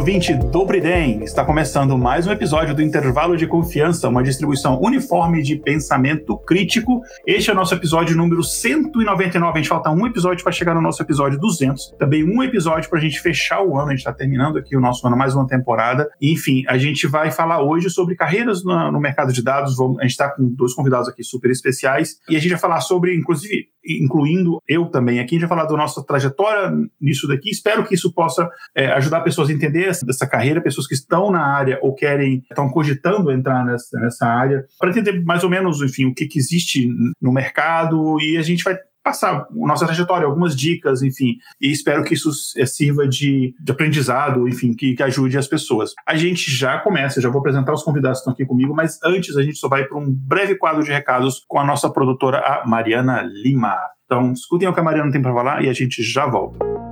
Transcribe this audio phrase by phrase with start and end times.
[0.00, 5.42] Ouvinte do Briden, está começando mais um episódio do Intervalo de Confiança, uma distribuição uniforme
[5.42, 7.02] de pensamento crítico.
[7.26, 9.52] Este é o nosso episódio número 199.
[9.52, 11.96] A gente falta um episódio para chegar no nosso episódio 200.
[11.98, 13.88] Também um episódio para a gente fechar o ano.
[13.88, 16.08] A gente está terminando aqui o nosso ano, mais uma temporada.
[16.18, 19.78] Enfim, a gente vai falar hoje sobre carreiras no mercado de dados.
[19.78, 22.16] A gente está com dois convidados aqui super especiais.
[22.26, 26.04] E a gente vai falar sobre, inclusive, incluindo eu também aqui, vai falar da nossa
[26.04, 27.50] trajetória nisso daqui.
[27.50, 31.30] Espero que isso possa é, ajudar pessoas a entender essa, dessa carreira, pessoas que estão
[31.30, 35.80] na área ou querem, estão cogitando entrar nessa, nessa área, para entender mais ou menos,
[35.82, 36.88] enfim, o que, que existe
[37.20, 42.14] no mercado e a gente vai passar nossa trajetória, algumas dicas, enfim, e espero que
[42.14, 45.92] isso é, sirva de, de aprendizado, enfim, que, que, ajude as pessoas.
[46.06, 49.36] A gente já começa, já vou apresentar os convidados que estão aqui comigo, mas antes
[49.36, 52.66] a gente só vai para um breve quadro de recados com a nossa produtora, a
[52.66, 53.76] Mariana Lima.
[54.04, 56.89] Então, escutem o que a Mariana tem para falar e a gente já volta.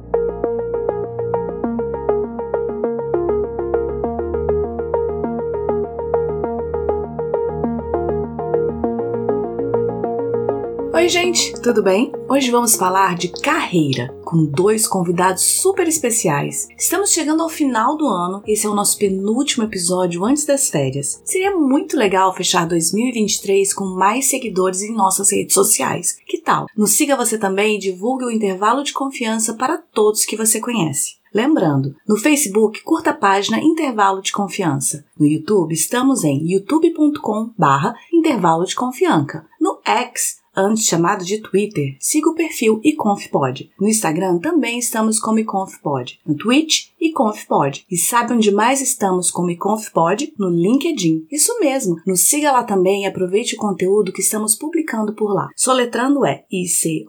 [10.99, 12.11] Oi, gente, tudo bem?
[12.29, 16.67] Hoje vamos falar de carreira com dois convidados super especiais.
[16.77, 21.23] Estamos chegando ao final do ano, esse é o nosso penúltimo episódio antes das férias.
[21.25, 26.19] Seria muito legal fechar 2023 com mais seguidores em nossas redes sociais.
[26.27, 26.67] Que tal?
[26.77, 31.19] Nos siga você também e divulgue o intervalo de confiança para todos que você conhece.
[31.33, 35.05] Lembrando, no Facebook, curta a página Intervalo de Confiança.
[35.17, 39.45] No YouTube, estamos em youtube.com barra Intervalo de Confiança.
[39.61, 43.71] No X, antes chamado de Twitter, siga o perfil iConfPod.
[43.81, 46.19] No Instagram também estamos como iConfPod.
[46.27, 47.87] No Twitch, iConfPod.
[47.91, 50.35] E sabe onde mais estamos como iConfPod?
[50.37, 51.27] No LinkedIn.
[51.31, 55.49] Isso mesmo, nos siga lá também e aproveite o conteúdo que estamos publicando por lá.
[55.57, 57.09] Soletrando é I-C-O-N-F-P-O-D.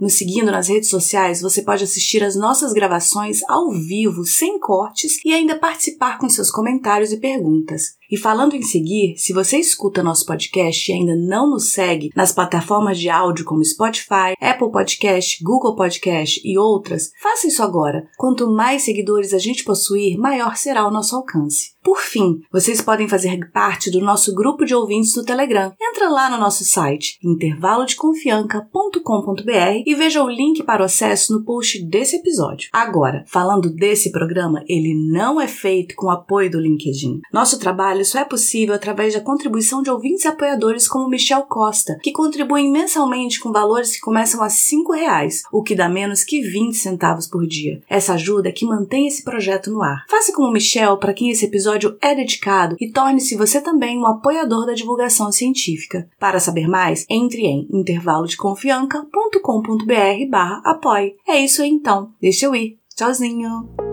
[0.00, 5.18] Nos seguindo nas redes sociais, você pode assistir as nossas gravações ao vivo, sem cortes,
[5.24, 7.99] e ainda participar com seus comentários e perguntas.
[8.10, 12.32] E falando em seguir, se você escuta nosso podcast e ainda não nos segue nas
[12.32, 18.08] plataformas de áudio como Spotify, Apple Podcast, Google Podcast e outras, faça isso agora.
[18.18, 21.70] Quanto mais seguidores a gente possuir, maior será o nosso alcance.
[21.82, 25.72] Por fim, vocês podem fazer parte do nosso grupo de ouvintes no Telegram.
[25.80, 31.82] Entra lá no nosso site intervalodeconfianca.com.br e veja o link para o acesso no post
[31.86, 32.68] desse episódio.
[32.70, 37.22] Agora, falando desse programa, ele não é feito com o apoio do LinkedIn.
[37.32, 42.12] Nosso trabalho só é possível através da contribuição de ouvintes apoiadores como Michel Costa, que
[42.12, 44.50] contribuem mensalmente com valores que começam a R$
[44.94, 47.80] reais, o que dá menos que 20 centavos por dia.
[47.88, 50.04] Essa ajuda é que mantém esse projeto no ar.
[50.10, 54.06] Faça como Michel, para quem esse episódio episódio é dedicado e torne-se você também um
[54.06, 56.08] apoiador da divulgação científica.
[56.18, 61.14] Para saber mais, entre em intervalodeconfianca.com.br barra apoie.
[61.28, 62.12] É isso aí então.
[62.20, 62.78] Deixa eu ir.
[62.96, 63.89] Tchauzinho!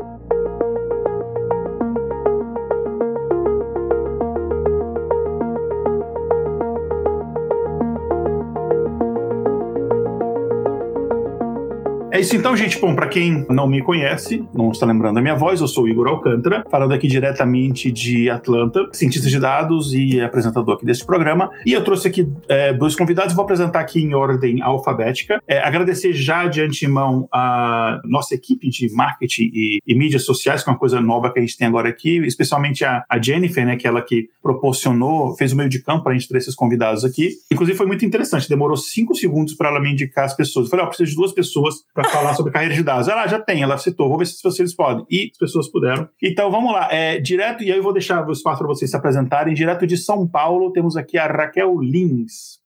[12.17, 12.79] É isso então, gente.
[12.79, 15.87] Bom, para quem não me conhece, não está lembrando da minha voz, eu sou o
[15.87, 21.51] Igor Alcântara, falando aqui diretamente de Atlanta, cientista de dados e apresentador aqui desse programa.
[21.63, 25.39] E eu trouxe aqui é, dois convidados, vou apresentar aqui em ordem alfabética.
[25.47, 30.69] É, agradecer já de antemão a nossa equipe de marketing e, e, mídias sociais, que
[30.71, 33.75] é uma coisa nova que a gente tem agora aqui, especialmente a, a Jennifer, né,
[33.75, 36.55] que é ela que proporcionou, fez o meio de campo para a gente ter esses
[36.55, 37.29] convidados aqui.
[37.51, 40.65] Inclusive foi muito interessante, demorou cinco segundos para ela me indicar as pessoas.
[40.65, 43.07] Eu falei, ó, oh, preciso de duas pessoas para falar sobre carreira de dados.
[43.07, 44.09] Ela já tem, ela citou.
[44.09, 45.05] Vou ver se vocês podem.
[45.09, 46.07] E as pessoas puderam.
[46.21, 46.87] Então vamos lá.
[46.91, 49.53] É, direto, e aí eu vou deixar o espaço para vocês se apresentarem.
[49.53, 52.59] Direto de São Paulo, temos aqui a Raquel Lins.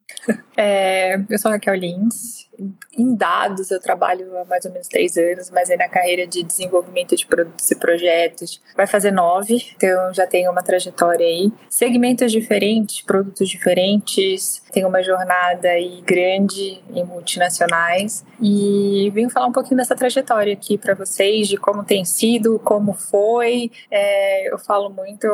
[0.56, 2.50] É, eu sou a Raquel Lins.
[2.98, 6.44] Em dados, eu trabalho há mais ou menos três anos, mas aí na carreira de
[6.44, 11.52] desenvolvimento de produtos e projetos vai fazer nove, então já tenho uma trajetória aí.
[11.70, 19.52] Segmentos diferentes, produtos diferentes, tenho uma jornada aí grande em multinacionais e venho falar um
[19.52, 23.72] pouquinho dessa trajetória aqui para vocês, de como tem sido, como foi.
[23.90, 25.28] É, eu falo muito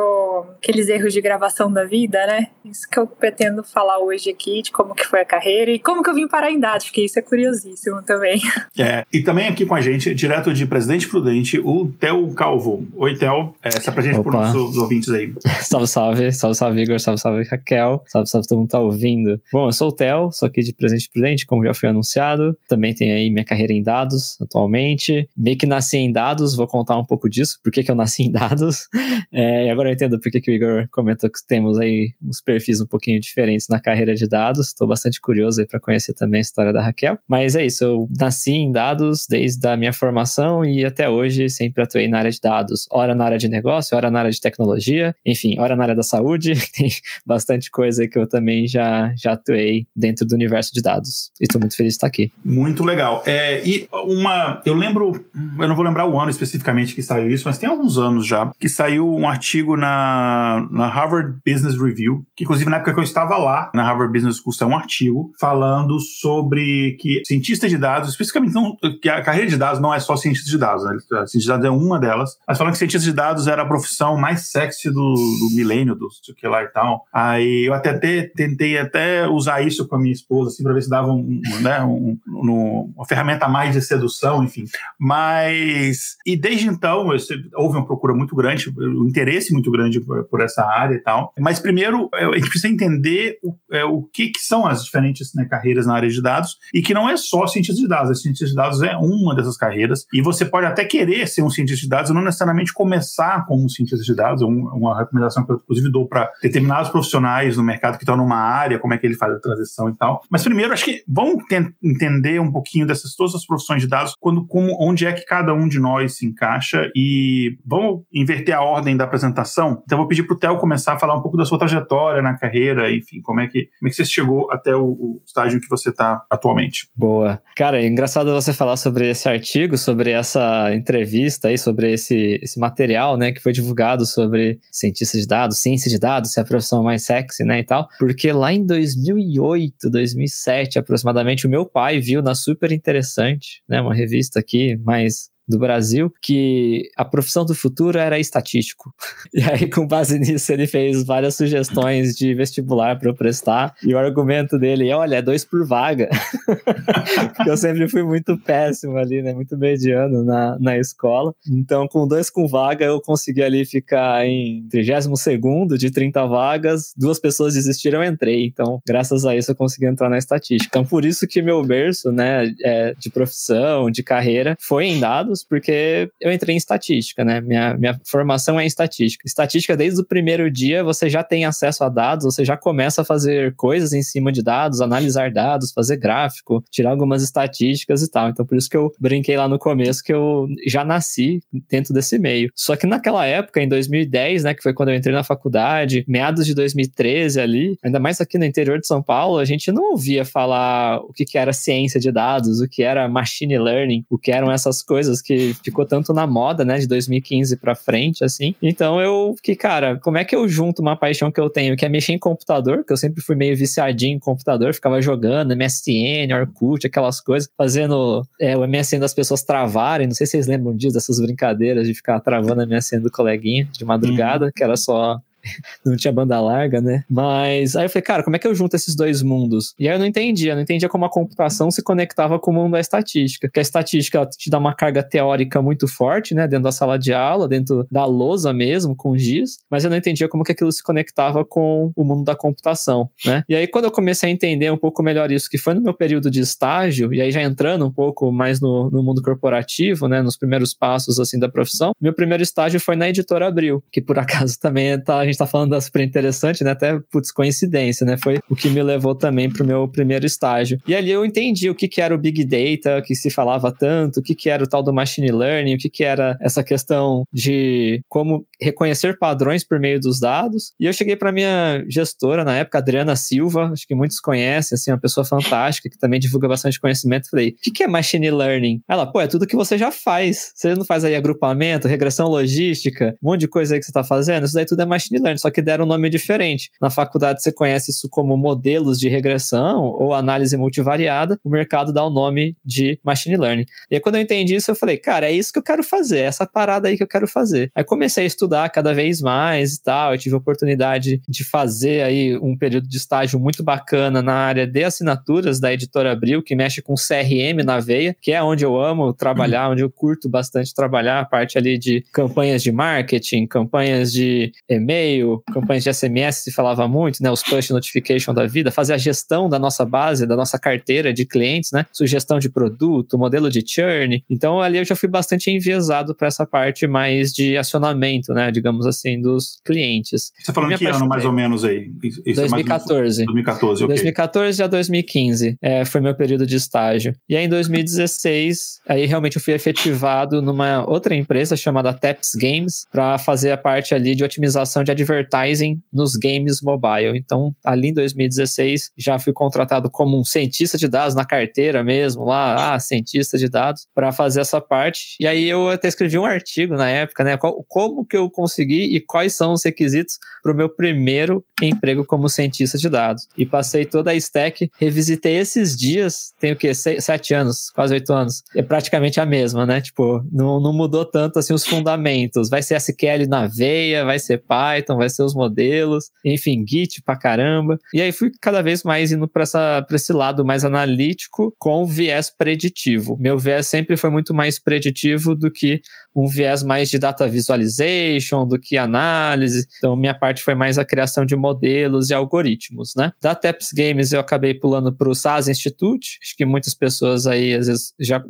[0.56, 2.48] aqueles erros de gravação da vida, né?
[2.64, 5.78] Isso que eu pretendo falar hoje aqui, de como que foi foi a carreira e
[5.78, 8.40] como que eu vim parar em dados, porque isso é curiosíssimo também.
[8.78, 12.86] É, e também aqui com a gente, direto de Presidente Prudente, o Theo Calvo.
[12.94, 15.32] Oi, Theo, é, se apresente por nossos ouvintes aí.
[15.62, 19.40] salve, salve, salve, salve, Igor, salve, salve, Raquel, salve, salve, todo mundo tá ouvindo.
[19.52, 22.94] Bom, eu sou o Theo, sou aqui de Presidente Prudente, como já foi anunciado, também
[22.94, 27.04] tenho aí minha carreira em dados atualmente, meio que nasci em dados, vou contar um
[27.04, 28.88] pouco disso, por que que eu nasci em dados,
[29.32, 32.40] é, e agora eu entendo por que que o Igor comentou que temos aí uns
[32.40, 36.38] perfis um pouquinho diferentes na carreira de dados, estou bastante curioso aí para conhecer também
[36.38, 40.64] a história da Raquel, mas é isso, eu nasci em dados desde a minha formação
[40.64, 44.10] e até hoje sempre atuei na área de dados, ora na área de negócio, ora
[44.10, 46.90] na área de tecnologia, enfim, ora na área da saúde, tem
[47.24, 51.30] bastante coisa que eu também já, já atuei dentro do universo de dados.
[51.40, 52.32] E estou muito feliz de estar aqui.
[52.44, 53.22] Muito legal.
[53.26, 55.12] É, e uma, eu lembro,
[55.58, 58.50] eu não vou lembrar o ano especificamente que saiu isso, mas tem alguns anos já,
[58.58, 63.04] que saiu um artigo na, na Harvard Business Review, que inclusive na época que eu
[63.04, 68.10] estava lá, na Harvard Business School, saiu um artigo falando sobre que cientista de dados,
[68.10, 70.96] especificamente não, que a carreira de dados não é só cientista de dados, né?
[71.26, 74.16] Cientista de dados é uma delas, mas falando que cientista de dados era a profissão
[74.16, 77.04] mais sexy do, do milênio, do sei que lá e tal.
[77.12, 80.82] Aí eu até te, tentei até usar isso com a minha esposa, assim, para ver
[80.82, 84.64] se dava um, né, um, um, uma ferramenta a mais de sedução, enfim.
[84.98, 87.08] Mas, e desde então,
[87.54, 91.32] houve uma procura muito grande, um interesse muito grande por, por essa área e tal.
[91.38, 95.34] Mas primeiro, é, a gente precisa entender o, é, o que, que são as diferentes
[95.34, 98.14] né, carreiras na área de dados e que não é só cientista de dados, a
[98.14, 101.82] cientista de dados é uma dessas carreiras e você pode até querer ser um cientista
[101.82, 105.56] de dados não necessariamente começar como um cientista de dados, é uma recomendação que eu
[105.56, 109.16] inclusive dou para determinados profissionais no mercado que estão numa área, como é que ele
[109.16, 110.22] faz a transição e tal.
[110.30, 111.42] Mas primeiro, acho que vamos
[111.82, 115.52] entender um pouquinho dessas todas as profissões de dados, quando, como, onde é que cada
[115.52, 119.82] um de nós se encaixa e vamos inverter a ordem da apresentação.
[119.84, 122.38] Então, vou pedir para o Theo começar a falar um pouco da sua trajetória na
[122.38, 125.68] carreira, enfim, como é que, como é que você chegou até o, o estágio que
[125.68, 126.67] você está atualmente.
[126.94, 127.40] Boa.
[127.56, 132.58] Cara, é engraçado você falar sobre esse artigo, sobre essa entrevista aí, sobre esse, esse
[132.58, 136.46] material, né, que foi divulgado sobre cientistas de dados, ciência de dados, se é a
[136.46, 142.00] profissão mais sexy, né, e tal, porque lá em 2008, 2007 aproximadamente, o meu pai
[142.00, 147.54] viu na Super Interessante, né, uma revista aqui mais do Brasil, que a profissão do
[147.54, 148.94] futuro era estatístico.
[149.34, 153.74] E aí, com base nisso, ele fez várias sugestões de vestibular para eu prestar.
[153.84, 156.08] E o argumento dele é: olha, é dois por vaga.
[157.36, 159.32] Porque eu sempre fui muito péssimo ali, né?
[159.32, 161.34] Muito mediano na, na escola.
[161.48, 166.92] Então, com dois com vaga, eu consegui ali ficar em 32 de 30 vagas.
[166.96, 168.46] Duas pessoas desistiram, eu entrei.
[168.46, 170.68] Então, graças a isso, eu consegui entrar na estatística.
[170.68, 175.37] Então, por isso que meu berço, né, é, de profissão, de carreira, foi em dados
[175.38, 177.40] anos, porque eu entrei em estatística, né?
[177.40, 179.26] Minha, minha formação é em estatística.
[179.26, 183.04] Estatística, desde o primeiro dia, você já tem acesso a dados, você já começa a
[183.04, 188.28] fazer coisas em cima de dados, analisar dados, fazer gráfico, tirar algumas estatísticas e tal.
[188.28, 191.40] Então, por isso que eu brinquei lá no começo que eu já nasci
[191.70, 192.50] dentro desse meio.
[192.54, 196.46] Só que naquela época, em 2010, né, que foi quando eu entrei na faculdade, meados
[196.46, 200.24] de 2013 ali, ainda mais aqui no interior de São Paulo, a gente não ouvia
[200.24, 204.32] falar o que, que era ciência de dados, o que era machine learning, o que
[204.32, 208.54] eram essas coisas que ficou tanto na moda, né, de 2015 para frente, assim.
[208.62, 211.84] Então eu fiquei, cara, como é que eu junto uma paixão que eu tenho, que
[211.84, 216.32] é mexer em computador, que eu sempre fui meio viciadinho em computador, ficava jogando MSN,
[216.32, 220.74] Orkut, aquelas coisas, fazendo é, o MSN das pessoas travarem, não sei se vocês lembram
[220.74, 224.52] disso, dessas brincadeiras de ficar travando a MSN do coleguinha de madrugada, uhum.
[224.54, 225.20] que era só
[225.84, 227.04] não tinha banda larga, né?
[227.08, 229.74] Mas aí eu falei, cara, como é que eu junto esses dois mundos?
[229.78, 232.72] E aí eu não entendia, não entendia como a computação se conectava com o mundo
[232.72, 233.48] da estatística.
[233.48, 236.46] Porque a estatística te dá uma carga teórica muito forte, né?
[236.46, 240.28] Dentro da sala de aula, dentro da lousa mesmo, com giz, mas eu não entendia
[240.28, 243.42] como que aquilo se conectava com o mundo da computação, né?
[243.48, 245.94] E aí quando eu comecei a entender um pouco melhor isso, que foi no meu
[245.94, 250.22] período de estágio, e aí já entrando um pouco mais no, no mundo corporativo, né?
[250.22, 254.18] Nos primeiros passos, assim, da profissão, meu primeiro estágio foi na Editora Abril, que por
[254.18, 256.70] acaso também tá, a gente tá falando da super interessante, né?
[256.70, 258.16] Até, putz, coincidência, né?
[258.16, 260.80] Foi o que me levou também pro meu primeiro estágio.
[260.86, 264.20] E ali eu entendi o que, que era o Big Data, que se falava tanto,
[264.20, 267.24] o que, que era o tal do Machine Learning, o que, que era essa questão
[267.32, 270.72] de como reconhecer padrões por meio dos dados.
[270.78, 274.90] E eu cheguei para minha gestora na época, Adriana Silva, acho que muitos conhecem, assim,
[274.90, 277.30] uma pessoa fantástica que também divulga bastante conhecimento.
[277.30, 278.80] Falei, o que, que é Machine Learning?
[278.88, 280.52] Ela, pô, é tudo que você já faz.
[280.54, 284.04] Você não faz aí agrupamento, regressão logística, um monte de coisa aí que você tá
[284.04, 286.70] fazendo, isso daí tudo é Machine Learning só que deram um nome diferente.
[286.80, 292.04] Na faculdade você conhece isso como modelos de regressão ou análise multivariada, o mercado dá
[292.04, 293.66] o nome de machine learning.
[293.90, 296.18] E aí, quando eu entendi isso, eu falei, cara, é isso que eu quero fazer,
[296.18, 297.70] é essa parada aí que eu quero fazer.
[297.74, 302.02] Aí comecei a estudar cada vez mais e tal, eu tive a oportunidade de fazer
[302.02, 306.54] aí um período de estágio muito bacana na área de assinaturas da editora Abril, que
[306.54, 309.72] mexe com CRM na veia, que é onde eu amo trabalhar, uhum.
[309.72, 315.07] onde eu curto bastante trabalhar, a parte ali de campanhas de marketing, campanhas de e-mail,
[315.52, 317.30] campanhas de SMS, se falava muito, né?
[317.30, 321.24] Os push notification da vida, fazer a gestão da nossa base, da nossa carteira de
[321.24, 321.86] clientes, né?
[321.92, 324.22] Sugestão de produto, modelo de churn.
[324.28, 328.50] Então ali eu já fui bastante enviesado para essa parte mais de acionamento, né?
[328.50, 330.32] Digamos assim, dos clientes.
[330.42, 331.90] Você falando que ano mais ou menos aí?
[332.02, 333.22] Isso 2014.
[333.22, 333.94] É 2014, ok.
[333.94, 337.14] 2014 a 2015 é, foi meu período de estágio.
[337.28, 342.86] E aí em 2016, aí realmente eu fui efetivado numa outra empresa chamada Taps Games
[342.90, 347.16] para fazer a parte ali de otimização de advertising nos games mobile.
[347.16, 352.24] Então, ali em 2016, já fui contratado como um cientista de dados na carteira mesmo,
[352.24, 355.16] lá, ah, cientista de dados, para fazer essa parte.
[355.20, 357.38] E aí eu até escrevi um artigo na época, né?
[357.68, 362.28] como que eu consegui e quais são os requisitos para o meu primeiro emprego como
[362.28, 363.28] cientista de dados.
[363.36, 366.72] E passei toda a stack, revisitei esses dias, tenho o quê?
[366.74, 368.42] sete anos, quase oito anos.
[368.54, 369.80] É praticamente a mesma, né?
[369.80, 372.48] Tipo, não, não mudou tanto assim os fundamentos.
[372.48, 377.16] Vai ser SQL na veia, vai ser Python, vai ser os modelos, enfim, Git pra
[377.16, 377.78] caramba.
[377.92, 379.44] E aí fui cada vez mais indo para
[379.92, 383.16] esse lado mais analítico com viés preditivo.
[383.18, 385.80] Meu viés sempre foi muito mais preditivo do que
[386.14, 389.66] um viés mais de data visualization, do que análise.
[389.78, 393.12] Então, minha parte foi mais a criação de modelos e algoritmos, né?
[393.20, 396.18] Da Taps Games eu acabei pulando para o SAS Institute.
[396.22, 398.22] Acho que muitas pessoas aí, às vezes, já,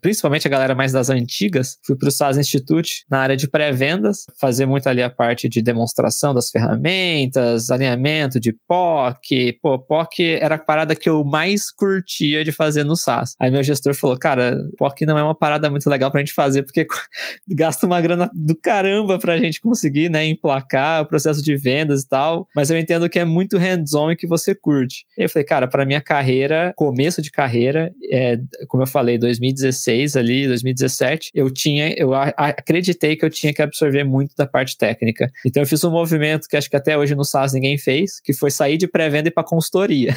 [0.00, 4.24] principalmente a galera mais das antigas, fui para o SAS Institute na área de pré-vendas,
[4.40, 5.95] fazer muito ali a parte de demonstração
[6.34, 9.58] das ferramentas, alinhamento de POC.
[9.62, 13.34] Pô, POC era a parada que eu mais curtia de fazer no SAS.
[13.38, 16.62] Aí meu gestor falou, cara, POC não é uma parada muito legal pra gente fazer,
[16.62, 16.86] porque
[17.48, 22.08] gasta uma grana do caramba pra gente conseguir, né, emplacar o processo de vendas e
[22.08, 25.04] tal, mas eu entendo que é muito hands-on e que você curte.
[25.16, 28.38] E eu falei, cara, para minha carreira, começo de carreira, é,
[28.68, 34.04] como eu falei, 2016 ali, 2017, eu tinha, eu acreditei que eu tinha que absorver
[34.04, 35.30] muito da parte técnica.
[35.44, 38.32] Então eu fiz um movimento que acho que até hoje no SaaS ninguém fez, que
[38.32, 40.14] foi sair de pré-venda e para consultoria.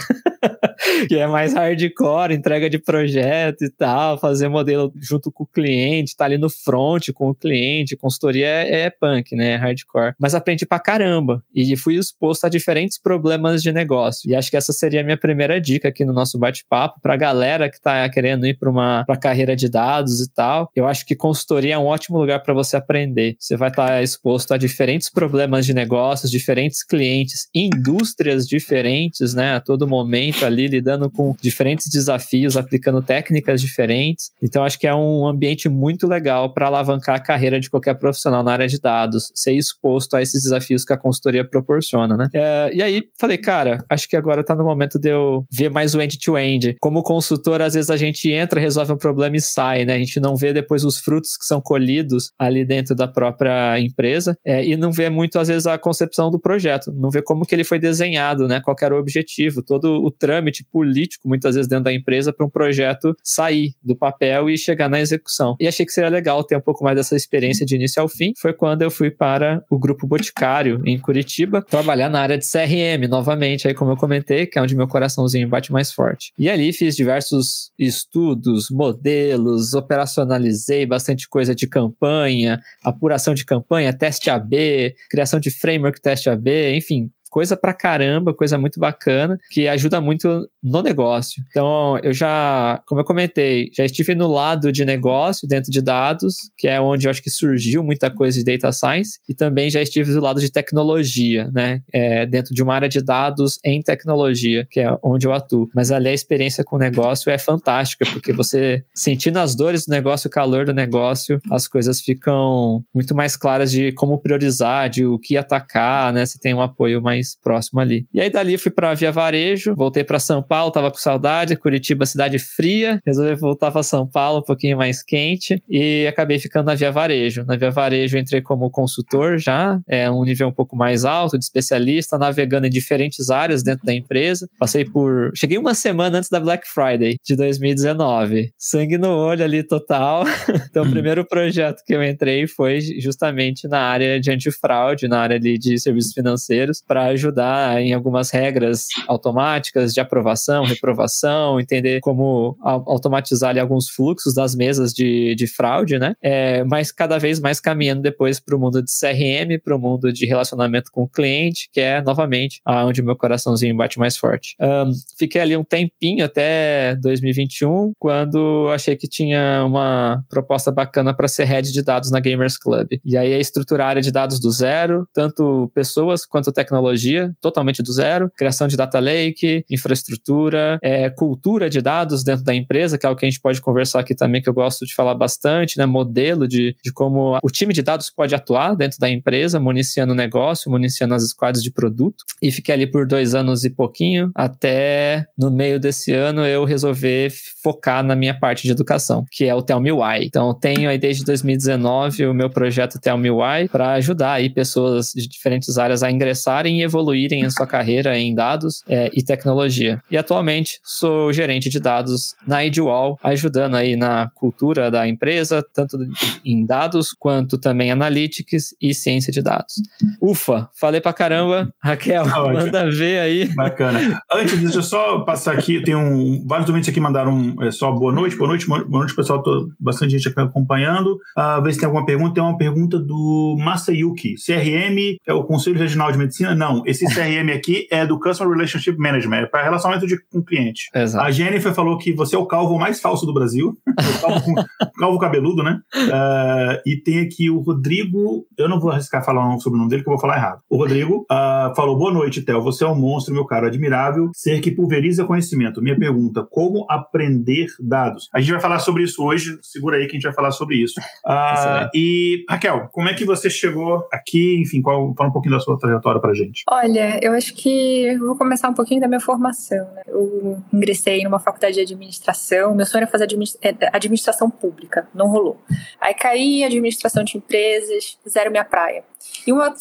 [1.07, 6.15] que é mais hardcore, entrega de projeto e tal, fazer modelo junto com o cliente,
[6.15, 10.13] tá ali no front com o cliente, consultoria é, é punk, né, é hardcore.
[10.19, 14.29] Mas aprendi pra caramba e fui exposto a diferentes problemas de negócio.
[14.29, 17.69] E acho que essa seria a minha primeira dica aqui no nosso bate-papo pra galera
[17.69, 20.71] que tá querendo ir para uma pra carreira de dados e tal.
[20.75, 23.35] Eu acho que consultoria é um ótimo lugar para você aprender.
[23.39, 29.55] Você vai estar tá exposto a diferentes problemas de negócios, diferentes clientes, indústrias diferentes, né,
[29.55, 34.31] a todo momento ali lidando com diferentes desafios, aplicando técnicas diferentes.
[34.41, 38.43] Então, acho que é um ambiente muito legal para alavancar a carreira de qualquer profissional
[38.43, 42.27] na área de dados, ser exposto a esses desafios que a consultoria proporciona, né?
[42.33, 45.95] É, e aí, falei, cara, acho que agora está no momento de eu ver mais
[45.95, 46.69] o end-to-end.
[46.69, 46.75] -end.
[46.79, 49.95] Como consultor, às vezes a gente entra, resolve um problema e sai, né?
[49.95, 54.37] A gente não vê depois os frutos que são colhidos ali dentro da própria empresa
[54.45, 57.53] é, e não vê muito, às vezes, a concepção do projeto, não vê como que
[57.53, 58.61] ele foi desenhado, né?
[58.61, 62.49] Qual era o objetivo, todo o trâmite político, muitas vezes dentro da empresa, para um
[62.49, 65.55] projeto sair do papel e chegar na execução.
[65.59, 68.33] E achei que seria legal ter um pouco mais dessa experiência de início ao fim.
[68.37, 73.07] Foi quando eu fui para o Grupo Boticário, em Curitiba, trabalhar na área de CRM,
[73.09, 76.31] novamente, aí como eu comentei, que é onde meu coraçãozinho bate mais forte.
[76.37, 84.29] E ali fiz diversos estudos, modelos, operacionalizei bastante coisa de campanha, apuração de campanha, teste
[84.29, 90.01] AB, criação de framework teste AB, enfim, coisa pra caramba, coisa muito bacana, que ajuda
[90.01, 91.43] muito no negócio.
[91.49, 96.51] Então, eu já, como eu comentei, já estive no lado de negócio, dentro de dados,
[96.57, 99.81] que é onde eu acho que surgiu muita coisa de data science, e também já
[99.81, 101.81] estive do lado de tecnologia, né?
[101.93, 105.69] É, dentro de uma área de dados em tecnologia, que é onde eu atuo.
[105.73, 109.91] Mas ali a experiência com o negócio é fantástica, porque você sentindo as dores do
[109.91, 115.05] negócio, o calor do negócio, as coisas ficam muito mais claras de como priorizar, de
[115.05, 116.25] o que atacar, né?
[116.25, 118.07] Você tem um apoio mais mais próximo ali.
[118.13, 122.05] E aí dali fui para Via Varejo, voltei para São Paulo, tava com saudade, Curitiba
[122.05, 126.75] cidade fria, resolvi voltar para São Paulo, um pouquinho mais quente e acabei ficando na
[126.75, 127.43] Via Varejo.
[127.45, 131.43] Na Via Varejo entrei como consultor já, é um nível um pouco mais alto de
[131.43, 134.47] especialista, navegando em diferentes áreas dentro da empresa.
[134.57, 138.51] Passei por, cheguei uma semana antes da Black Friday de 2019.
[138.57, 140.23] Sangue no olho ali total.
[140.69, 145.35] então o primeiro projeto que eu entrei foi justamente na área de antifraude, na área
[145.35, 152.57] ali de serviços financeiros, para ajudar em algumas regras automáticas de aprovação, reprovação, entender como
[152.61, 156.15] automatizar ali alguns fluxos das mesas de, de fraude, né?
[156.21, 160.11] É, mas cada vez mais caminhando depois para o mundo de CRM, para o mundo
[160.11, 164.55] de relacionamento com o cliente, que é novamente onde meu coraçãozinho bate mais forte.
[164.59, 171.27] Um, fiquei ali um tempinho até 2021, quando achei que tinha uma proposta bacana para
[171.27, 172.87] ser head de dados na Gamers Club.
[173.03, 176.98] E aí é estruturar a área de dados do zero, tanto pessoas quanto tecnologia,
[177.41, 182.97] totalmente do zero, criação de data lake, infraestrutura, é, cultura de dados dentro da empresa,
[182.97, 185.15] que é algo que a gente pode conversar aqui também, que eu gosto de falar
[185.15, 185.85] bastante, né?
[185.85, 190.15] Modelo de, de como o time de dados pode atuar dentro da empresa, municiando o
[190.15, 192.23] negócio, municiando as squads de produto.
[192.41, 197.31] E fiquei ali por dois anos e pouquinho, até no meio desse ano eu resolver
[197.63, 200.25] focar na minha parte de educação, que é o Tell Me Why.
[200.25, 205.11] Então, tenho aí desde 2019 o meu projeto Tell Me Why para ajudar aí pessoas
[205.13, 210.01] de diferentes áreas a ingressarem e evoluírem em sua carreira em dados é, e tecnologia.
[210.09, 215.97] E atualmente sou gerente de dados na Idwall, ajudando aí na cultura da empresa, tanto
[216.43, 219.75] em dados quanto também analytics e ciência de dados.
[220.21, 221.73] Ufa, falei pra caramba.
[221.81, 223.45] Raquel, tá manda ver aí.
[223.55, 224.21] Bacana.
[224.31, 228.11] Antes, deixa eu só passar aqui, tem um, vários documentos aqui mandaram é, só boa
[228.11, 231.19] noite, boa noite, boa noite, pessoal, tô, bastante gente aqui acompanhando.
[231.37, 232.33] Uh, ver se tem alguma pergunta.
[232.33, 234.35] Tem uma pergunta do Masayuki.
[234.35, 236.55] CRM é o Conselho Regional de Medicina?
[236.55, 240.89] Não, esse CRM aqui é do Customer Relationship Management, é para relacionamento de, com cliente.
[240.93, 241.25] Exato.
[241.25, 244.53] A Jennifer falou que você é o calvo mais falso do Brasil, o calvo,
[244.97, 245.79] calvo cabeludo, né?
[245.95, 250.03] Uh, e tem aqui o Rodrigo, eu não vou arriscar falar sobre o nome dele,
[250.03, 250.61] que eu vou falar errado.
[250.69, 252.61] O Rodrigo uh, falou: Boa noite, Theo.
[252.61, 254.29] Você é um monstro, meu caro, admirável.
[254.33, 255.81] Ser que pulveriza conhecimento.
[255.81, 258.29] Minha pergunta: como aprender dados?
[258.33, 260.77] A gente vai falar sobre isso hoje, segura aí que a gente vai falar sobre
[260.77, 260.99] isso.
[261.25, 264.59] Uh, e, Raquel, como é que você chegou aqui?
[264.61, 266.63] Enfim, qual, fala um pouquinho da sua trajetória pra gente.
[266.71, 269.91] Olha, eu acho que vou começar um pouquinho da minha formação.
[269.95, 270.03] Né?
[270.05, 273.27] Eu ingressei numa faculdade de administração, meu sonho era fazer
[273.63, 275.59] é, administração pública, não rolou.
[275.99, 279.03] Aí caí em administração de empresas, zero minha praia.
[279.45, 279.73] E uma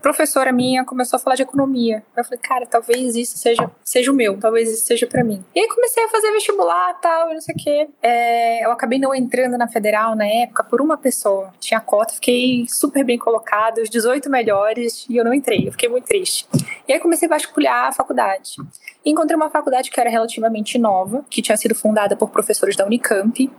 [0.00, 2.04] professora minha começou a falar de economia.
[2.16, 5.42] Eu falei, cara, talvez isso seja, seja o meu, talvez isso seja para mim.
[5.54, 7.88] E aí comecei a fazer vestibular tal, não sei o quê.
[8.02, 11.52] É, eu acabei não entrando na federal na época por uma pessoa.
[11.58, 15.68] Tinha cota, fiquei super bem colocada, os 18 melhores, e eu não entrei.
[15.68, 16.46] Eu fiquei muito triste.
[16.86, 18.56] E aí comecei a vasculhar a faculdade.
[19.04, 22.84] E encontrei uma faculdade que era relativamente nova, que tinha sido fundada por professores da
[22.84, 23.50] Unicamp,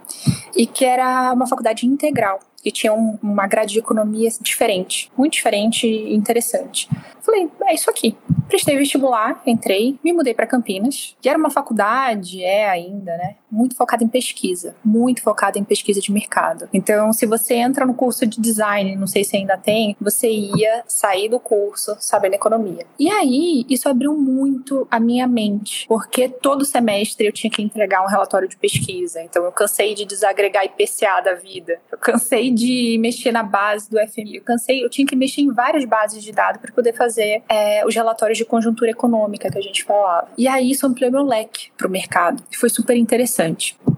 [0.56, 5.34] e que era uma faculdade integral e tinha um, uma grade de economia diferente, muito
[5.34, 6.89] diferente e interessante.
[7.21, 8.15] Falei, é isso aqui.
[8.47, 13.36] Prestei vestibular, entrei, me mudei para Campinas, que era uma faculdade, é ainda, né?
[13.54, 16.68] Muito focada em pesquisa, muito focada em pesquisa de mercado.
[16.74, 20.84] Então, se você entra no curso de design, não sei se ainda tem, você ia
[20.88, 22.86] sair do curso sabendo economia.
[23.00, 28.04] E aí, isso abriu muito a minha mente, porque todo semestre eu tinha que entregar
[28.04, 29.22] um relatório de pesquisa.
[29.22, 31.80] Então, eu cansei de desagregar IPCA da vida.
[31.92, 34.38] Eu cansei de mexer na base do FMI.
[34.38, 37.86] Eu cansei, eu tinha que mexer em várias bases de dados para poder fazer é,
[37.86, 40.30] os relatórios de conjuntura econômica que a gente falava.
[40.38, 42.44] E aí isso ampliou meu leque para o mercado.
[42.56, 43.42] Foi super interessante.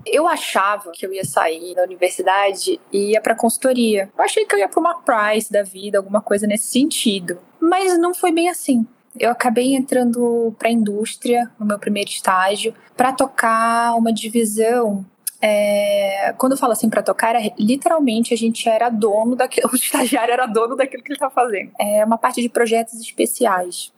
[0.05, 4.10] Eu achava que eu ia sair da universidade e ia para consultoria.
[4.17, 7.39] Eu achei que eu ia para uma Price da vida, alguma coisa nesse sentido.
[7.60, 8.86] Mas não foi bem assim
[9.17, 15.05] eu acabei entrando para a indústria no meu primeiro estágio para tocar uma divisão
[15.41, 19.75] é, quando eu falo assim para tocar, era, literalmente a gente era dono daquilo, o
[19.75, 21.71] estagiário era dono daquilo que ele estava fazendo.
[21.79, 23.93] É uma parte de projetos especiais.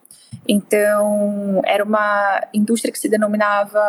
[0.47, 3.79] Então, era uma indústria que se denominava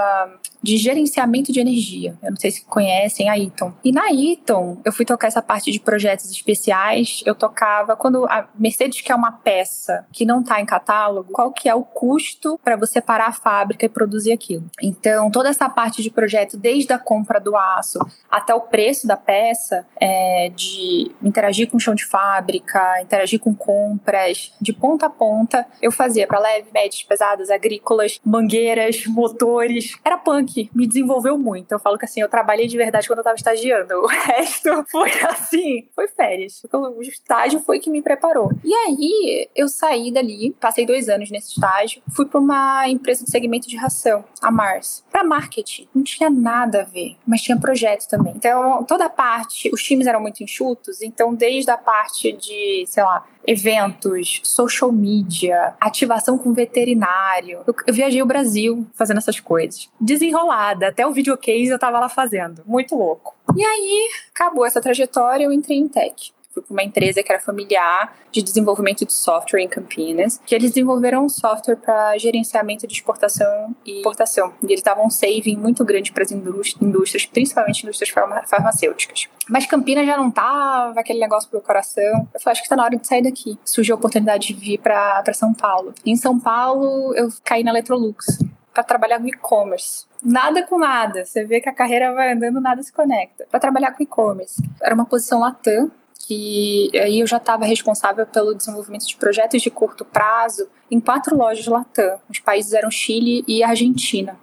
[0.62, 2.16] de gerenciamento de energia.
[2.22, 3.72] Eu não sei se conhecem a Eaton.
[3.84, 7.22] E na Eaton, eu fui tocar essa parte de projetos especiais.
[7.24, 11.68] Eu tocava quando a Mercedes quer uma peça que não está em catálogo, qual que
[11.68, 14.64] é o custo para você parar a fábrica e produzir aquilo.
[14.82, 17.98] Então, toda essa parte de projeto, desde a compra do aço
[18.30, 23.54] até o preço da peça, é, de interagir com o chão de fábrica, interagir com
[23.54, 29.96] compras, de ponta a ponta, eu fazia para leves, médias, pesadas, agrícolas, mangueiras, motores.
[30.04, 31.72] Era punk, me desenvolveu muito.
[31.72, 33.94] Eu falo que assim, eu trabalhei de verdade quando eu tava estagiando.
[33.94, 36.62] O resto foi assim, foi férias.
[36.72, 38.50] O estágio foi que me preparou.
[38.62, 43.30] E aí, eu saí dali, passei dois anos nesse estágio, fui para uma empresa de
[43.30, 45.88] segmento de ração, a Mars, para marketing.
[45.94, 48.34] Não tinha nada a ver, mas tinha projeto também.
[48.36, 53.02] Então, toda a parte, os times eram muito enxutos, então desde a parte de, sei
[53.02, 57.60] lá, eventos, social media, ativação com veterinário.
[57.66, 59.88] Eu, eu, viajei o Brasil fazendo essas coisas.
[59.98, 62.62] Desenrolada, até o videocase eu tava lá fazendo.
[62.66, 63.34] Muito louco.
[63.56, 67.40] E aí, acabou essa trajetória, eu entrei em tech fui para uma empresa que era
[67.40, 72.94] familiar de desenvolvimento de software em Campinas, que eles desenvolveram um software para gerenciamento de
[72.94, 74.52] exportação e importação.
[74.62, 78.10] E eles davam um saving muito grande para as indústrias, principalmente indústrias
[78.46, 79.28] farmacêuticas.
[79.48, 82.28] Mas Campinas já não tava aquele negócio pro coração.
[82.34, 83.58] Eu falei, acho que está na hora de sair daqui.
[83.64, 85.94] Surgiu a oportunidade de vir para São Paulo.
[86.04, 88.38] E em São Paulo, eu caí na Electrolux
[88.74, 90.06] para trabalhar no e-commerce.
[90.22, 91.24] Nada com nada.
[91.24, 93.46] Você vê que a carreira vai andando, nada se conecta.
[93.50, 94.62] Para trabalhar com e-commerce.
[94.82, 95.90] Era uma posição Latam,
[96.28, 101.34] que aí eu já estava responsável pelo desenvolvimento de projetos de curto prazo em quatro
[101.34, 102.20] lojas Latam.
[102.28, 104.38] Os países eram Chile e Argentina.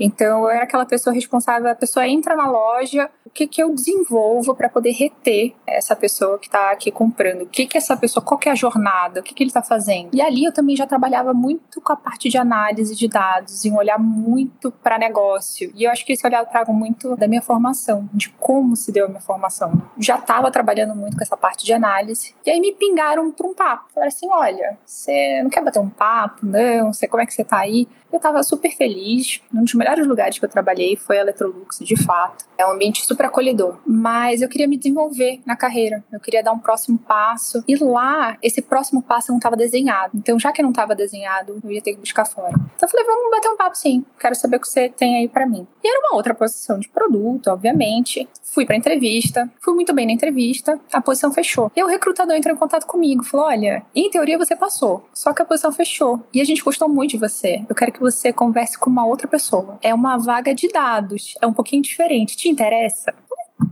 [0.00, 3.74] Então, eu era aquela pessoa responsável, a pessoa entra na loja, o que, que eu
[3.74, 7.42] desenvolvo para poder reter essa pessoa que está aqui comprando?
[7.42, 9.20] O que, que essa pessoa, qual que é a jornada?
[9.20, 10.08] O que, que ele está fazendo?
[10.14, 13.76] E ali eu também já trabalhava muito com a parte de análise de dados, em
[13.76, 15.70] olhar muito para negócio.
[15.76, 18.90] E eu acho que esse olhar eu trago muito da minha formação, de como se
[18.90, 19.82] deu a minha formação.
[19.98, 22.34] Já estava trabalhando muito com essa parte de análise.
[22.46, 23.84] E aí me pingaram para um papo.
[23.92, 26.46] Falaram assim: olha, você não quer bater um papo?
[26.46, 27.86] Não, você, como é que você está aí?
[28.12, 29.40] Eu estava super feliz.
[29.54, 32.44] Um dos melhores lugares que eu trabalhei foi a Electrolux, de fato.
[32.60, 33.78] É um ambiente super acolhedor.
[33.86, 36.04] Mas eu queria me desenvolver na carreira.
[36.12, 37.64] Eu queria dar um próximo passo.
[37.66, 40.12] E lá, esse próximo passo não estava desenhado.
[40.14, 42.52] Então, já que não estava desenhado, eu ia ter que buscar fora.
[42.52, 44.04] Então, eu falei, vamos bater um papo sim.
[44.18, 45.66] Quero saber o que você tem aí para mim.
[45.82, 48.28] E era uma outra posição de produto, obviamente.
[48.42, 51.70] Fui pra entrevista, fui muito bem na entrevista, a posição fechou.
[51.74, 55.40] E o recrutador entrou em contato comigo, falou: olha, em teoria você passou, só que
[55.40, 56.20] a posição fechou.
[56.34, 57.64] E a gente gostou muito de você.
[57.68, 59.78] Eu quero que você converse com uma outra pessoa.
[59.80, 62.36] É uma vaga de dados, é um pouquinho diferente.
[62.36, 63.14] Te interessa?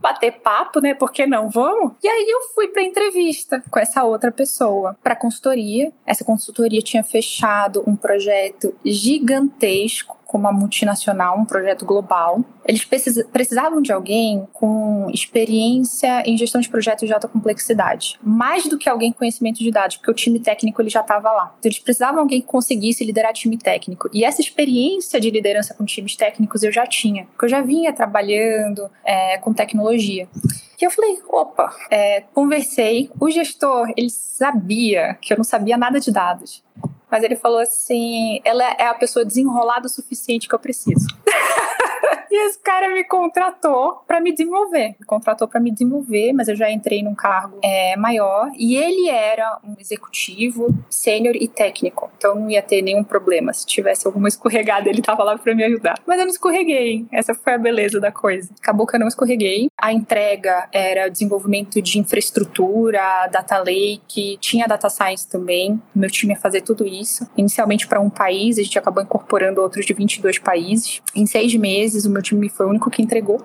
[0.00, 0.94] bater papo, né?
[0.94, 1.48] Por que não?
[1.48, 1.92] Vamos?
[2.02, 5.92] E aí eu fui para entrevista com essa outra pessoa, para consultoria.
[6.06, 12.44] Essa consultoria tinha fechado um projeto gigantesco com uma multinacional, um projeto global.
[12.66, 18.76] Eles precisavam de alguém com experiência em gestão de projetos de alta complexidade, mais do
[18.76, 21.54] que alguém com conhecimento de dados, porque o time técnico ele já estava lá.
[21.58, 24.10] Então, eles precisavam de alguém que conseguisse liderar time técnico.
[24.12, 27.90] E essa experiência de liderança com times técnicos eu já tinha, porque eu já vinha
[27.90, 30.28] trabalhando é, com tecnologia.
[30.78, 33.10] E eu falei, opa, é, conversei.
[33.18, 36.62] O gestor, ele sabia que eu não sabia nada de dados.
[37.10, 41.06] Mas ele falou assim: ela é a pessoa desenrolada o suficiente que eu preciso.
[42.30, 44.96] E esse cara me contratou para me desenvolver.
[44.98, 48.50] Me contratou para me desenvolver, mas eu já entrei num cargo é, maior.
[48.56, 52.10] E ele era um executivo, sênior e técnico.
[52.16, 53.52] Então não ia ter nenhum problema.
[53.52, 55.98] Se tivesse alguma escorregada, ele tava lá para me ajudar.
[56.06, 57.06] Mas eu não escorreguei.
[57.12, 58.50] Essa foi a beleza da coisa.
[58.60, 59.68] Acabou que eu não escorreguei.
[59.76, 65.80] A entrega era desenvolvimento de infraestrutura, data lake, tinha data science também.
[65.94, 67.28] Meu time ia fazer tudo isso.
[67.36, 71.02] Inicialmente para um país, a gente acabou incorporando outros de 22 países.
[71.14, 73.40] Em seis meses, o meu time foi o único que entregou.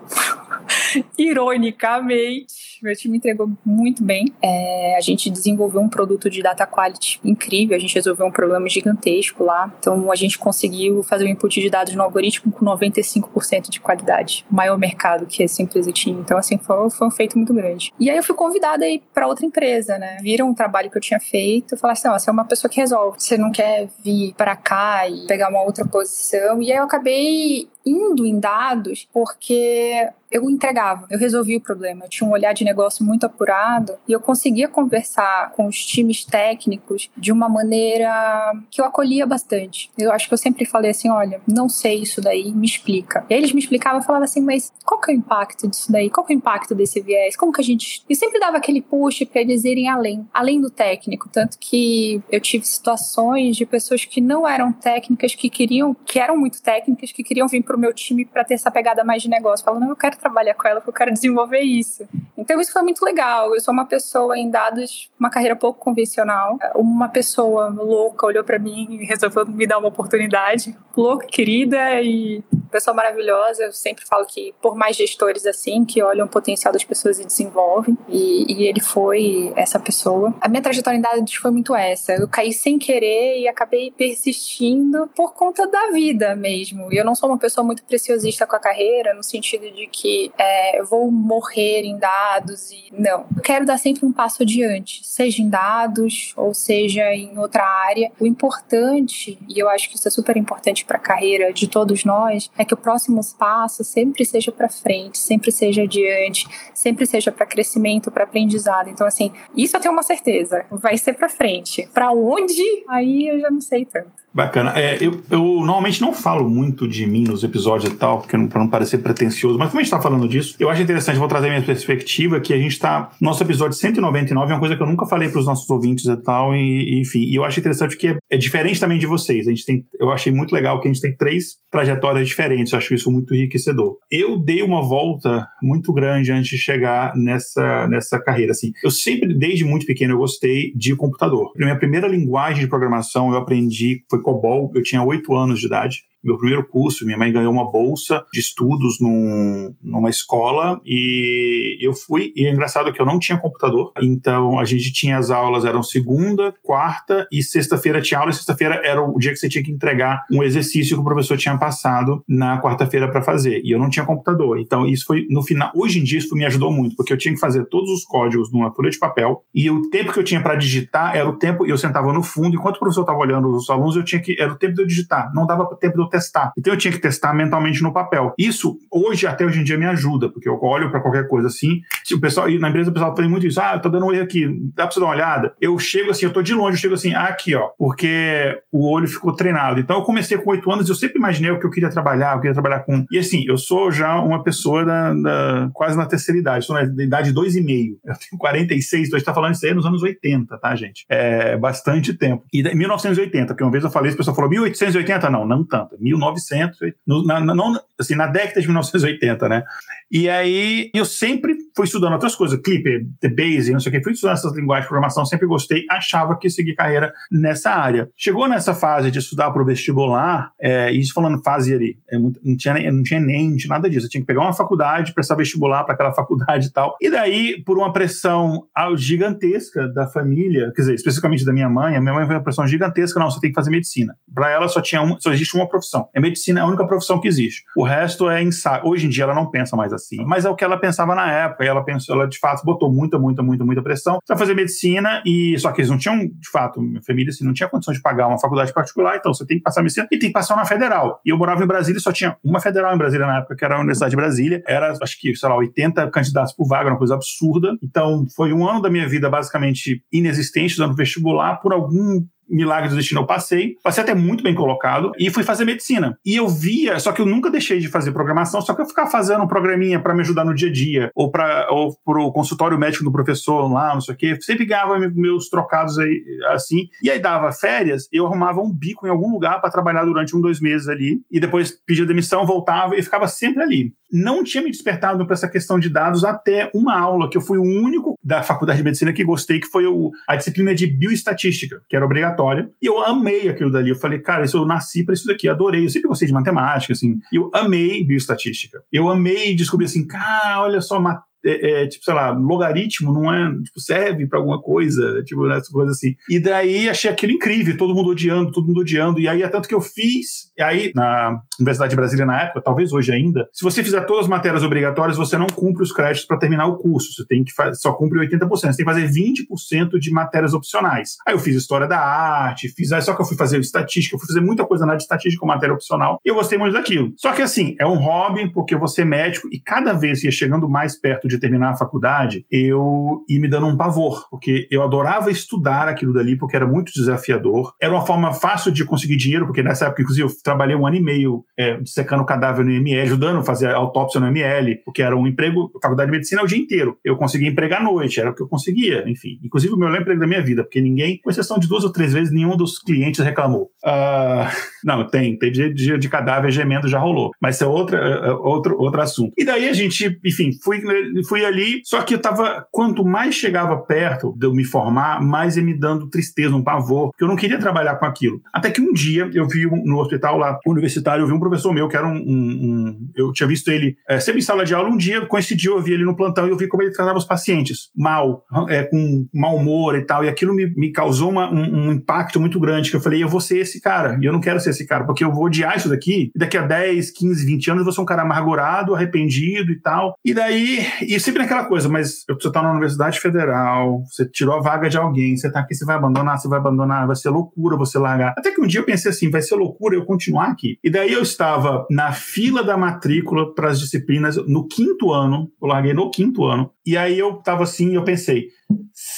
[1.16, 4.26] Ironicamente, meu time entregou muito bem.
[4.42, 8.68] É, a gente desenvolveu um produto de data quality incrível, a gente resolveu um problema
[8.68, 9.72] gigantesco lá.
[9.78, 14.44] Então, a gente conseguiu fazer o input de dados no algoritmo com 95% de qualidade.
[14.50, 16.18] Maior mercado que essa empresa tinha.
[16.20, 17.92] Então, assim, foi, foi um feito muito grande.
[17.98, 20.18] E aí, eu fui convidada aí para outra empresa, né?
[20.20, 23.16] Viram um trabalho que eu tinha feito, falaram assim: você é uma pessoa que resolve.
[23.18, 26.60] Você não quer vir para cá e pegar uma outra posição.
[26.60, 32.06] E aí, eu acabei indo em dados porque eu entregava, eu resolvia o problema.
[32.06, 36.24] Eu tinha um olhar de negócio muito apurado e eu conseguia conversar com os times
[36.24, 39.92] técnicos de uma maneira que eu acolhia bastante.
[39.96, 43.24] Eu acho que eu sempre falei assim: olha, não sei isso daí, me explica.
[43.30, 46.10] E eles me explicavam e falavam assim: mas qual que é o impacto disso daí?
[46.10, 47.36] Qual que é o impacto desse viés?
[47.36, 48.02] Como que a gente.
[48.10, 51.28] E sempre dava aquele push para eles irem além, além do técnico.
[51.28, 56.36] Tanto que eu tive situações de pessoas que não eram técnicas, que queriam, que eram
[56.36, 59.30] muito técnicas, que queriam vir para o meu time para ter essa pegada mais de
[59.30, 59.64] negócio.
[59.64, 62.08] Falando, eu quero trabalhar com ela porque eu quero desenvolver isso.
[62.36, 63.54] Então isso foi muito legal.
[63.54, 66.58] Eu sou uma pessoa em dados, uma carreira pouco convencional.
[66.74, 70.74] Uma pessoa louca olhou para mim e resolveu me dar uma oportunidade.
[70.96, 72.42] Louca, querida e
[72.74, 73.62] pessoa maravilhosa.
[73.62, 77.24] Eu sempre falo que por mais gestores assim que olham o potencial das pessoas e
[77.24, 80.34] desenvolvem, e, e ele foi essa pessoa.
[80.40, 82.14] A minha trajetória em dados foi muito essa.
[82.14, 86.92] Eu caí sem querer e acabei persistindo por conta da vida mesmo.
[86.92, 90.32] E eu não sou uma pessoa muito preciosista com a carreira, no sentido de que
[90.36, 93.26] é, eu vou morrer em dados e não.
[93.36, 98.10] Eu quero dar sempre um passo adiante, seja em dados ou seja em outra área.
[98.18, 102.04] O importante, e eu acho que isso é super importante para a carreira de todos
[102.04, 107.30] nós, é que o próximo passo sempre seja para frente, sempre seja adiante, sempre seja
[107.30, 108.88] para crescimento, para aprendizado.
[108.88, 111.88] Então, assim, isso eu tenho uma certeza, vai ser para frente.
[111.92, 112.62] Para onde?
[112.88, 114.23] Aí eu já não sei tanto.
[114.34, 114.72] Bacana.
[114.74, 118.58] É, eu, eu normalmente não falo muito de mim nos episódios e tal, porque para
[118.58, 121.48] não parecer pretencioso, mas como a gente está falando disso, eu acho interessante, vou trazer
[121.50, 123.12] minha perspectiva, que a gente está.
[123.20, 126.16] Nosso episódio 199 é uma coisa que eu nunca falei para os nossos ouvintes e
[126.16, 127.20] tal, e, e, enfim.
[127.20, 129.46] E eu acho interessante que é, é, diferente também de vocês.
[129.46, 132.78] A gente tem, eu achei muito legal que a gente tem três trajetórias diferentes, eu
[132.78, 133.98] acho isso muito enriquecedor.
[134.10, 138.50] Eu dei uma volta muito grande antes de chegar nessa, nessa carreira.
[138.50, 141.52] Assim, eu sempre, desde muito pequeno, eu gostei de computador.
[141.54, 145.66] A minha primeira linguagem de programação eu aprendi foi COBOL, eu tinha oito anos de
[145.66, 151.78] idade meu primeiro curso, minha mãe ganhou uma bolsa de estudos num, numa escola e
[151.80, 152.32] eu fui.
[152.34, 155.82] E é engraçado que eu não tinha computador, então a gente tinha as aulas, eram
[155.82, 158.30] segunda, quarta e sexta-feira tinha aula.
[158.30, 161.36] E sexta-feira era o dia que você tinha que entregar um exercício que o professor
[161.36, 163.60] tinha passado na quarta-feira para fazer.
[163.64, 164.58] E eu não tinha computador.
[164.58, 165.70] Então isso foi no final.
[165.74, 168.52] Hoje em dia isso me ajudou muito, porque eu tinha que fazer todos os códigos
[168.52, 171.66] numa folha de papel e o tempo que eu tinha para digitar era o tempo.
[171.66, 174.40] Eu sentava no fundo, enquanto o professor estava olhando os alunos, eu tinha que.
[174.40, 175.32] Era o tempo de eu digitar.
[175.34, 176.52] Não dava tempo de eu testar.
[176.56, 178.32] Então eu tinha que testar mentalmente no papel.
[178.38, 181.80] Isso, hoje, até hoje em dia, me ajuda, porque eu olho para qualquer coisa assim.
[182.04, 184.04] Se o pessoal, e na empresa o pessoal faz muito isso, ah, eu tô dando
[184.04, 185.54] um olho aqui, dá pra você dar uma olhada?
[185.60, 188.88] Eu chego assim, eu tô de longe, eu chego assim, ah, aqui, ó, porque o
[188.88, 189.80] olho ficou treinado.
[189.80, 192.40] Então eu comecei com oito anos, eu sempre imaginei o que eu queria trabalhar, eu
[192.40, 193.04] queria trabalhar com.
[193.10, 197.02] E assim, eu sou já uma pessoa da, da quase na terceira idade, sou na
[197.02, 197.98] idade dois e meio.
[198.04, 201.04] Eu tenho 46, então a gente tá falando isso aí nos anos 80, tá, gente?
[201.08, 202.44] É bastante tempo.
[202.52, 205.30] E 1980, porque uma vez eu falei, a pessoa falou 1880?
[205.30, 205.96] Não, não tanto.
[206.04, 209.64] 1900 1900, no, na, não, assim, na década de 1980, né?
[210.10, 214.02] E aí eu sempre fui estudando outras coisas, Clipper, The Base, não sei o que,
[214.02, 218.08] fui estudando essas linguagens de programação, sempre gostei, achava que seguir carreira nessa área.
[218.16, 222.40] Chegou nessa fase de estudar para o vestibular, é, isso falando fase ali, é muito,
[222.44, 225.12] não, tinha, não tinha nem não tinha nada disso, eu tinha que pegar uma faculdade,
[225.12, 226.96] prestar vestibular para aquela faculdade e tal.
[227.00, 232.00] E daí, por uma pressão gigantesca da família, quer dizer, especificamente da minha mãe, a
[232.00, 234.16] minha mãe foi uma pressão gigantesca, não, você tem que fazer medicina.
[234.32, 236.08] Para ela só tinha um, só existe uma profissão.
[236.14, 237.64] É medicina é a única profissão que existe.
[237.76, 238.86] O resto é ensaio.
[238.86, 241.30] Hoje em dia ela não pensa mais assim, mas é o que ela pensava na
[241.30, 241.63] época.
[241.64, 245.22] E ela pensou, ela de fato botou muita, muita, muita, muita pressão para fazer medicina
[245.24, 248.00] e só que eles não tinham, de fato, minha família assim, não tinha condição de
[248.00, 250.64] pagar uma faculdade particular, então você tem que passar medicina e tem que passar na
[250.64, 251.20] federal.
[251.24, 253.76] E eu morava em Brasília, só tinha uma federal em Brasília na época, que era
[253.76, 254.62] a Universidade de Brasília.
[254.66, 257.76] Era, acho que, sei lá, 80 candidatos por vaga, uma coisa absurda.
[257.82, 262.96] Então, foi um ano da minha vida basicamente inexistente, estudando vestibular por algum milagre do
[262.96, 266.18] destino eu passei, passei até muito bem colocado e fui fazer medicina.
[266.24, 269.10] E eu via, só que eu nunca deixei de fazer programação, só que eu ficava
[269.10, 272.78] fazendo um programinha para me ajudar no dia a dia, ou para ou pro consultório
[272.78, 274.38] médico do professor lá, não sei o quê.
[274.40, 276.88] Sempre ganhava meus trocados aí assim.
[277.02, 280.40] E aí dava férias, eu arrumava um bico em algum lugar para trabalhar durante um,
[280.40, 284.70] dois meses ali, e depois pedia demissão, voltava e ficava sempre ali não tinha me
[284.70, 288.44] despertado para essa questão de dados até uma aula que eu fui o único da
[288.44, 292.70] faculdade de medicina que gostei, que foi o, a disciplina de bioestatística, que era obrigatória.
[292.80, 293.90] E eu amei aquilo dali.
[293.90, 295.84] Eu falei, cara, isso eu nasci para isso daqui, adorei.
[295.84, 297.18] Eu sempre gostei de matemática, assim.
[297.32, 298.84] Eu amei bioestatística.
[298.92, 301.00] Eu amei descobrir assim, cara, olha só,
[301.44, 305.70] é, é, tipo, sei lá, logaritmo não é, tipo, serve para alguma coisa, tipo, essa
[305.70, 306.14] coisa assim.
[306.28, 309.20] E daí achei aquilo incrível, todo mundo odiando, todo mundo odiando.
[309.20, 312.62] E aí é tanto que eu fiz, e aí na Universidade de Brasília na época,
[312.62, 316.26] talvez hoje ainda, se você fizer todas as matérias obrigatórias, você não cumpre os créditos
[316.26, 317.12] para terminar o curso.
[317.12, 318.48] Você tem que só cumpre 80%.
[318.48, 321.16] Você tem que fazer 20% de matérias opcionais.
[321.26, 324.18] Aí eu fiz história da arte, fiz, aí só que eu fui fazer estatística, eu
[324.18, 326.72] fui fazer muita coisa na área de estatística com matéria opcional, e eu gostei muito
[326.72, 327.12] daquilo.
[327.16, 330.68] Só que assim, é um hobby, porque você é médico, e cada vez ia chegando
[330.68, 334.82] mais perto de de terminar a faculdade, eu ia me dando um pavor, porque eu
[334.82, 337.72] adorava estudar aquilo dali, porque era muito desafiador.
[337.80, 340.96] Era uma forma fácil de conseguir dinheiro, porque nessa época, inclusive, eu trabalhei um ano
[340.96, 345.16] e meio é, secando cadáver no IML, ajudando a fazer autópsia no ML, porque era
[345.16, 346.98] um emprego, faculdade de medicina o dia inteiro.
[347.04, 349.38] Eu conseguia empregar à noite, era o que eu conseguia, enfim.
[349.42, 352.12] Inclusive, o meu emprego da minha vida, porque ninguém, com exceção de duas ou três
[352.12, 353.70] vezes, nenhum dos clientes reclamou.
[353.84, 354.48] Uh,
[354.84, 358.32] não, tem, tem dia, dia de cadáver gemendo já rolou, mas isso é outra, é
[358.32, 359.32] outro, outro assunto.
[359.36, 360.82] E daí a gente, enfim, fui,
[361.24, 361.80] fui ali.
[361.84, 365.78] Só que eu tava, quanto mais chegava perto de eu me formar, mais ia me
[365.78, 368.40] dando tristeza, um pavor, porque eu não queria trabalhar com aquilo.
[368.52, 371.88] Até que um dia eu vi no hospital lá universitário, eu vi um professor meu
[371.88, 372.16] que era um.
[372.16, 374.88] um, um eu tinha visto ele é, sempre em sala de aula.
[374.88, 377.24] Um dia, coincidiu, eu vi ele no plantão e eu vi como ele tratava os
[377.24, 380.24] pacientes mal, é, com mau humor e tal.
[380.24, 382.90] E aquilo me, me causou uma, um, um, impacto muito grande.
[382.90, 384.18] Que eu falei, eu vou ser esse cara.
[384.20, 386.30] E eu não quero ser esse cara, porque eu vou odiar isso daqui.
[386.34, 389.80] E daqui a 10, 15, 20 anos eu vou ser um cara amargurado, arrependido e
[389.80, 390.14] tal.
[390.24, 394.60] E daí, e sempre naquela coisa, mas você tá na Universidade Federal, você tirou a
[394.60, 397.76] vaga de alguém, você tá aqui, você vai abandonar, você vai abandonar, vai ser loucura
[397.76, 398.34] você largar.
[398.36, 400.78] Até que um dia eu pensei assim, vai ser loucura eu continuar aqui.
[400.82, 405.68] E daí eu estava na fila da matrícula para as disciplinas no quinto ano, eu
[405.68, 408.48] larguei no quinto ano, e aí eu tava assim, eu pensei,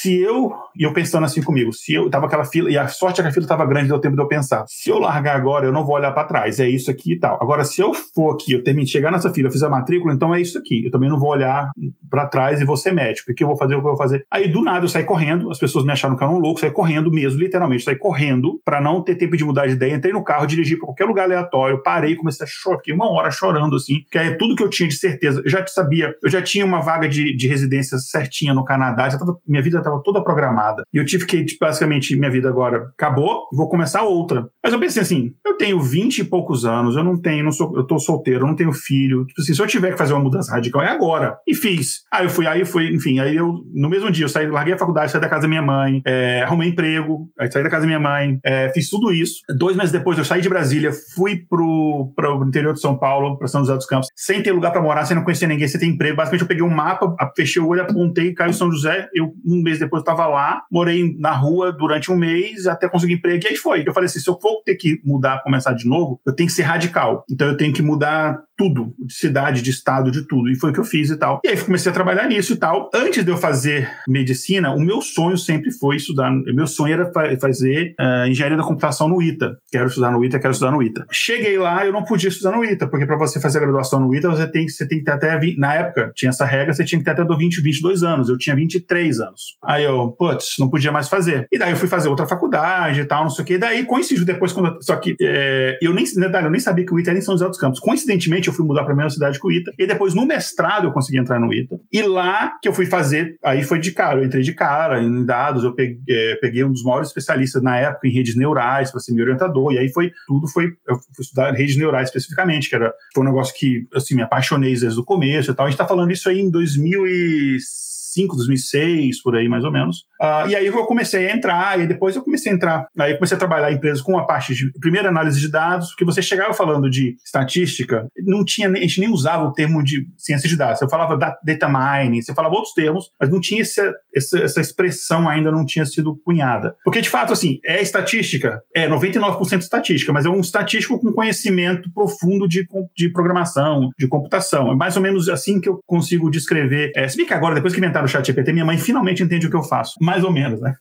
[0.00, 3.20] se eu, e eu pensando assim comigo, se eu tava aquela fila, e a sorte
[3.20, 5.66] é que a fila tava grande, deu tempo de eu pensar, se eu largar agora,
[5.66, 7.38] eu não vou olhar para trás, é isso aqui e tal.
[7.40, 10.12] Agora, se eu for aqui, eu termino de chegar nessa fila, eu fiz a matrícula,
[10.12, 10.84] então é isso aqui.
[10.84, 11.70] Eu também não vou olhar
[12.10, 13.32] para trás e ser médico.
[13.32, 14.26] O que eu vou fazer, o que eu vou fazer?
[14.30, 16.60] Aí, do nada, eu saí correndo, as pessoas me acharam que eu era um louco,
[16.60, 20.12] saí correndo mesmo, literalmente, saí correndo, para não ter tempo de mudar de ideia, entrei
[20.12, 23.76] no carro, dirigi para qualquer lugar aleatório, parei, comecei a chorar, fiquei uma hora chorando,
[23.76, 25.40] assim, que é tudo que eu tinha de certeza.
[25.44, 29.18] Eu já sabia, eu já tinha uma vaga de, de residência certinha no Canadá, já
[29.18, 30.82] tava, minha vida estava toda programada.
[30.92, 34.48] E eu tive que, tipo, basicamente, minha vida agora acabou, vou começar outra.
[34.62, 37.76] Mas eu pensei assim, eu tenho 20 e poucos anos, eu não tenho, não sou,
[37.76, 39.24] eu tô solteiro, eu não tenho filho.
[39.26, 41.38] Tipo assim, se eu tiver que fazer uma mudança radical, é agora.
[41.46, 41.95] E fiz.
[42.12, 44.74] Aí eu fui, aí eu fui, enfim, aí eu, no mesmo dia, eu saí, larguei
[44.74, 47.82] a faculdade, saí da casa da minha mãe, é, arrumei emprego, aí saí da casa
[47.82, 49.40] da minha mãe, é, fiz tudo isso.
[49.56, 53.48] Dois meses depois, eu saí de Brasília, fui pro, pro interior de São Paulo, pra
[53.48, 55.86] São José dos Campos, sem ter lugar para morar, sem não conhecer ninguém, sem ter
[55.86, 56.16] emprego.
[56.16, 59.78] Basicamente, eu peguei um mapa, fechei o olho, apontei, caiu São José, eu, um mês
[59.78, 63.56] depois, eu tava lá, morei na rua durante um mês, até conseguir emprego, e aí
[63.56, 63.84] foi.
[63.86, 66.54] Eu falei assim, se eu for ter que mudar, começar de novo, eu tenho que
[66.54, 67.24] ser radical.
[67.30, 70.50] Então eu tenho que mudar tudo, de cidade, de estado, de tudo.
[70.50, 71.40] E foi o que eu fiz e tal.
[71.44, 72.90] E aí comecei a trabalhar nisso e tal.
[72.94, 76.30] Antes de eu fazer medicina, o meu sonho sempre foi estudar.
[76.30, 79.58] Meu sonho era fazer uh, engenharia da computação no ITA.
[79.70, 81.06] Quero estudar no ITA, quero estudar no ITA.
[81.10, 84.14] Cheguei lá, eu não podia estudar no ITA, porque para você fazer a graduação no
[84.14, 85.38] ITA, você tem, você tem que ter até.
[85.58, 88.28] Na época, tinha essa regra, você tinha que ter até 20, 22 anos.
[88.28, 89.56] Eu tinha 23 anos.
[89.62, 91.46] Aí eu, putz, não podia mais fazer.
[91.52, 93.54] E daí eu fui fazer outra faculdade e tal, não sei o quê.
[93.54, 94.82] E daí coincidiu depois, quando.
[94.82, 97.34] Só que é, eu nem, detalhe, eu nem sabia que o ITA era em São
[97.34, 97.80] José dos Campos.
[97.80, 99.72] Coincidentemente, eu fui mudar para a mesma cidade que o ITA.
[99.78, 101.78] E depois, no mestrado, eu consegui entrar no ITA.
[101.92, 104.20] E lá que eu fui fazer, aí foi de cara.
[104.20, 107.76] Eu entrei de cara em dados, eu peguei, é, peguei um dos maiores especialistas na
[107.76, 109.72] época em redes neurais para ser meu orientador.
[109.72, 110.72] E aí foi tudo foi.
[110.86, 114.76] Eu fui estudar redes neurais especificamente, que era foi um negócio que assim, me apaixonei
[114.76, 115.66] desde o começo e tal.
[115.66, 117.86] A gente está falando isso aí em 2006.
[118.16, 120.06] 2005, 2006, por aí mais ou menos.
[120.20, 122.86] Uh, e aí eu comecei a entrar, e depois eu comecei a entrar.
[122.98, 125.88] Aí eu comecei a trabalhar em empresas com a parte de primeira análise de dados,
[125.90, 130.06] porque você chegava falando de estatística, não tinha, a gente nem usava o termo de
[130.16, 130.80] ciência de dados.
[130.80, 135.28] Eu falava data mining, você falava outros termos, mas não tinha essa, essa, essa expressão
[135.28, 136.74] ainda não tinha sido cunhada.
[136.84, 141.90] Porque de fato, assim, é estatística, é 99% estatística, mas é um estatístico com conhecimento
[141.92, 144.72] profundo de, de programação, de computação.
[144.72, 146.92] É mais ou menos assim que eu consigo descrever.
[146.94, 149.46] É, se bem que agora, depois que inventaram o chat GPT, minha mãe finalmente entende
[149.46, 149.94] o que eu faço.
[150.06, 150.76] Mais ou menos, né?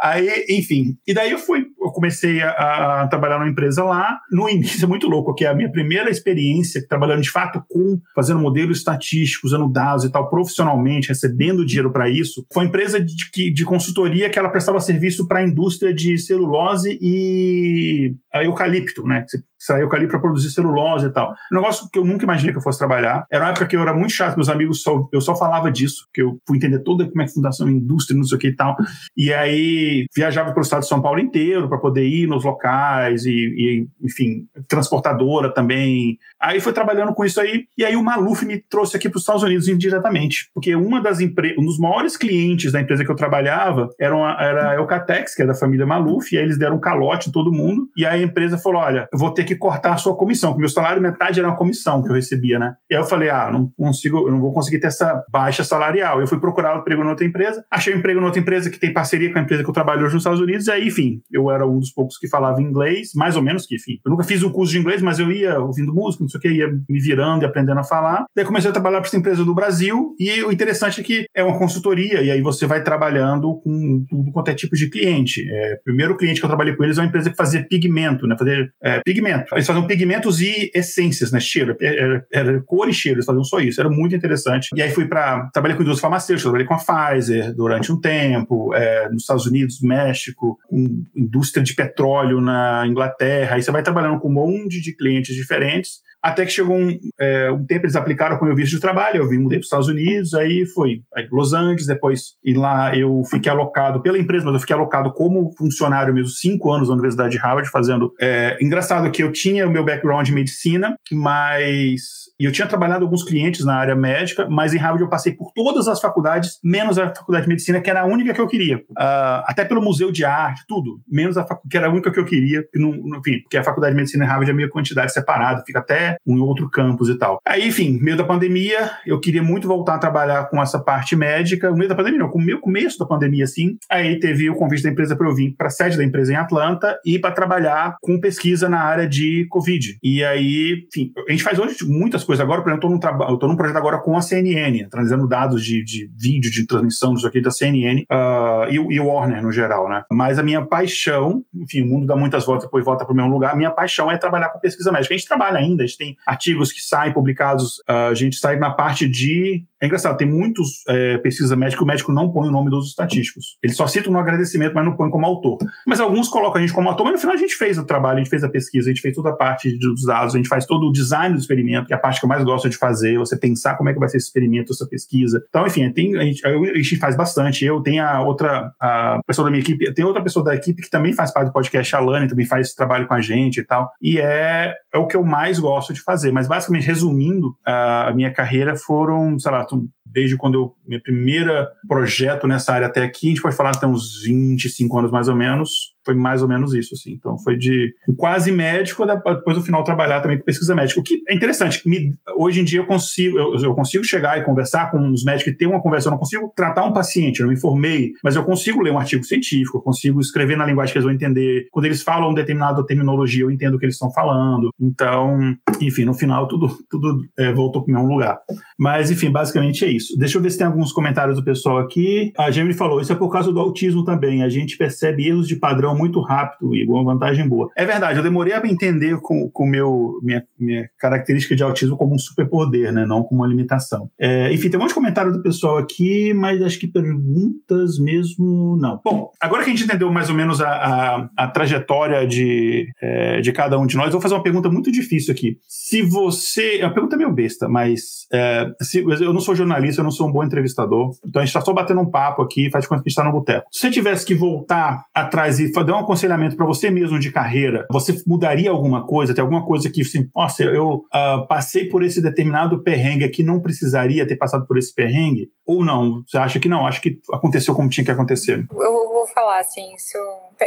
[0.00, 0.96] Aí, enfim.
[1.06, 4.18] E daí eu fui, eu comecei a, a trabalhar numa empresa lá.
[4.30, 8.00] No início, é muito louco, que é a minha primeira experiência trabalhando de fato com,
[8.14, 12.46] fazendo modelos estatísticos, usando dados e tal, profissionalmente, recebendo dinheiro para isso.
[12.50, 16.98] Foi uma empresa de, de consultoria que ela prestava serviço para a indústria de celulose
[17.00, 19.26] e eucalipto, né?
[19.28, 19.38] Você
[19.70, 21.34] eucalipto para produzir celulose e tal.
[21.52, 23.24] Um negócio que eu nunca imaginei que eu fosse trabalhar.
[23.30, 26.06] Era uma época que eu era muito chato, meus amigos só, eu só falava disso,
[26.12, 28.56] que eu fui entender toda como é que fundação indústria, não sei o que e
[28.56, 28.76] tal.
[29.16, 33.30] E aí viajava pelo estado de São Paulo inteiro para poder ir nos locais e,
[33.30, 36.18] e, enfim, transportadora também.
[36.40, 37.64] Aí foi trabalhando com isso aí.
[37.76, 41.20] E aí o Maluf me trouxe aqui para os Estados Unidos indiretamente, porque uma das
[41.20, 45.34] empresas, um dos maiores clientes da empresa que eu trabalhava era, uma, era a Eucatex,
[45.34, 47.88] que é da família Maluf, e aí eles deram um calote em todo mundo.
[47.96, 50.60] E aí a empresa falou: olha, eu vou ter que cortar a sua comissão, porque
[50.60, 52.74] meu salário metade era uma comissão que eu recebia, né?
[52.90, 56.20] E aí eu falei: ah, não consigo, eu não vou conseguir ter essa baixa salarial.
[56.20, 58.78] Eu fui procurar um emprego em outra empresa, achei um emprego em outra empresa que
[58.78, 61.20] tem parceria com a empresa que eu trabalho hoje nos Estados Unidos, e aí, enfim,
[61.30, 63.98] eu era um dos poucos que falava inglês, mais ou menos que, enfim.
[64.04, 66.40] Eu nunca fiz um curso de inglês, mas eu ia ouvindo música, não sei o
[66.40, 68.24] que, ia me virando e aprendendo a falar.
[68.34, 71.42] Daí comecei a trabalhar para essa empresa do Brasil, e o interessante é que é
[71.42, 75.46] uma consultoria, e aí você vai trabalhando com tudo quanto é tipo de cliente.
[75.50, 78.36] É, primeiro cliente que eu trabalhei com eles é uma empresa que fazia pigmento, né?
[78.38, 79.41] Fazer é, pigmento.
[79.52, 81.40] Eles faziam pigmentos e essências, né?
[81.40, 81.76] Cheiro.
[81.80, 83.80] Era, era cor e cheiro, eles faziam só isso.
[83.80, 84.68] Era muito interessante.
[84.74, 85.48] E aí fui para.
[85.52, 89.80] Trabalhei com indústria farmacêutica, trabalhei com a Pfizer durante um tempo, é, nos Estados Unidos,
[89.80, 93.56] México, com indústria de petróleo na Inglaterra.
[93.56, 97.50] Aí você vai trabalhando com um monte de clientes diferentes até que chegou um, é,
[97.50, 99.66] um tempo eles aplicaram com o meu visto de trabalho, eu vim, mudei para os
[99.66, 104.44] Estados Unidos, aí foi aí Los Angeles, depois e lá eu fiquei alocado pela empresa,
[104.44, 108.12] mas eu fiquei alocado como funcionário mesmo, cinco anos na Universidade de Harvard, fazendo.
[108.20, 113.04] É, engraçado que eu tinha o meu background de medicina, mas e eu tinha trabalhado
[113.04, 116.98] alguns clientes na área médica, mas em Harvard eu passei por todas as faculdades, menos
[116.98, 118.78] a faculdade de medicina, que era a única que eu queria.
[118.78, 121.00] Uh, até pelo museu de arte, tudo.
[121.08, 122.64] Menos a que era a única que eu queria.
[122.74, 125.78] No, no, enfim, porque a faculdade de medicina em Harvard é meio quantidade separada, fica
[125.78, 127.38] até um outro campus e tal.
[127.46, 131.70] Aí, enfim, meio da pandemia, eu queria muito voltar a trabalhar com essa parte médica.
[131.70, 133.76] No meio da pandemia, não, com o meu começo da pandemia, assim.
[133.90, 136.36] Aí teve o convite da empresa para eu vir para a sede da empresa em
[136.36, 139.98] Atlanta e para trabalhar com pesquisa na área de Covid.
[140.02, 143.56] E aí, enfim, a gente faz hoje muitas coisas agora, por exemplo, eu estou num,
[143.56, 147.50] projeto agora com a CNN, analisando dados de, de vídeo, de transmissão, disso aqui da
[147.50, 150.04] CNN uh, e, e o Warner no geral, né?
[150.10, 153.30] Mas a minha paixão, enfim, o mundo dá muitas voltas, depois volta para o mesmo
[153.30, 155.14] lugar, a minha paixão é trabalhar com pesquisa médica.
[155.14, 158.56] A gente trabalha ainda, a gente tem artigos que saem publicados, uh, a gente sai
[158.56, 162.52] na parte de é engraçado, tem muitos é, pesquisas médicas, o médico não põe o
[162.52, 163.58] nome dos estatísticos.
[163.60, 165.58] Ele só cita no agradecimento, mas não põe como autor.
[165.84, 168.18] Mas alguns colocam a gente como autor, mas no final a gente fez o trabalho,
[168.18, 170.48] a gente fez a pesquisa, a gente fez toda a parte dos dados, a gente
[170.48, 172.76] faz todo o design do experimento, que é a parte que eu mais gosto de
[172.76, 175.42] fazer, você pensar como é que vai ser esse experimento, essa pesquisa.
[175.48, 177.64] Então, enfim, tem, a, gente, a gente faz bastante.
[177.64, 180.90] Eu tenho a outra a pessoa da minha equipe, tem outra pessoa da equipe que
[180.90, 183.64] também faz parte do podcast, a Lani, também faz esse trabalho com a gente e
[183.64, 183.90] tal.
[184.00, 186.30] E é, é o que eu mais gosto de fazer.
[186.30, 190.01] Mas, basicamente, resumindo, a minha carreira foram, sei lá, welcome.
[190.12, 191.52] Desde quando eu, meu primeiro
[191.88, 195.36] projeto nessa área até aqui, a gente pode falar até uns 25 anos mais ou
[195.36, 197.12] menos, foi mais ou menos isso, assim.
[197.12, 201.00] Então, foi de quase médico, depois no final trabalhar também com pesquisa médica.
[201.00, 204.44] O que é interessante, me, hoje em dia eu consigo, eu, eu, consigo chegar e
[204.44, 206.08] conversar com os médicos e ter uma conversa.
[206.08, 208.98] Eu não consigo tratar um paciente, eu não me informei, mas eu consigo ler um
[208.98, 211.66] artigo científico, eu consigo escrever na linguagem que eles vão entender.
[211.70, 214.70] Quando eles falam determinada terminologia, eu entendo o que eles estão falando.
[214.80, 218.38] Então, enfim, no final tudo, tudo é, voltou para o mesmo lugar.
[218.78, 220.01] Mas, enfim, basicamente é isso.
[220.16, 222.32] Deixa eu ver se tem alguns comentários do pessoal aqui.
[222.38, 224.42] A Jamie falou: isso é por causa do autismo também.
[224.42, 227.68] A gente percebe erros de padrão muito rápido, Igor, uma vantagem boa.
[227.76, 232.14] É verdade, eu demorei a entender com, com meu, minha, minha característica de autismo como
[232.14, 233.04] um superpoder, né?
[233.06, 234.08] Não como uma limitação.
[234.18, 238.76] É, enfim, tem um monte de comentário do pessoal aqui, mas acho que perguntas mesmo
[238.80, 239.00] não.
[239.04, 243.40] Bom, agora que a gente entendeu mais ou menos a, a, a trajetória de, é,
[243.40, 245.58] de cada um de nós, vou fazer uma pergunta muito difícil aqui.
[245.68, 246.78] Se você.
[246.78, 250.28] É uma pergunta meio besta, mas é, se, eu não sou jornalista, eu não sou
[250.28, 253.08] um bom entrevistador, então a gente está só batendo um papo aqui, faz conta que
[253.08, 253.66] a gente está no boteco.
[253.70, 257.86] Se você tivesse que voltar atrás e dar um aconselhamento para você mesmo de carreira,
[257.90, 259.34] você mudaria alguma coisa?
[259.34, 263.60] Tem alguma coisa que, assim, nossa, eu uh, passei por esse determinado perrengue aqui, não
[263.60, 265.48] precisaria ter passado por esse perrengue?
[265.66, 266.22] Ou não?
[266.26, 266.86] Você acha que não?
[266.86, 268.66] Acho que aconteceu como tinha que acontecer.
[268.70, 270.18] Eu vou falar assim, isso,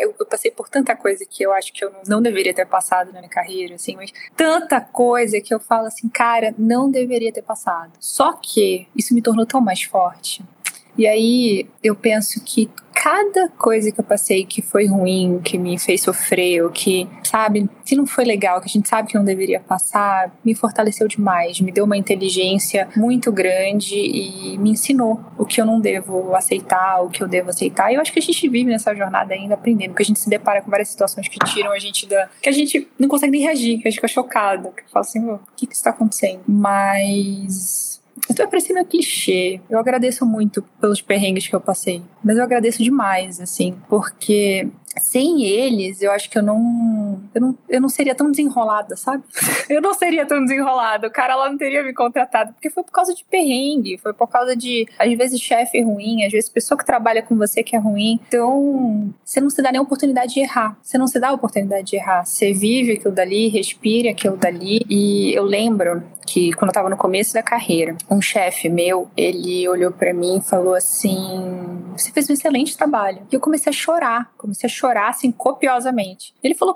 [0.02, 2.66] eu, eu passei por tanta coisa que eu acho que eu não, não deveria ter
[2.66, 7.32] passado na minha carreira, assim, mas tanta coisa que eu falo assim, cara, não deveria
[7.32, 7.92] ter passado.
[8.00, 10.44] Só que isso me tornou tão mais forte.
[10.98, 15.78] E aí eu penso que cada coisa que eu passei que foi ruim, que me
[15.78, 19.24] fez sofrer, ou que, sabe, se não foi legal, que a gente sabe que não
[19.24, 25.46] deveria passar, me fortaleceu demais, me deu uma inteligência muito grande e me ensinou o
[25.46, 27.92] que eu não devo aceitar, o que eu devo aceitar.
[27.92, 30.30] E eu acho que a gente vive nessa jornada ainda aprendendo, porque a gente se
[30.30, 32.30] depara com várias situações que tiram a gente da.
[32.42, 35.24] que a gente não consegue nem reagir, que a gente fica chocado, que fala assim,
[35.30, 36.42] o que que está acontecendo?
[36.48, 39.62] Mas isso vai parecer meio clichê.
[39.70, 42.02] Eu agradeço muito pelos perrengues que eu passei.
[42.24, 44.68] Mas eu agradeço demais, assim, porque
[44.98, 49.24] sem eles, eu acho que eu não, eu não, eu não seria tão desenrolada, sabe?
[49.68, 51.08] Eu não seria tão desenrolada.
[51.08, 54.28] O cara lá não teria me contratado, porque foi por causa de perrengue, foi por
[54.28, 57.80] causa de, às vezes, chefe ruim, às vezes, pessoa que trabalha com você que é
[57.80, 58.20] ruim.
[58.28, 60.78] Então, você não se dá nem a oportunidade de errar.
[60.84, 62.26] Você não se dá a oportunidade de errar.
[62.26, 64.86] Você vive aquilo dali, respira aquilo dali.
[64.88, 69.68] E eu lembro que, quando eu tava no começo da carreira, um chefe meu, ele
[69.68, 71.14] olhou para mim e falou assim:
[71.98, 73.26] Você fez um excelente trabalho.
[73.32, 76.34] E eu comecei a chorar, comecei a chorar chorassem copiosamente.
[76.44, 76.76] Ele falou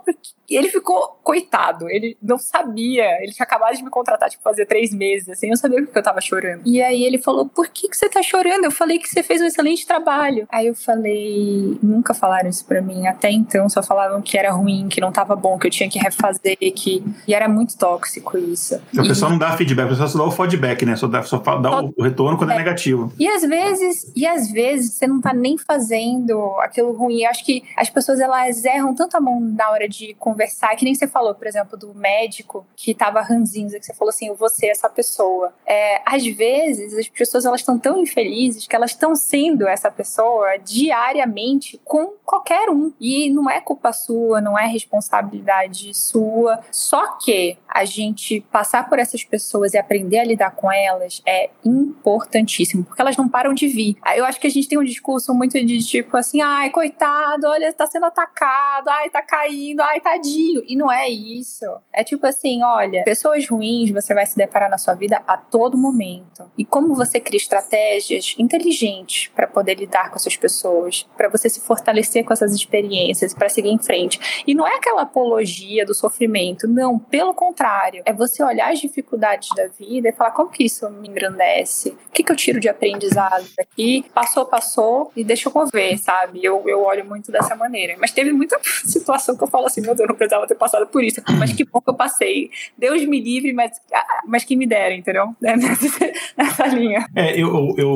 [0.50, 4.66] porque ele ficou coitado, ele não sabia, ele tinha acabado de me contratar, tipo, fazer
[4.66, 6.64] três meses, assim, eu sabia porque eu tava chorando.
[6.66, 8.66] E aí ele falou, por que que você tá chorando?
[8.66, 10.48] Eu falei que você fez um excelente trabalho.
[10.52, 14.90] Aí eu falei, nunca falaram isso pra mim, até então só falavam que era ruim,
[14.90, 17.04] que não tava bom, que eu tinha que refazer, que...
[17.28, 18.82] E era muito tóxico isso.
[18.94, 20.96] O pessoal não dá feedback, o pessoal só dá o feedback, né?
[20.96, 22.56] Só dá, só dá o retorno quando é.
[22.56, 23.14] é negativo.
[23.20, 27.22] E às vezes, e às vezes você não tá nem fazendo aquilo ruim.
[27.22, 30.39] Eu acho que as pessoas pessoas elas erram tanto a mão na hora de conversar,
[30.78, 34.34] que nem você falou, por exemplo, do médico que tava ranzinza, que você falou assim,
[34.34, 35.54] você é essa pessoa.
[35.66, 40.58] É, às vezes, as pessoas elas estão tão infelizes que elas estão sendo essa pessoa
[40.58, 42.92] diariamente com qualquer um.
[43.00, 46.60] E não é culpa sua, não é responsabilidade sua.
[46.72, 51.50] Só que a gente passar por essas pessoas e aprender a lidar com elas é
[51.66, 53.98] importantíssimo, porque elas não param de vir.
[54.16, 57.72] Eu acho que a gente tem um discurso muito de tipo assim, ai, coitado, olha,
[57.74, 60.29] tá sendo atacado, ai, tá caindo, ai, tadinho.
[60.68, 61.66] E não é isso.
[61.94, 65.78] É tipo assim, olha, pessoas ruins você vai se deparar na sua vida a todo
[65.78, 66.50] momento.
[66.58, 71.60] E como você cria estratégias inteligentes para poder lidar com essas pessoas, para você se
[71.60, 74.44] fortalecer com essas experiências, para seguir em frente.
[74.46, 79.50] E não é aquela apologia do sofrimento, não, pelo contrário, é você olhar as dificuldades
[79.56, 82.70] da vida e falar como que isso me engrandece, o que, que eu tiro de
[82.70, 86.44] aprendizado daqui, passou, passou e deixa eu ver, sabe?
[86.44, 87.96] Eu, eu olho muito dessa maneira.
[88.00, 90.86] Mas teve muita situação que eu falo assim, meu Deus, eu não precisava ter passado
[90.88, 92.50] por isso, mas que bom que eu passei.
[92.78, 95.30] Deus me livre, mas, ah, mas que me dera, entendeu?
[95.50, 97.08] É nessa, nessa linha.
[97.16, 97.96] É, eu, eu,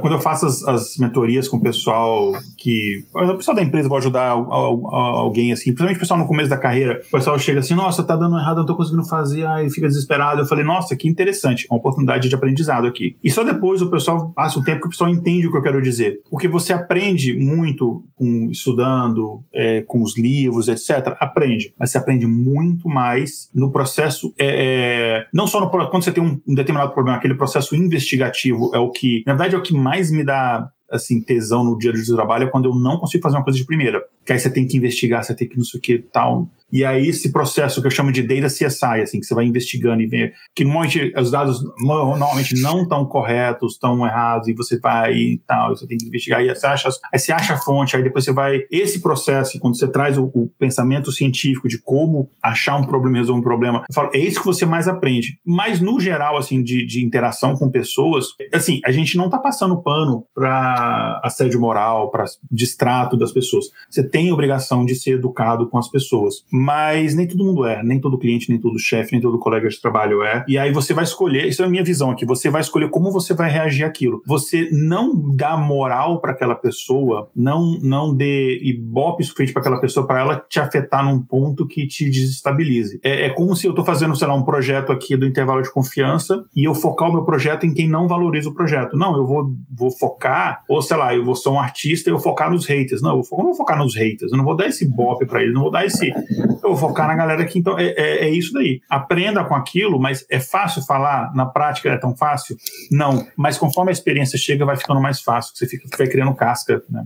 [0.00, 3.04] quando eu faço as, as mentorias com o pessoal que.
[3.14, 7.00] O pessoal da empresa vai ajudar alguém assim, principalmente o pessoal no começo da carreira,
[7.06, 10.40] o pessoal chega assim, nossa, tá dando errado, não tô conseguindo fazer, aí fica desesperado.
[10.40, 13.16] Eu falei, nossa, que interessante, uma oportunidade de aprendizado aqui.
[13.22, 15.62] E só depois o pessoal passa um tempo que o pessoal entende o que eu
[15.62, 16.20] quero dizer.
[16.30, 21.16] Porque você aprende muito com, estudando, é, com os livros, etc.
[21.20, 21.47] Aprende.
[21.78, 24.34] Mas você aprende muito mais no processo.
[24.38, 28.70] É, é, não só no, quando você tem um, um determinado problema, aquele processo investigativo
[28.74, 31.92] é o que, na verdade, é o que mais me dá assim, tesão no dia
[31.92, 34.02] de trabalho é quando eu não consigo fazer uma coisa de primeira.
[34.24, 36.48] Que aí você tem que investigar, você tem que não sei o que tal.
[36.70, 40.02] E aí esse processo que eu chamo de data CSI, assim, que você vai investigando
[40.02, 45.14] e vê que normalmente os dados normalmente não estão corretos, estão errados, e você vai
[45.14, 48.02] e tal, você tem que investigar, e você acha, aí você acha a fonte, aí
[48.02, 48.60] depois você vai.
[48.70, 53.40] Esse processo, quando você traz o, o pensamento científico de como achar um problema, resolver
[53.40, 55.38] um problema, eu falo, é isso que você mais aprende.
[55.44, 59.82] Mas no geral, assim, de, de interação com pessoas, assim, a gente não está passando
[59.82, 63.66] pano para assédio moral, para distrato das pessoas.
[63.88, 68.00] Você tem obrigação de ser educado com as pessoas mas nem todo mundo é, nem
[68.00, 70.44] todo cliente, nem todo chefe, nem todo colega de trabalho é.
[70.48, 73.12] E aí você vai escolher, isso é a minha visão aqui, você vai escolher como
[73.12, 74.20] você vai reagir àquilo.
[74.26, 80.06] Você não dá moral para aquela pessoa, não não dê ibope suficiente para aquela pessoa
[80.06, 82.98] para ela te afetar num ponto que te desestabilize.
[83.04, 85.72] É, é como se eu estou fazendo, sei lá, um projeto aqui do intervalo de
[85.72, 88.96] confiança e eu focar o meu projeto em quem não valoriza o projeto.
[88.96, 92.18] Não, eu vou, vou focar, ou sei lá, eu vou ser um artista e eu
[92.18, 93.00] focar nos haters.
[93.00, 95.54] Não, eu não vou focar nos haters, eu não vou dar esse bope para eles,
[95.54, 96.12] não vou dar esse
[96.48, 98.80] eu vou focar na galera que então é, é, é, isso daí.
[98.88, 101.34] Aprenda com aquilo, mas é fácil falar?
[101.34, 102.56] Na prática é tão fácil?
[102.90, 103.26] Não.
[103.36, 105.54] Mas conforme a experiência chega, vai ficando mais fácil.
[105.54, 107.04] Você fica, vai criando casca, né?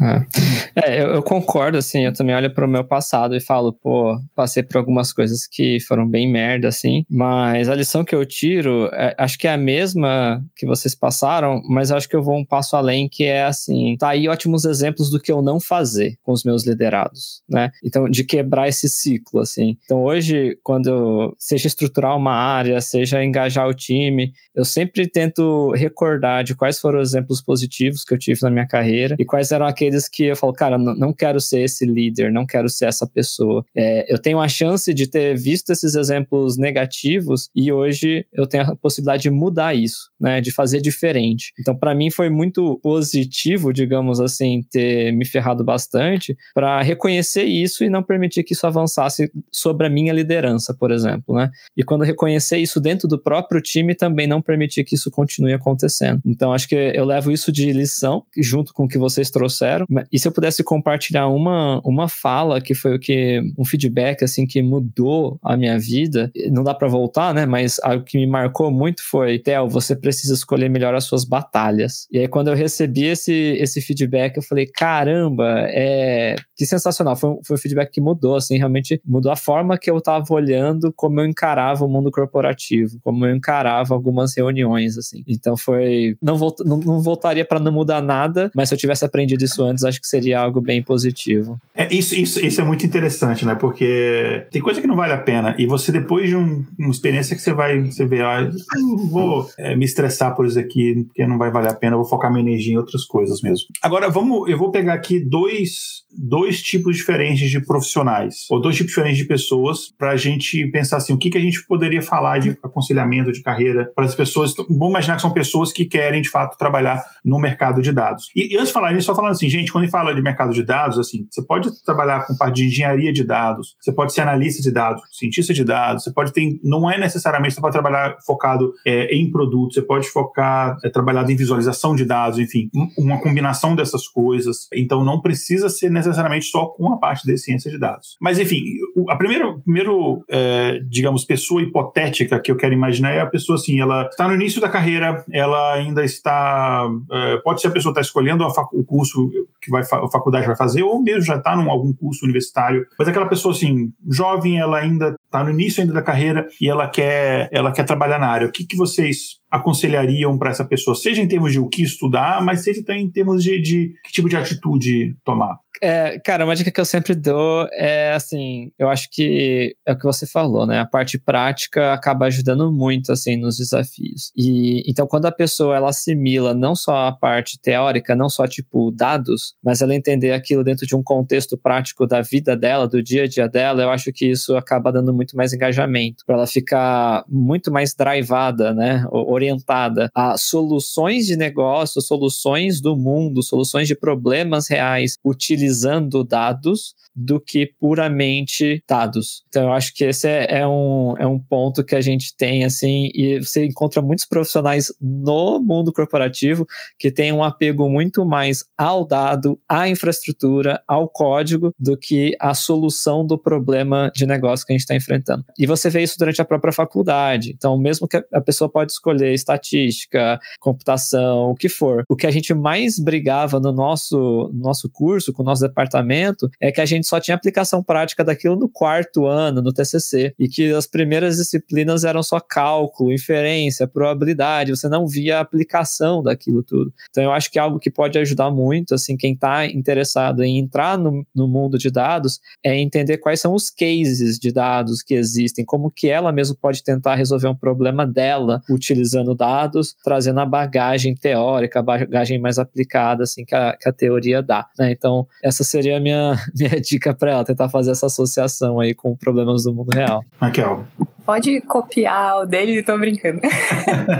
[0.00, 0.26] É,
[0.74, 4.18] é eu, eu, concordo, assim, eu também olho para o meu passado e falo, pô,
[4.34, 8.88] passei por algumas coisas que foram bem merda, assim, mas a lição que eu tiro,
[8.92, 12.44] é, acho que é a mesma que vocês passaram, mas acho que eu vou um
[12.44, 16.32] passo além, que é assim, tá aí ótimos exemplos do que eu não fazer com
[16.32, 17.70] os meus liderados, né?
[17.84, 19.76] Então, de quebrar esse ciclo, assim.
[19.84, 26.44] Então, hoje, quando seja estruturar uma área, seja engajar o time, eu sempre tento recordar
[26.44, 29.66] de quais foram os exemplos positivos que eu tive na minha carreira e quais eram
[29.66, 33.06] aqueles aqueles que eu falo, cara, não, quero ser esse líder, não quero ser essa
[33.06, 33.64] pessoa.
[33.76, 38.64] É, eu tenho a chance de ter visto esses exemplos negativos e hoje eu tenho
[38.64, 41.52] a possibilidade de mudar isso, né, de fazer diferente.
[41.58, 47.84] Então, para mim foi muito positivo, digamos assim, ter me ferrado bastante para reconhecer isso
[47.84, 51.50] e não permitir que isso avançasse sobre a minha liderança, por exemplo, né?
[51.76, 56.20] E quando reconhecer isso dentro do próprio time, também não permitir que isso continue acontecendo.
[56.24, 59.71] Então, acho que eu levo isso de lição, junto com o que vocês trouxeram
[60.10, 64.46] e se eu pudesse compartilhar uma, uma fala que foi o que um feedback assim
[64.46, 67.46] que mudou a minha vida, não dá para voltar, né?
[67.46, 72.06] Mas algo que me marcou muito foi, Theo, você precisa escolher melhor as suas batalhas.
[72.10, 77.16] E aí quando eu recebi esse esse feedback, eu falei, caramba, é que sensacional.
[77.16, 80.92] Foi, foi um feedback que mudou, assim, realmente mudou a forma que eu tava olhando
[80.94, 85.22] como eu encarava o mundo corporativo, como eu encarava algumas reuniões, assim.
[85.26, 89.04] Então foi, não, volt, não, não voltaria para não mudar nada, mas se eu tivesse
[89.04, 91.58] aprendido isso antes, acho que seria algo bem positivo.
[91.74, 93.54] É, isso, isso, isso é muito interessante, né?
[93.54, 95.54] Porque tem coisa que não vale a pena.
[95.58, 99.48] E você, depois de um, uma experiência que você vai, você vê, ah, eu vou
[99.58, 102.44] é, me estressar por isso aqui, porque não vai valer a pena, vou focar minha
[102.44, 103.66] energia em outras coisas mesmo.
[103.82, 108.90] Agora, vamos, eu vou pegar aqui dois, dois tipos diferentes de profissionais, ou dois tipos
[108.90, 112.38] diferentes de pessoas, para a gente pensar assim, o que, que a gente poderia falar
[112.38, 114.54] de aconselhamento de carreira para as pessoas.
[114.56, 118.30] Vamos imaginar que são pessoas que querem, de fato, trabalhar no mercado de dados.
[118.34, 120.52] E, e antes de falar isso, só falando assim, gente, quando a fala de mercado
[120.52, 124.22] de dados, assim, você pode trabalhar com parte de engenharia de dados, você pode ser
[124.22, 128.16] analista de dados, cientista de dados, você pode ter, não é necessariamente você pode trabalhar
[128.26, 133.20] focado é, em produto, você pode focar, é, trabalhado em visualização de dados, enfim, uma
[133.20, 134.68] combinação dessas coisas.
[134.74, 138.16] Então não precisa ser necessariamente só com a parte de ciência de dados.
[138.20, 138.62] Mas enfim,
[139.08, 143.80] a primeira, primeiro, é, digamos, pessoa hipotética que eu quero imaginar é a pessoa assim,
[143.80, 148.00] ela está no início da carreira, ela ainda está, é, pode ser a pessoa está
[148.00, 151.92] escolhendo o curso que vai, a faculdade vai fazer, ou mesmo já está em algum
[151.92, 156.46] curso universitário, mas aquela pessoa assim, jovem, ela ainda está no início ainda da carreira
[156.60, 158.46] e ela quer, ela quer trabalhar na área.
[158.46, 162.42] O que, que vocês aconselhariam para essa pessoa, seja em termos de o que estudar,
[162.42, 165.58] mas seja também em termos de, de que tipo de atitude tomar?
[165.84, 169.98] É, cara, uma dica que eu sempre dou é assim, eu acho que é o
[169.98, 170.78] que você falou, né?
[170.78, 174.30] A parte prática acaba ajudando muito assim nos desafios.
[174.36, 178.92] E então quando a pessoa ela assimila não só a parte teórica, não só tipo
[178.92, 183.24] dados, mas ela entender aquilo dentro de um contexto prático da vida dela, do dia
[183.24, 187.24] a dia dela, eu acho que isso acaba dando muito mais engajamento, para ela ficar
[187.28, 189.04] muito mais drivada, né?
[189.42, 197.40] Orientada a soluções de negócio, soluções do mundo, soluções de problemas reais, utilizando dados do
[197.40, 199.42] que puramente dados.
[199.48, 202.64] Então, eu acho que esse é, é, um, é um ponto que a gente tem,
[202.64, 206.66] assim, e você encontra muitos profissionais no mundo corporativo
[206.98, 212.54] que têm um apego muito mais ao dado, à infraestrutura, ao código, do que a
[212.54, 215.44] solução do problema de negócio que a gente está enfrentando.
[215.58, 217.52] E você vê isso durante a própria faculdade.
[217.54, 222.30] Então, mesmo que a pessoa pode escolher estatística, computação, o que for, o que a
[222.30, 226.86] gente mais brigava no nosso, no nosso curso, com o nosso departamento, é que a
[226.86, 230.86] gente gente só tinha aplicação prática daquilo no quarto ano, no TCC, e que as
[230.86, 236.92] primeiras disciplinas eram só cálculo, inferência, probabilidade, você não via a aplicação daquilo tudo.
[237.10, 240.58] Então eu acho que é algo que pode ajudar muito, assim, quem está interessado em
[240.58, 245.14] entrar no, no mundo de dados, é entender quais são os cases de dados que
[245.14, 250.46] existem, como que ela mesmo pode tentar resolver um problema dela utilizando dados, trazendo a
[250.46, 254.68] bagagem teórica, a bagagem mais aplicada, assim, que a, que a teoria dá.
[254.78, 254.92] Né?
[254.92, 259.16] Então, essa seria a minha, minha dica para ela tentar fazer essa associação aí com
[259.16, 260.24] problemas do mundo real.
[260.40, 260.84] Raquel.
[261.24, 263.40] Pode copiar o dele, tô brincando.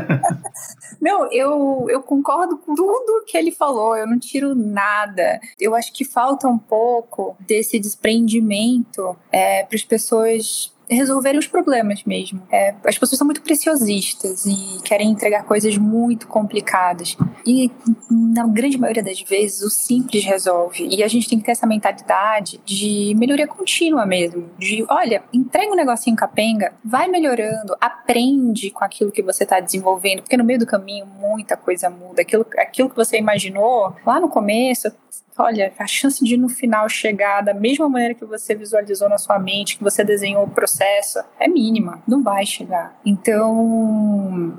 [1.00, 5.40] não, eu, eu concordo com tudo que ele falou, eu não tiro nada.
[5.58, 12.04] Eu acho que falta um pouco desse desprendimento é, para as pessoas resolverem os problemas
[12.04, 12.42] mesmo.
[12.50, 17.16] É, as pessoas são muito preciosistas e querem entregar coisas muito complicadas.
[17.46, 17.70] E
[18.10, 20.86] na grande maioria das vezes o simples resolve.
[20.86, 24.50] E a gente tem que ter essa mentalidade de melhoria contínua mesmo.
[24.58, 30.22] De, olha, entrega um negocinho capenga, vai melhorando, aprende com aquilo que você está desenvolvendo,
[30.22, 32.22] porque no meio do caminho muita coisa muda.
[32.22, 34.92] Aquilo, aquilo que você imaginou lá no começo
[35.38, 39.38] olha, a chance de no final chegar da mesma maneira que você visualizou na sua
[39.38, 42.98] mente, que você desenhou o processo, é mínima, não vai chegar.
[43.04, 44.52] Então,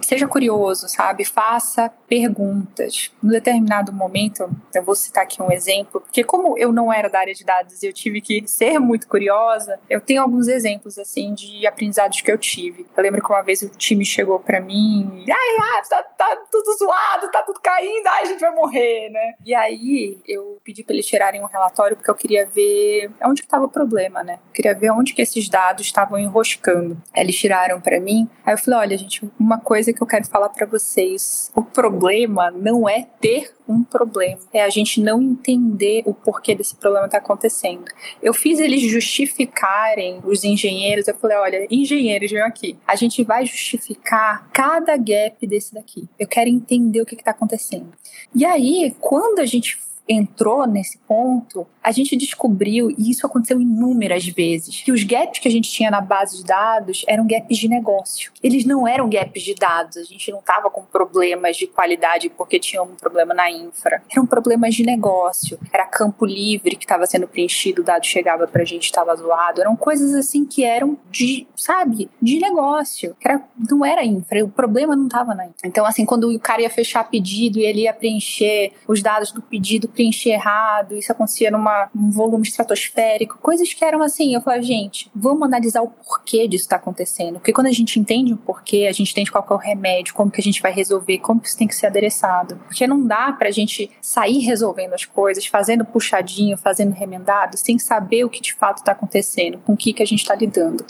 [0.00, 1.24] seja curioso, sabe?
[1.24, 3.10] Faça perguntas.
[3.22, 7.20] Num determinado momento, eu vou citar aqui um exemplo, porque como eu não era da
[7.20, 11.34] área de dados e eu tive que ser muito curiosa, eu tenho alguns exemplos assim
[11.34, 12.86] de aprendizados que eu tive.
[12.96, 17.30] Eu lembro que uma vez o time chegou para mim, ai, tá, tá tudo zoado,
[17.30, 19.34] tá tudo caindo, ai, a gente vai morrer, né?
[19.44, 23.48] E aí eu pedi para eles tirarem um relatório porque eu queria ver onde que
[23.48, 24.38] tava o problema, né?
[24.48, 26.96] Eu queria ver onde que esses dados estavam enroscando.
[27.14, 28.28] Aí eles tiraram para mim.
[28.44, 31.50] Aí eu falei, olha, gente, uma coisa que eu quero falar para vocês.
[31.54, 36.74] O problema não é ter um problema, é a gente não entender o porquê desse
[36.74, 37.84] problema está acontecendo.
[38.22, 42.78] Eu fiz eles justificarem, os engenheiros, eu falei: olha, engenheiros, vem aqui.
[42.86, 46.08] A gente vai justificar cada gap desse daqui.
[46.18, 47.92] Eu quero entender o que está acontecendo.
[48.34, 49.78] E aí, quando a gente
[50.08, 55.48] entrou nesse ponto, a gente descobriu, e isso aconteceu inúmeras vezes, que os gaps que
[55.48, 58.32] a gente tinha na base de dados eram gaps de negócio.
[58.42, 62.58] Eles não eram gaps de dados, a gente não estava com problemas de qualidade porque
[62.58, 64.02] tinha um problema na infra.
[64.10, 65.58] Eram problemas de negócio.
[65.72, 69.60] Era campo livre que estava sendo preenchido, o dado chegava para a gente, estava zoado.
[69.60, 73.16] Eram coisas assim que eram de, sabe, de negócio.
[73.24, 75.66] Era, não era infra, o problema não estava na infra.
[75.66, 79.42] Então, assim, quando o cara ia fechar pedido e ele ia preencher os dados do
[79.42, 84.62] pedido preencher errado, isso acontecia numa um volume estratosférico, coisas que eram assim, eu falava,
[84.62, 87.34] gente, vamos analisar o porquê disso está acontecendo.
[87.34, 90.30] Porque quando a gente entende o porquê, a gente entende qual é o remédio, como
[90.30, 92.56] que a gente vai resolver, como que isso tem que ser adereçado.
[92.64, 98.24] Porque não dá pra gente sair resolvendo as coisas, fazendo puxadinho, fazendo remendado, sem saber
[98.24, 100.84] o que de fato está acontecendo, com o que, que a gente está lidando.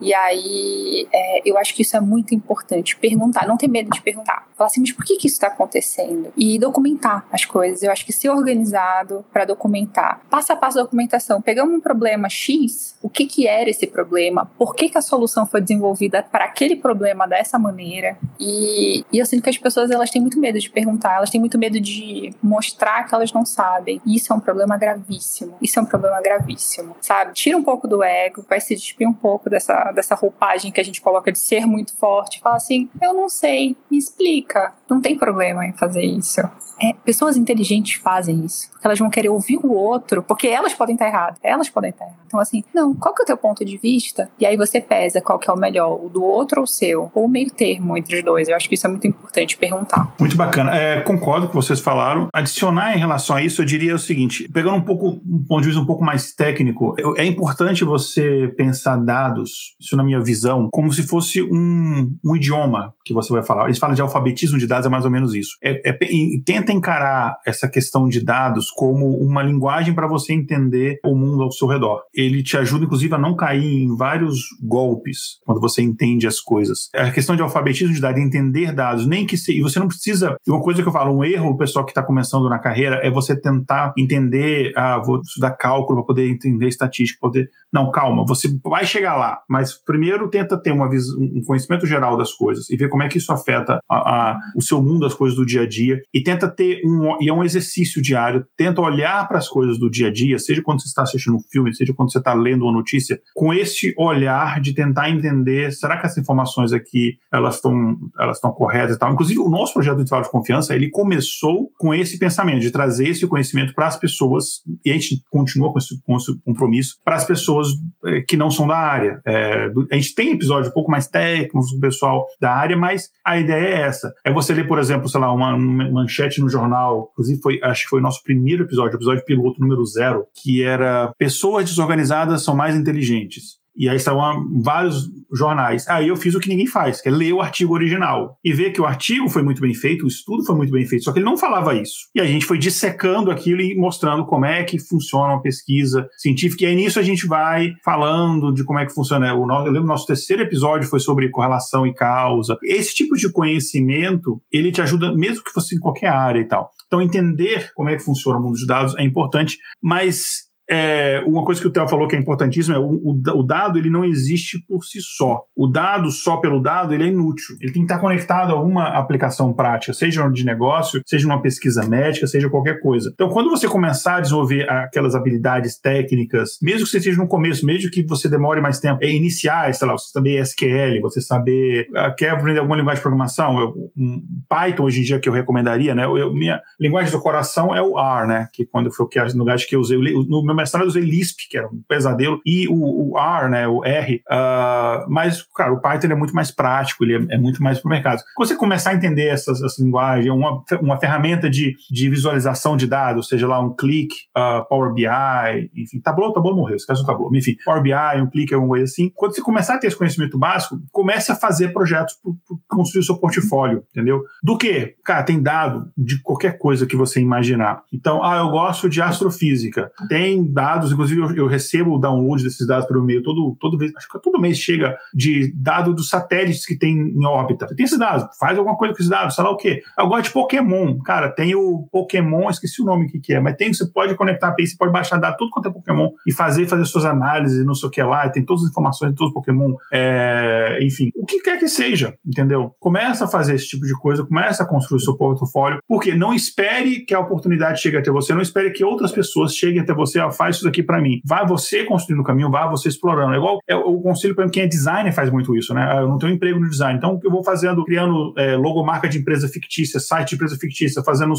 [0.00, 2.96] E aí, é, eu acho que isso é muito importante.
[2.96, 4.47] Perguntar, não ter medo de perguntar.
[4.58, 6.32] Falar assim, mas por que, que isso está acontecendo?
[6.36, 7.80] E documentar as coisas.
[7.84, 10.20] Eu acho que ser organizado para documentar.
[10.28, 11.40] Passo a passo documentação.
[11.40, 14.50] Pegamos um problema X, o que, que era esse problema?
[14.58, 18.18] Por que, que a solução foi desenvolvida para aquele problema dessa maneira?
[18.40, 21.40] E, e eu sinto que as pessoas elas têm muito medo de perguntar, elas têm
[21.40, 24.00] muito medo de mostrar que elas não sabem.
[24.04, 25.56] Isso é um problema gravíssimo.
[25.62, 27.32] Isso é um problema gravíssimo, sabe?
[27.32, 30.84] Tira um pouco do ego, vai se despir um pouco dessa, dessa roupagem que a
[30.84, 32.40] gente coloca de ser muito forte.
[32.40, 34.47] Fala assim, eu não sei, me explica.
[34.88, 36.40] Não tem problema em fazer isso.
[36.80, 38.70] É, pessoas inteligentes fazem isso.
[38.78, 41.38] Porque elas vão querer ouvir o outro, porque elas podem estar erradas.
[41.42, 42.22] Elas podem estar erradas.
[42.28, 44.30] Então, assim, não, qual que é o teu ponto de vista?
[44.38, 47.10] E aí você pesa qual que é o melhor, o do outro ou o seu,
[47.12, 48.48] ou o meio termo entre os dois.
[48.48, 50.14] Eu acho que isso é muito importante perguntar.
[50.20, 50.76] Muito bacana.
[50.76, 52.28] É, concordo com o que vocês falaram.
[52.32, 55.68] Adicionar em relação a isso, eu diria o seguinte: pegando um pouco um ponto de
[55.68, 60.92] vista um pouco mais técnico, é importante você pensar dados, isso na minha visão, como
[60.92, 63.64] se fosse um, um idioma que você vai falar.
[63.64, 65.56] Eles falam de alfabetismo de dados, é mais ou menos isso.
[65.62, 65.98] É, é,
[66.44, 71.50] tenta encarar essa questão de dados como uma linguagem para você entender o mundo ao
[71.50, 72.04] seu redor.
[72.14, 76.88] Ele te ajuda, inclusive, a não cair em vários golpes quando você entende as coisas.
[76.94, 80.36] A questão de alfabetismo de dados, entender dados, nem que se, e você não precisa.
[80.46, 83.10] Uma coisa que eu falo, um erro, o pessoal que está começando na carreira, é
[83.10, 87.50] você tentar entender, ah, vou estudar cálculo para poder entender estatística, poder.
[87.72, 92.16] Não, calma, você vai chegar lá, mas primeiro tenta ter uma visão, um conhecimento geral
[92.16, 95.14] das coisas e ver como é que isso afeta a, a, o seu mundo, as
[95.14, 98.80] coisas do dia a dia, e tenta ter um, e é um exercício diário, tenta
[98.80, 101.72] olhar para as coisas do dia a dia, seja quando você está assistindo um filme,
[101.72, 106.04] seja quando você está lendo uma notícia, com esse olhar de tentar entender, será que
[106.04, 109.12] essas informações aqui, elas estão elas estão corretas e tal.
[109.12, 113.08] Inclusive, o nosso projeto de intervalo de confiança, ele começou com esse pensamento, de trazer
[113.08, 117.14] esse conhecimento para as pessoas, e a gente continua com esse, com esse compromisso, para
[117.14, 117.68] as pessoas
[118.06, 119.20] eh, que não são da área.
[119.24, 123.38] É, a gente tem episódios um pouco mais técnicos do pessoal da área, mas a
[123.38, 124.12] ideia é essa.
[124.24, 127.84] É você ler, por exemplo, sei lá, uma, uma manchete no jornal, inclusive foi, acho
[127.84, 132.54] que foi o nosso primeiro episódio, episódio piloto número zero, que era Pessoas desorganizadas são
[132.54, 133.58] mais inteligentes.
[133.78, 135.86] E aí estavam vários jornais.
[135.88, 138.72] Aí eu fiz o que ninguém faz, que é ler o artigo original e ver
[138.72, 141.18] que o artigo foi muito bem feito, o estudo foi muito bem feito, só que
[141.18, 142.08] ele não falava isso.
[142.14, 146.64] E a gente foi dissecando aquilo e mostrando como é que funciona uma pesquisa científica.
[146.64, 149.28] E aí nisso a gente vai falando de como é que funciona.
[149.28, 152.56] Eu lembro nosso terceiro episódio foi sobre correlação e causa.
[152.64, 156.70] Esse tipo de conhecimento, ele te ajuda mesmo que fosse em qualquer área e tal.
[156.86, 161.44] Então entender como é que funciona o mundo dos dados é importante, mas é, uma
[161.44, 164.04] coisa que o Theo falou que é importantíssima é o, o, o, dado ele não
[164.04, 165.42] existe por si só.
[165.56, 167.56] O dado só pelo dado ele é inútil.
[167.60, 171.86] Ele tem que estar conectado a alguma aplicação prática, seja de negócio, seja uma pesquisa
[171.86, 173.10] médica, seja qualquer coisa.
[173.14, 177.64] Então, quando você começar a desenvolver aquelas habilidades técnicas, mesmo que você esteja no começo,
[177.64, 181.88] mesmo que você demore mais tempo, é iniciar, sei lá, você saber SQL, você saber
[181.90, 185.32] uh, quer aprender alguma linguagem de programação, eu, um Python hoje em dia que eu
[185.32, 186.04] recomendaria, né?
[186.04, 188.48] Eu, minha linguagem do coração é o R, né?
[188.52, 191.56] Que quando foi o que lugar que eu usei, no meu mestrado usei Lisp, que
[191.56, 196.08] era um pesadelo, e o, o R, né, o R, uh, mas, cara, o Python
[196.08, 198.22] é muito mais prático, ele é, é muito mais para o mercado.
[198.34, 202.86] Quando você começar a entender essas, essa linguagem, uma, uma ferramenta de, de visualização de
[202.86, 207.34] dados, seja lá um clique, uh, Power BI, enfim, Tableau, Tableau morreu, esquece o Tableau,
[207.34, 209.10] enfim, Power BI, um clique, alguma coisa assim.
[209.14, 212.32] Quando você começar a ter esse conhecimento básico, comece a fazer projetos para
[212.68, 214.22] construir o seu portfólio, entendeu?
[214.42, 214.94] Do que?
[215.04, 217.82] Cara, tem dado de qualquer coisa que você imaginar.
[217.92, 219.90] Então, ah, eu gosto de astrofísica.
[220.08, 223.92] Tem dados, inclusive eu, eu recebo o download desses dados pelo e-mail todo, todo vez,
[223.96, 227.66] acho que todo mês chega de dado dos satélites que tem em órbita.
[227.74, 229.82] Tem esses dados, faz alguma coisa com esses dados, sei lá o quê.
[229.98, 233.72] Gosto de Pokémon, cara, tem o Pokémon, esqueci o nome que, que é, mas tem,
[233.72, 236.66] você pode conectar a API, você pode baixar dados, tudo quanto é Pokémon e fazer,
[236.66, 239.34] fazer suas análises, não sei o que lá, tem todas as informações de todos os
[239.34, 242.74] Pokémon, é, enfim, o que quer que seja, entendeu?
[242.78, 246.32] Começa a fazer esse tipo de coisa, começa a construir o seu portfólio, porque não
[246.34, 250.18] espere que a oportunidade chegue até você, não espere que outras pessoas cheguem até você,
[250.20, 251.20] ó, faz isso aqui para mim.
[251.24, 253.34] Vai você construindo o caminho, vai você explorando.
[253.34, 255.98] É igual é, o conselho para quem é designer faz muito isso, né?
[255.98, 259.48] Eu não tenho emprego no design, então eu vou fazendo, criando é, logomarca de empresa
[259.48, 261.34] fictícia, site de empresa fictícia, fazendo,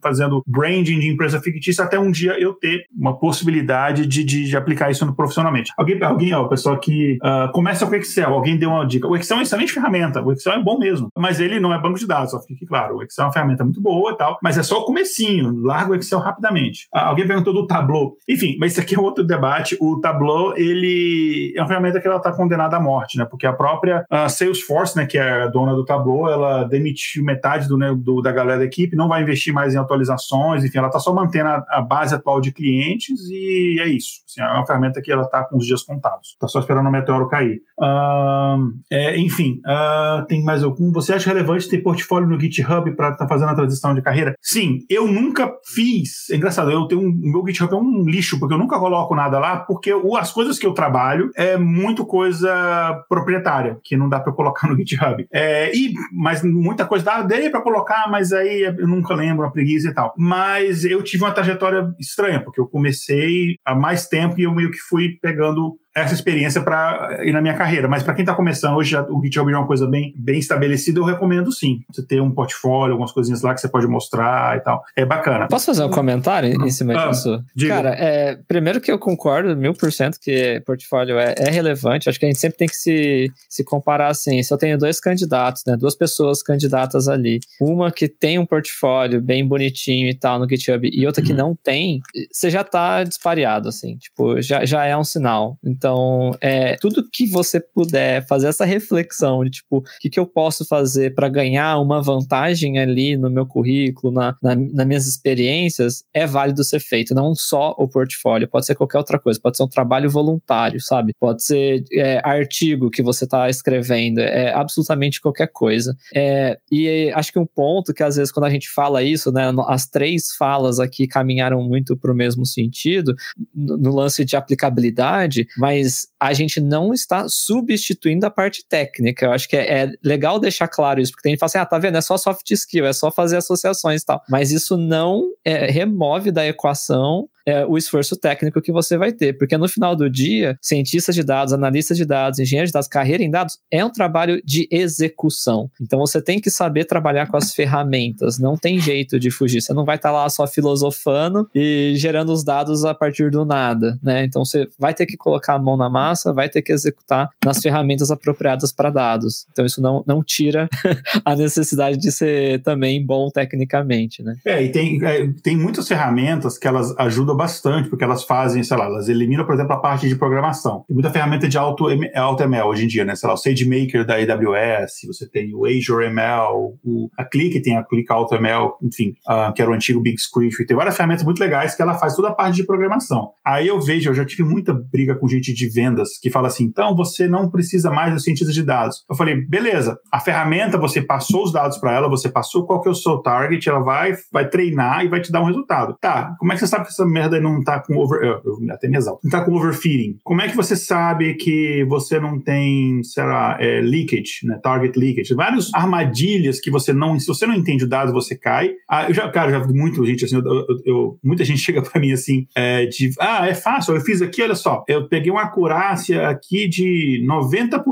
[0.00, 4.56] fazendo branding de empresa fictícia, até um dia eu ter uma possibilidade de, de, de
[4.56, 5.72] aplicar isso profissionalmente.
[5.76, 9.08] Alguém, alguém ó, o pessoal que uh, começa com o Excel, alguém deu uma dica.
[9.08, 11.80] O Excel é uma excelente ferramenta, o Excel é bom mesmo, mas ele não é
[11.80, 12.96] banco de dados, só fique claro.
[12.96, 15.92] O Excel é uma ferramenta muito boa e tal, mas é só o comecinho, larga
[15.92, 16.86] o Excel rapidamente.
[16.94, 18.16] Uh, alguém perguntou do Tableau.
[18.28, 19.76] Enfim, mas isso aqui é outro debate.
[19.80, 23.24] O Tableau, ele é uma ferramenta que ela está condenada à morte, né?
[23.24, 27.68] Porque a própria a Salesforce, né, que é a dona do Tableau, ela demitiu metade
[27.68, 30.88] do, né, do, da galera da equipe, não vai investir mais em atualizações, enfim, ela
[30.88, 34.22] está só mantendo a, a, base atual de clientes e é isso.
[34.26, 36.30] Assim, é uma ferramenta que ela está com os dias contados.
[36.30, 37.62] Está só esperando o meteoro cair.
[37.78, 40.92] Uh, é, enfim, uh, tem mais algum?
[40.92, 44.34] Você acha relevante ter portfólio no GitHub para estar tá fazendo a transição de carreira?
[44.42, 46.28] Sim, eu nunca fiz.
[46.30, 49.38] É engraçado, eu tenho um, meu GitHub é um lixo, porque eu nunca coloco nada
[49.38, 54.20] lá, porque o, as coisas que eu trabalho é muito coisa proprietária, que não dá
[54.20, 55.26] para colocar no GitHub.
[55.32, 59.50] É, e, mas muita coisa dá, dei para colocar, mas aí eu nunca lembro, a
[59.50, 60.12] preguiça e tal.
[60.18, 64.70] Mas eu tive uma trajetória estranha, porque eu comecei há mais tempo e eu meio
[64.70, 67.88] que fui pegando essa experiência para ir na minha carreira.
[67.88, 71.04] Mas para quem está começando, hoje o GitHub é uma coisa bem, bem estabelecida, eu
[71.04, 71.80] recomendo sim.
[71.90, 74.82] Você ter um portfólio, algumas coisinhas lá que você pode mostrar e tal.
[74.96, 75.48] É bacana.
[75.48, 77.42] Posso fazer um comentário em cima ah, disso?
[77.54, 77.74] Diga.
[77.74, 82.08] Cara, é, primeiro que eu concordo mil por cento que portfólio é, é, relevante.
[82.08, 84.42] Acho que a gente sempre tem que se, se comparar assim.
[84.42, 89.20] Se eu tenho dois candidatos, né, duas pessoas candidatas ali, uma que tem um portfólio
[89.20, 91.38] bem bonitinho e tal no GitHub e outra que uhum.
[91.38, 93.96] não tem, você já está dispareado, assim.
[93.96, 95.58] Tipo, já, já é um sinal.
[95.64, 100.20] Então, então, é, tudo que você puder fazer essa reflexão de tipo, o que, que
[100.20, 105.06] eu posso fazer para ganhar uma vantagem ali no meu currículo, na, na, nas minhas
[105.06, 107.14] experiências, é válido ser feito.
[107.14, 111.14] Não só o portfólio, pode ser qualquer outra coisa, pode ser um trabalho voluntário, sabe?
[111.18, 115.96] Pode ser é, artigo que você está escrevendo, é absolutamente qualquer coisa.
[116.14, 119.50] É, e acho que um ponto que às vezes quando a gente fala isso, né,
[119.68, 123.14] as três falas aqui caminharam muito para o mesmo sentido,
[123.54, 129.26] no, no lance de aplicabilidade, mas mas a gente não está substituindo a parte técnica.
[129.26, 131.58] Eu acho que é, é legal deixar claro isso, porque tem gente que fala assim:
[131.58, 131.96] ah, tá vendo?
[131.96, 134.22] É só soft skill, é só fazer associações e tal.
[134.28, 139.32] Mas isso não é, remove da equação é, o esforço técnico que você vai ter.
[139.38, 143.22] Porque no final do dia, cientistas de dados, analistas de dados, engenheiros de dados, carreira
[143.22, 145.70] em dados, é um trabalho de execução.
[145.80, 149.62] Então você tem que saber trabalhar com as ferramentas, não tem jeito de fugir.
[149.62, 153.46] Você não vai estar tá lá só filosofando e gerando os dados a partir do
[153.46, 154.24] nada, né?
[154.24, 157.60] Então você vai ter que colocar a mão na massa, vai ter que executar nas
[157.60, 159.46] ferramentas apropriadas para dados.
[159.50, 160.68] Então isso não, não tira
[161.24, 164.36] a necessidade de ser também bom tecnicamente, né?
[164.44, 168.76] É, e tem, é, tem muitas ferramentas que elas ajudam bastante, porque elas fazem, sei
[168.76, 170.84] lá, elas eliminam, por exemplo, a parte de programação.
[170.86, 173.14] Tem muita ferramenta de auto, auto ML hoje em dia, né?
[173.14, 177.76] Sei lá, o SageMaker da AWS, você tem o Azure ML, o, a Click tem
[177.76, 180.66] a Click Auto ML, enfim, uh, que era o antigo Big Squid.
[180.66, 183.32] Tem várias ferramentas muito legais que ela faz toda a parte de programação.
[183.44, 185.68] Aí eu vejo, eu já tive muita briga com gente de
[185.98, 189.04] vendas que fala assim, então você não precisa mais do cientista de dados.
[189.08, 192.88] Eu falei, beleza, a ferramenta, você passou os dados para ela, você passou qual que
[192.88, 195.96] é o seu target, ela vai, vai treinar e vai te dar um resultado.
[196.00, 198.20] Tá, como é que você sabe que essa merda não tá com over.
[198.22, 199.20] Eu, eu até me exalto.
[199.24, 200.18] Não tá com overfeeding.
[200.22, 204.58] Como é que você sabe que você não tem, sei lá, é, leakage, né?
[204.62, 205.34] Target leakage.
[205.34, 207.18] Várias armadilhas que você não.
[207.18, 208.70] Se você não entende o dado, você cai.
[208.88, 212.00] Ah, eu já, cara, já vi muito gente assim, eu, eu, muita gente chega para
[212.00, 215.48] mim assim, é, de ah, é fácil, eu fiz aqui, olha só, eu peguei uma
[215.88, 217.82] acurácia aqui de 90%.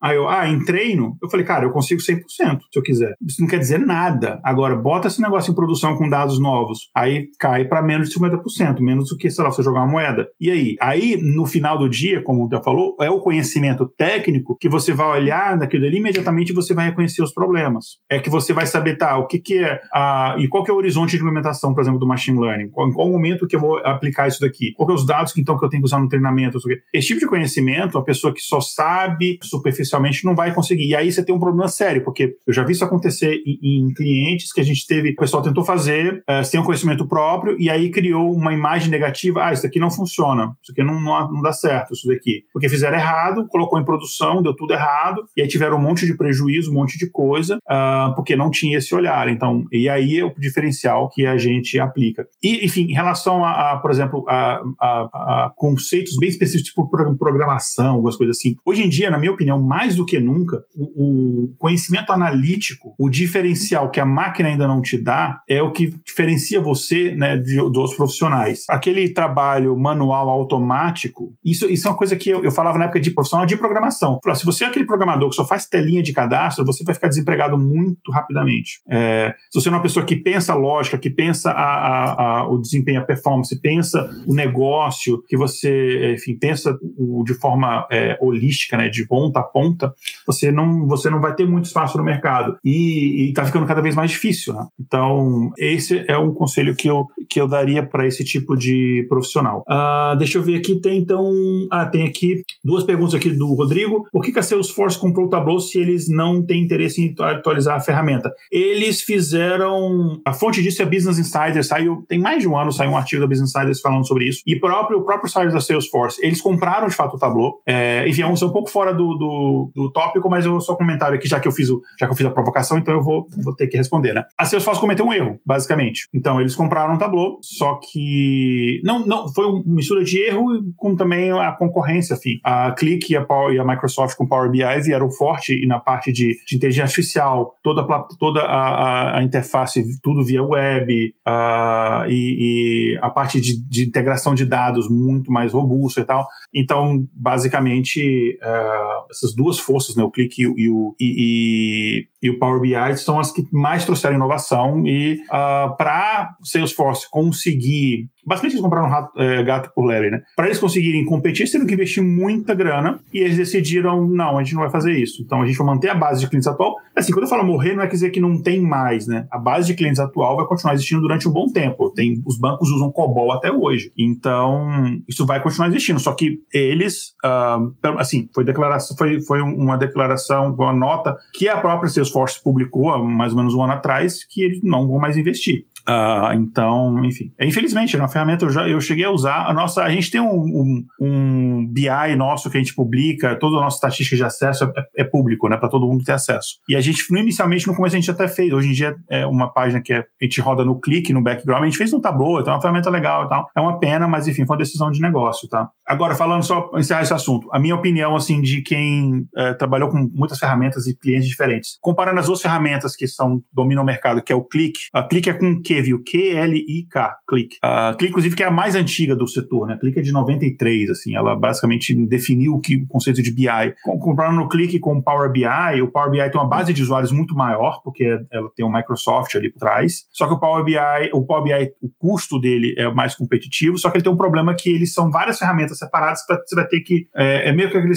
[0.00, 3.14] Aí eu, ah, em treino, eu falei, cara, eu consigo 100% se eu quiser.
[3.26, 4.40] Isso não quer dizer nada.
[4.42, 6.90] Agora, bota esse negócio em produção com dados novos.
[6.96, 10.28] Aí cai para menos de 50% menos do que, sei lá, você jogar uma moeda.
[10.40, 10.76] E aí?
[10.80, 15.20] Aí, no final do dia, como o falou, é o conhecimento técnico que você vai
[15.20, 17.98] olhar naquilo ali imediatamente você vai reconhecer os problemas.
[18.08, 20.74] É que você vai saber, tá, o que, que é, a, e qual que é
[20.74, 22.68] o horizonte de implementação, por exemplo, do machine learning?
[22.70, 24.72] Qual, em qual momento que eu vou aplicar isso daqui?
[24.74, 26.58] Qual que é os dados que, então, que eu tenho que usar no treinamento?
[26.92, 30.88] Esse tipo de conhecimento, a pessoa que só sabe superficialmente não vai conseguir.
[30.88, 33.94] E aí você tem um problema sério, porque eu já vi isso acontecer em, em
[33.94, 37.68] clientes que a gente teve, o pessoal tentou fazer, uh, sem um conhecimento próprio, e
[37.68, 41.42] aí criou uma imagem negativa, ah, isso aqui não funciona, isso aqui não, não, não,
[41.42, 42.44] dá certo, isso daqui.
[42.52, 46.16] Porque fizeram errado, colocou em produção, deu tudo errado, e aí tiveram um monte de
[46.16, 49.28] prejuízo, um monte de coisa, uh, porque não tinha esse olhar.
[49.28, 52.26] Então, e aí é o diferencial que a gente aplica.
[52.42, 56.88] E, enfim, em relação a, a por exemplo, a, a, a, conceitos bem específicos, tipo
[57.16, 61.44] programação, algumas coisas assim, hoje em dia, na minha opinião, mais do que nunca, o,
[61.44, 65.94] o conhecimento analítico, o diferencial que a máquina ainda não te dá, é o que
[66.04, 68.64] diferencia você né, de, dos profissionais.
[68.68, 73.00] Aquele trabalho manual automático, isso, isso é uma coisa que eu, eu falava na época
[73.00, 74.18] de profissional de programação.
[74.34, 77.58] Se você é aquele programador que só faz telinha de cadastro, você vai ficar desempregado
[77.58, 78.80] muito rapidamente.
[78.88, 82.48] É, se você é uma pessoa que pensa a lógica, que pensa a, a, a,
[82.48, 88.18] o desempenho, a performance, pensa o negócio, que você, enfim, pensa o, de forma é,
[88.20, 89.94] holística, né, de ponta a ponta,
[90.26, 92.56] você não, você não vai ter muito espaço no mercado.
[92.64, 94.54] E está ficando cada vez mais difícil.
[94.54, 94.66] Né?
[94.78, 99.64] Então, esse é um conselho que eu, que eu daria para esse tipo de profissional.
[99.68, 101.32] Uh, deixa eu ver aqui, tem então.
[101.70, 104.06] Ah, tem aqui duas perguntas aqui do Rodrigo.
[104.12, 107.76] Por que, que a Salesforce comprou o Tableau se eles não têm interesse em atualizar
[107.76, 108.32] a ferramenta?
[108.50, 110.20] Eles fizeram.
[110.24, 112.04] A fonte disso é Business Insider, saiu.
[112.08, 114.42] Tem mais de um ano saiu um artigo da Business Insider falando sobre isso.
[114.46, 117.60] E próprio, o próprio site da Salesforce, eles compraram de fato o Tableau.
[117.66, 120.74] É, enfim, é um, é um pouco fora do, do, do, tópico, mas eu só
[120.74, 123.02] comentário aqui, já que eu fiz o, já que eu fiz a provocação, então eu
[123.02, 124.24] vou, vou ter que responder, né?
[124.38, 126.08] A Salesforce cometeu um erro, basicamente.
[126.14, 130.46] Então, eles compraram o Tableau, só que não, não foi uma mistura de erro
[130.76, 132.40] com também a concorrência, enfim.
[132.50, 135.78] A Click e a, Power, e a Microsoft com Power BI vieram forte e na
[135.78, 137.86] parte de, de inteligência artificial, toda,
[138.18, 143.86] toda a, a, a interface, tudo via web, uh, e, e, a parte de, de,
[143.86, 146.26] integração de dados muito mais robusta e tal.
[146.52, 152.38] Então, basicamente, uh, essas duas forças, né, o Click e, e o, e, e o
[152.38, 158.54] Power BI são as que mais trouxeram inovação e uh, ah, para Salesforce conseguir Basicamente
[158.54, 160.22] eles compraram rato, é, gato por lebre, né?
[160.36, 164.42] Para eles conseguirem competir, eles tiveram que investir muita grana e eles decidiram, não, a
[164.42, 165.22] gente não vai fazer isso.
[165.22, 166.76] Então a gente vai manter a base de clientes atual.
[166.94, 169.26] Assim, quando eu falo morrer, não é dizer que não tem mais, né?
[169.30, 171.90] A base de clientes atual vai continuar existindo durante um bom tempo.
[171.90, 173.92] Tem, os bancos usam COBOL até hoje.
[173.96, 176.00] Então, isso vai continuar existindo.
[176.00, 181.58] Só que eles, uh, assim, foi, declaração, foi, foi uma declaração, uma nota que a
[181.58, 185.16] própria Salesforce publicou há mais ou menos um ano atrás, que eles não vão mais
[185.16, 185.66] investir.
[185.90, 187.32] Uh, então, enfim.
[187.40, 189.46] Infelizmente, na ferramenta eu, já, eu cheguei a usar.
[189.46, 193.56] A nossa, a gente tem um, um, um BI nosso que a gente publica, toda
[193.56, 195.56] a nossa estatística de acesso é, é público, né?
[195.56, 196.60] Para todo mundo ter acesso.
[196.68, 198.52] E a gente, inicialmente, no começo, a gente até fez.
[198.52, 201.62] Hoje em dia é uma página que é, a gente roda no clique, no background.
[201.62, 203.48] A gente fez no Tableau, então é uma ferramenta legal e tal.
[203.56, 205.68] É uma pena, mas enfim, foi uma decisão de negócio, tá?
[205.84, 210.08] Agora, falando só, encerrar esse assunto, a minha opinião, assim, de quem é, trabalhou com
[210.14, 211.78] muitas ferramentas e clientes diferentes.
[211.80, 214.78] Comparando as duas ferramentas que são dominam o mercado, que é o Click.
[214.92, 216.02] A Click é com Q, viu?
[216.02, 217.56] Q-L-I-K, Click.
[217.62, 219.74] A Click, inclusive, que é a mais antiga do setor, né?
[219.74, 223.74] A Click é de 93, assim, ela basicamente definiu o, que, o conceito de BI.
[223.82, 227.12] Comparando no Click com o Power BI, o Power BI tem uma base de usuários
[227.12, 230.06] muito maior, porque ela tem o Microsoft ali por trás.
[230.10, 233.90] Só que o Power BI, o Power BI, o custo dele é mais competitivo, só
[233.90, 236.80] que ele tem um problema que eles são várias ferramentas separadas que você vai ter
[236.80, 237.06] que.
[237.14, 237.94] É, é meio que aquele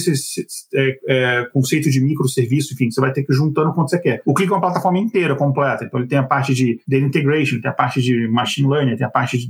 [0.76, 4.22] é, é, conceito de microserviço, enfim, você vai ter que ir juntando quanto você quer.
[4.26, 5.86] O Click é uma plataforma inteira, completa.
[5.86, 9.06] Então ele tem a parte de data integration, tem a parte de machine learning, tem
[9.06, 9.48] a parte de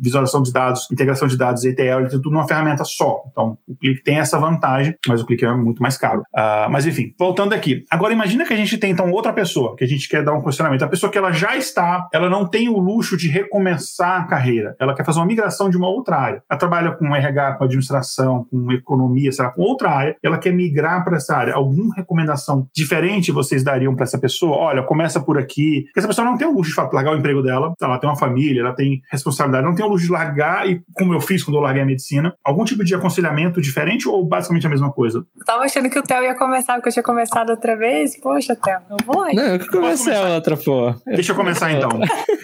[0.00, 3.22] visualização de dados, integração de dados, ETL, ele tem tudo numa ferramenta só.
[3.30, 6.20] Então o Click tem essa vantagem, mas o Click é muito mais caro.
[6.34, 7.84] Uh, mas enfim, voltando aqui.
[7.90, 10.42] Agora imagina que a gente tem então outra pessoa, que a gente quer dar um
[10.42, 10.82] questionamento.
[10.82, 14.76] A pessoa que ela já está, ela não tem o luxo de recomeçar a carreira.
[14.80, 16.42] Ela quer fazer uma migração de uma outra área.
[16.48, 20.52] Ela trabalha com RH, com administração, com economia, sei lá, com outra área, ela quer
[20.52, 21.54] migrar para essa área.
[21.54, 24.56] Alguma recomendação diferente vocês dariam para essa pessoa?
[24.56, 25.82] Olha, começa por aqui.
[25.86, 28.08] Porque essa pessoa não tem o luxo de fato, largar o emprego dela, ela tem
[28.08, 31.42] uma família, ela tem responsabilidade, não tem o luxo de largar, e como eu fiz
[31.42, 35.24] quando eu larguei a medicina, algum tipo de aconselhamento diferente ou basicamente a mesma coisa?
[35.36, 38.18] Eu tava achando que o Theo ia começar, porque eu tinha começado outra vez.
[38.20, 39.34] Poxa, Theo, eu vou aí.
[39.34, 40.94] Não, eu que comecei a outra, pô.
[41.06, 41.90] Deixa eu começar então.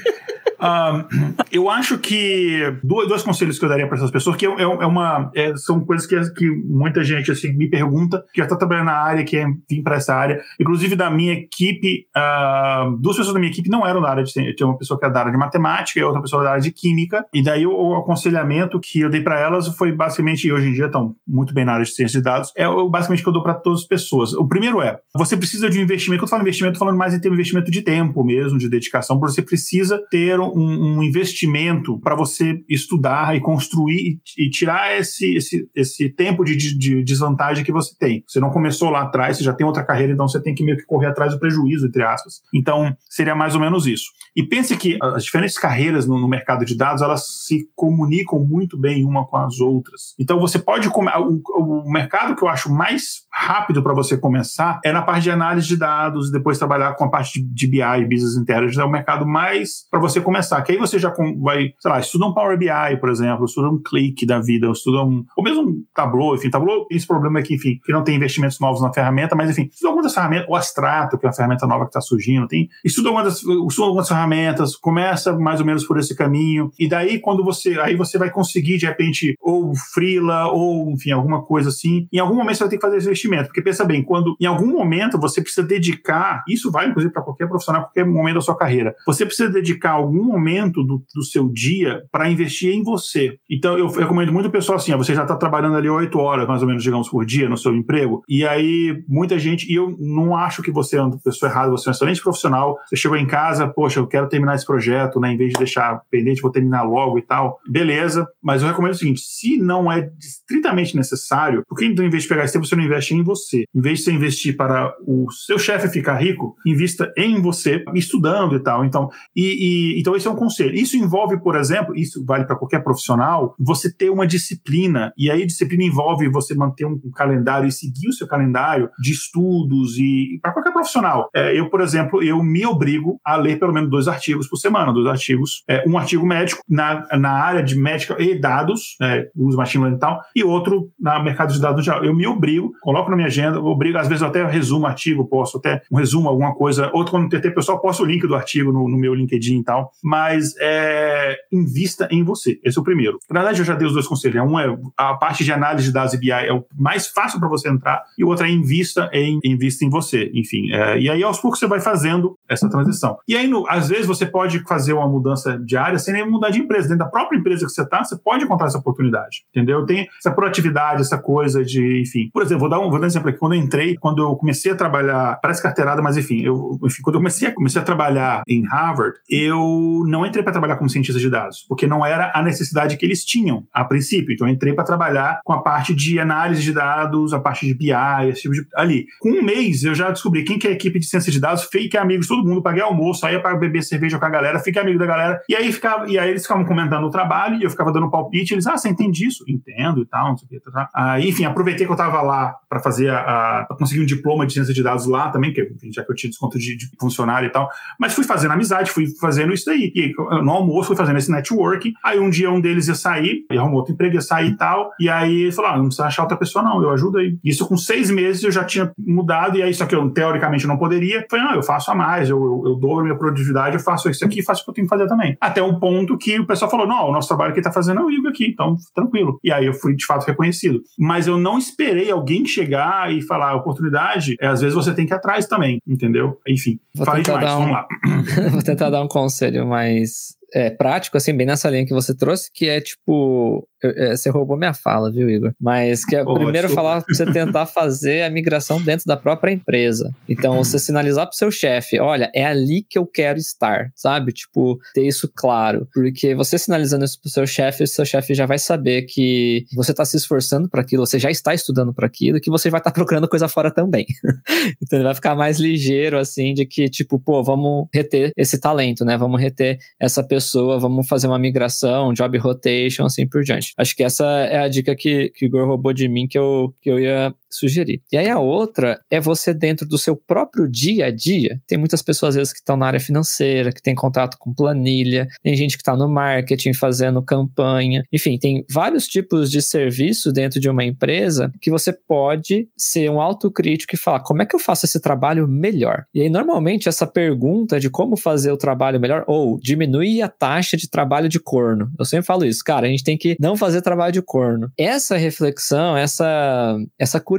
[1.53, 4.63] eu acho que dois, dois conselhos que eu daria para essas pessoas, que é, é,
[4.63, 8.57] é uma, é, são coisas que, que muita gente assim, me pergunta, que já está
[8.57, 10.41] trabalhando na área, que é vir para essa área.
[10.61, 14.33] Inclusive, da minha equipe, uh, duas pessoas da minha equipe não eram da área de
[14.33, 16.73] tinha uma pessoa que era da área de matemática e outra pessoa da área de
[16.73, 17.25] química.
[17.33, 20.73] E daí o, o aconselhamento que eu dei para elas foi basicamente, e hoje em
[20.73, 23.33] dia estão muito bem na área de ciência de dados, é o, basicamente que eu
[23.33, 24.33] dou para todas as pessoas.
[24.33, 27.15] O primeiro é, você precisa de um investimento, quando eu falo investimento, estou falando mais
[27.15, 31.99] em ter um investimento de tempo mesmo, de dedicação, você precisa ter um, um investimento
[32.01, 37.03] para você estudar e construir e, e tirar esse, esse, esse tempo de, de, de,
[37.03, 38.23] desvantagem que você tem.
[38.27, 40.77] Você não começou lá atrás, você já tem outra carreira, então você tem que meio
[40.77, 42.41] que correr atrás do prejuízo, entre aspas.
[42.55, 44.07] Então, seria mais ou menos isso.
[44.37, 48.79] E pense que as diferentes carreiras no, no mercado de dados, elas se comunicam muito
[48.79, 50.15] bem uma com as outras.
[50.19, 50.89] Então, você pode...
[50.89, 55.31] O, o mercado que eu acho mais rápido para você começar é na parte de
[55.31, 58.85] análise de dados e depois trabalhar com a parte de, de BI, Business Intelligence, é
[58.85, 60.38] o mercado mais para você começar.
[60.63, 63.83] Que aí você já vai, sei lá, estuda um Power BI, por exemplo, estuda um
[63.83, 67.81] Click da vida, estuda um, ou mesmo um Tableau, enfim, Tableau esse problema aqui, enfim,
[67.85, 71.27] que não tem investimentos novos na ferramenta, mas enfim, estuda algumas ferramentas, o Astrato, que
[71.27, 75.61] é uma ferramenta nova que está surgindo, tem, estuda algumas, estuda algumas ferramentas, começa mais
[75.61, 79.35] ou menos por esse caminho, e daí quando você, aí você vai conseguir de repente,
[79.41, 82.97] ou freela, ou enfim, alguma coisa assim, em algum momento você vai ter que fazer
[82.99, 83.47] esse investimento.
[83.47, 87.49] Porque pensa bem, quando em algum momento você precisa dedicar, isso vai inclusive para qualquer
[87.49, 92.03] profissional, qualquer momento da sua carreira, você precisa dedicar algum momento do, do seu dia
[92.13, 93.37] para investir em você.
[93.51, 96.63] Então, eu recomendo muito o pessoal assim: você já está trabalhando ali oito horas, mais
[96.63, 100.37] ou menos, digamos, por dia no seu emprego, e aí muita gente, e eu não
[100.37, 103.27] acho que você é uma pessoa errada, você é um excelente profissional, você chegou em
[103.27, 105.33] casa, poxa, eu quero terminar esse projeto, né?
[105.33, 107.59] Em vez de deixar pendente, vou terminar logo e tal.
[107.69, 112.11] Beleza, mas eu recomendo o seguinte: se não é estritamente necessário, por que então, em
[112.11, 113.65] vez de pegar esse tempo, você não investe em você?
[113.75, 118.57] Em vez de você investir para o seu chefe ficar rico, invista em você, estudando
[118.57, 118.85] e tal.
[118.85, 120.75] Então, e, e, então esse é um conselho.
[120.75, 125.13] Isso envolve, por exemplo, isso vale para qualquer profissional, você ter uma disciplina.
[125.17, 129.97] E aí, disciplina envolve você manter um, calendário e seguir o seu calendário de estudos
[129.97, 131.31] e, e para qualquer profissional.
[131.35, 134.93] É, eu, por exemplo, eu me obrigo a ler pelo menos dois artigos por semana,
[134.93, 139.57] dois artigos, é, um artigo médico na, na área de médica e dados, é, uso
[139.57, 142.05] machine learning e tal, e outro na mercado de dados geral.
[142.05, 145.59] Eu me obrigo, coloco na minha agenda, obrigo, às vezes eu até resumo artigo, posso
[145.59, 148.89] até um resumo, alguma coisa, outro quando TT pessoal, posto o link do artigo no,
[148.89, 153.19] no meu LinkedIn e tal, mas é, invista em você, esse é o primeiro.
[153.31, 155.93] Na verdade, eu já dei os dois conselhos, um é a parte de análise de
[155.93, 159.11] dados e BI é o mais fácil para você entrar, e o outro é invista
[159.13, 160.73] em, invista em você, enfim.
[160.73, 163.19] É, e aí, aos poucos, você vai fazendo essa transição.
[163.29, 166.49] E aí, no, às vezes, você pode fazer uma mudança de área sem nem mudar
[166.49, 166.89] de empresa.
[166.89, 169.85] Dentro da própria empresa que você está, você pode encontrar essa oportunidade, entendeu?
[169.85, 172.31] Tem essa proatividade, essa coisa de, enfim.
[172.33, 173.39] Por exemplo, vou dar um, vou dar um exemplo aqui.
[173.39, 177.17] Quando eu entrei, quando eu comecei a trabalhar, parece carteirada, mas enfim, eu, enfim, quando
[177.17, 181.31] eu comecei, comecei a trabalhar em Harvard, eu não entrei para trabalhar como cientista de
[181.31, 184.33] dados, porque não era a necessidade que eles tinham a princípio.
[184.33, 187.75] Então, eu entrei para trabalhar com a parte de análise de dados, a parte de
[187.75, 188.67] BI, esse tipo de.
[188.75, 189.07] ali.
[189.21, 191.65] Com um mês, eu já descobri quem que é a equipe de ciência de dados,
[191.65, 194.99] fake amigos, todo mundo, paguei almoço, saía para beber cerveja com a galera, fiquei amigo
[194.99, 197.93] da galera, e aí, ficava, e aí eles ficavam comentando o trabalho, e eu ficava
[197.93, 199.45] dando palpite, eles, ah, você entende isso?
[199.49, 200.71] Entendo e tal, não sei o que.
[200.71, 201.21] Tá, tá.
[201.21, 204.75] Enfim, aproveitei que eu estava lá para fazer a, a conseguir um diploma de ciência
[204.75, 207.69] de dados lá também, que já que eu tinha desconto de, de funcionário e tal,
[207.99, 209.78] mas fui fazendo amizade, fui fazendo isso daí.
[209.87, 210.13] E
[210.43, 211.93] no almoço fui fazendo esse networking.
[212.05, 214.91] Aí um dia um deles ia sair, e arrumou outro emprego, ia sair e tal.
[215.01, 217.37] E aí ele falou: ah, não precisa achar outra pessoa, não, eu ajudo aí.
[217.45, 220.77] Isso com seis meses eu já tinha mudado, e aí, só que eu teoricamente não
[220.77, 221.27] poderia.
[221.31, 224.09] Falei, não, eu faço a mais, eu, eu, eu dou a minha produtividade, eu faço
[224.11, 225.37] isso aqui, faço o que eu tenho que fazer também.
[225.41, 228.05] Até um ponto que o pessoal falou: não, o nosso trabalho que tá fazendo é
[228.05, 229.39] o Igor aqui, então tranquilo.
[229.43, 230.81] E aí eu fui de fato reconhecido.
[230.99, 235.13] Mas eu não esperei alguém chegar e falar: oportunidade, é, às vezes você tem que
[235.13, 236.39] ir atrás também, entendeu?
[236.47, 237.87] Enfim, Vou falei demais, um- vamos lá.
[238.53, 242.51] Vou tentar dar um conselho mais é, prático, assim, bem nessa linha que você trouxe,
[242.53, 243.67] que é tipo.
[243.83, 245.53] eu- é, você roubou minha fala, viu, Igor?
[245.61, 249.53] Mas que é Pô, primeiro falar pra você tentar fazer a migração dentro da própria
[249.53, 250.11] empresa.
[250.29, 254.33] Então, você sinalizar pro seu chefe: olha, é ali que eu quero estar, sabe?
[254.33, 255.87] Tipo, ter isso claro.
[255.95, 259.95] Porque você sinalizando isso pro seu chefe, o seu chefe já vai saber que você
[259.95, 262.91] tá se esforçando para aquilo, você já está estudando para aquilo, que você vai estar
[262.91, 264.07] procurando coisa fora também.
[264.83, 269.05] Então ele vai ficar mais ligeiro, assim, de que, tipo, pô, vamos reter esse talento,
[269.05, 269.17] né?
[269.17, 270.38] Vamos reter essa pessoa,
[270.79, 273.73] vamos fazer uma migração, job rotation, assim por diante.
[273.77, 276.75] Acho que essa é a dica que, que o Igor roubou de mim que eu,
[276.81, 278.01] que eu ia sugerir.
[278.13, 281.61] E aí a outra é você dentro do seu próprio dia a dia.
[281.67, 285.27] Tem muitas pessoas às vezes que estão na área financeira, que tem contato com planilha,
[285.43, 288.05] tem gente que está no marketing fazendo campanha.
[288.13, 293.21] Enfim, tem vários tipos de serviço dentro de uma empresa que você pode ser um
[293.21, 296.05] autocrítico e falar como é que eu faço esse trabalho melhor.
[296.15, 300.77] E aí normalmente essa pergunta de como fazer o trabalho melhor ou diminuir a taxa
[300.77, 301.91] de trabalho de corno.
[301.99, 304.71] Eu sempre falo isso, cara, a gente tem que não fazer trabalho de corno.
[304.77, 307.38] Essa reflexão, essa essa curiosidade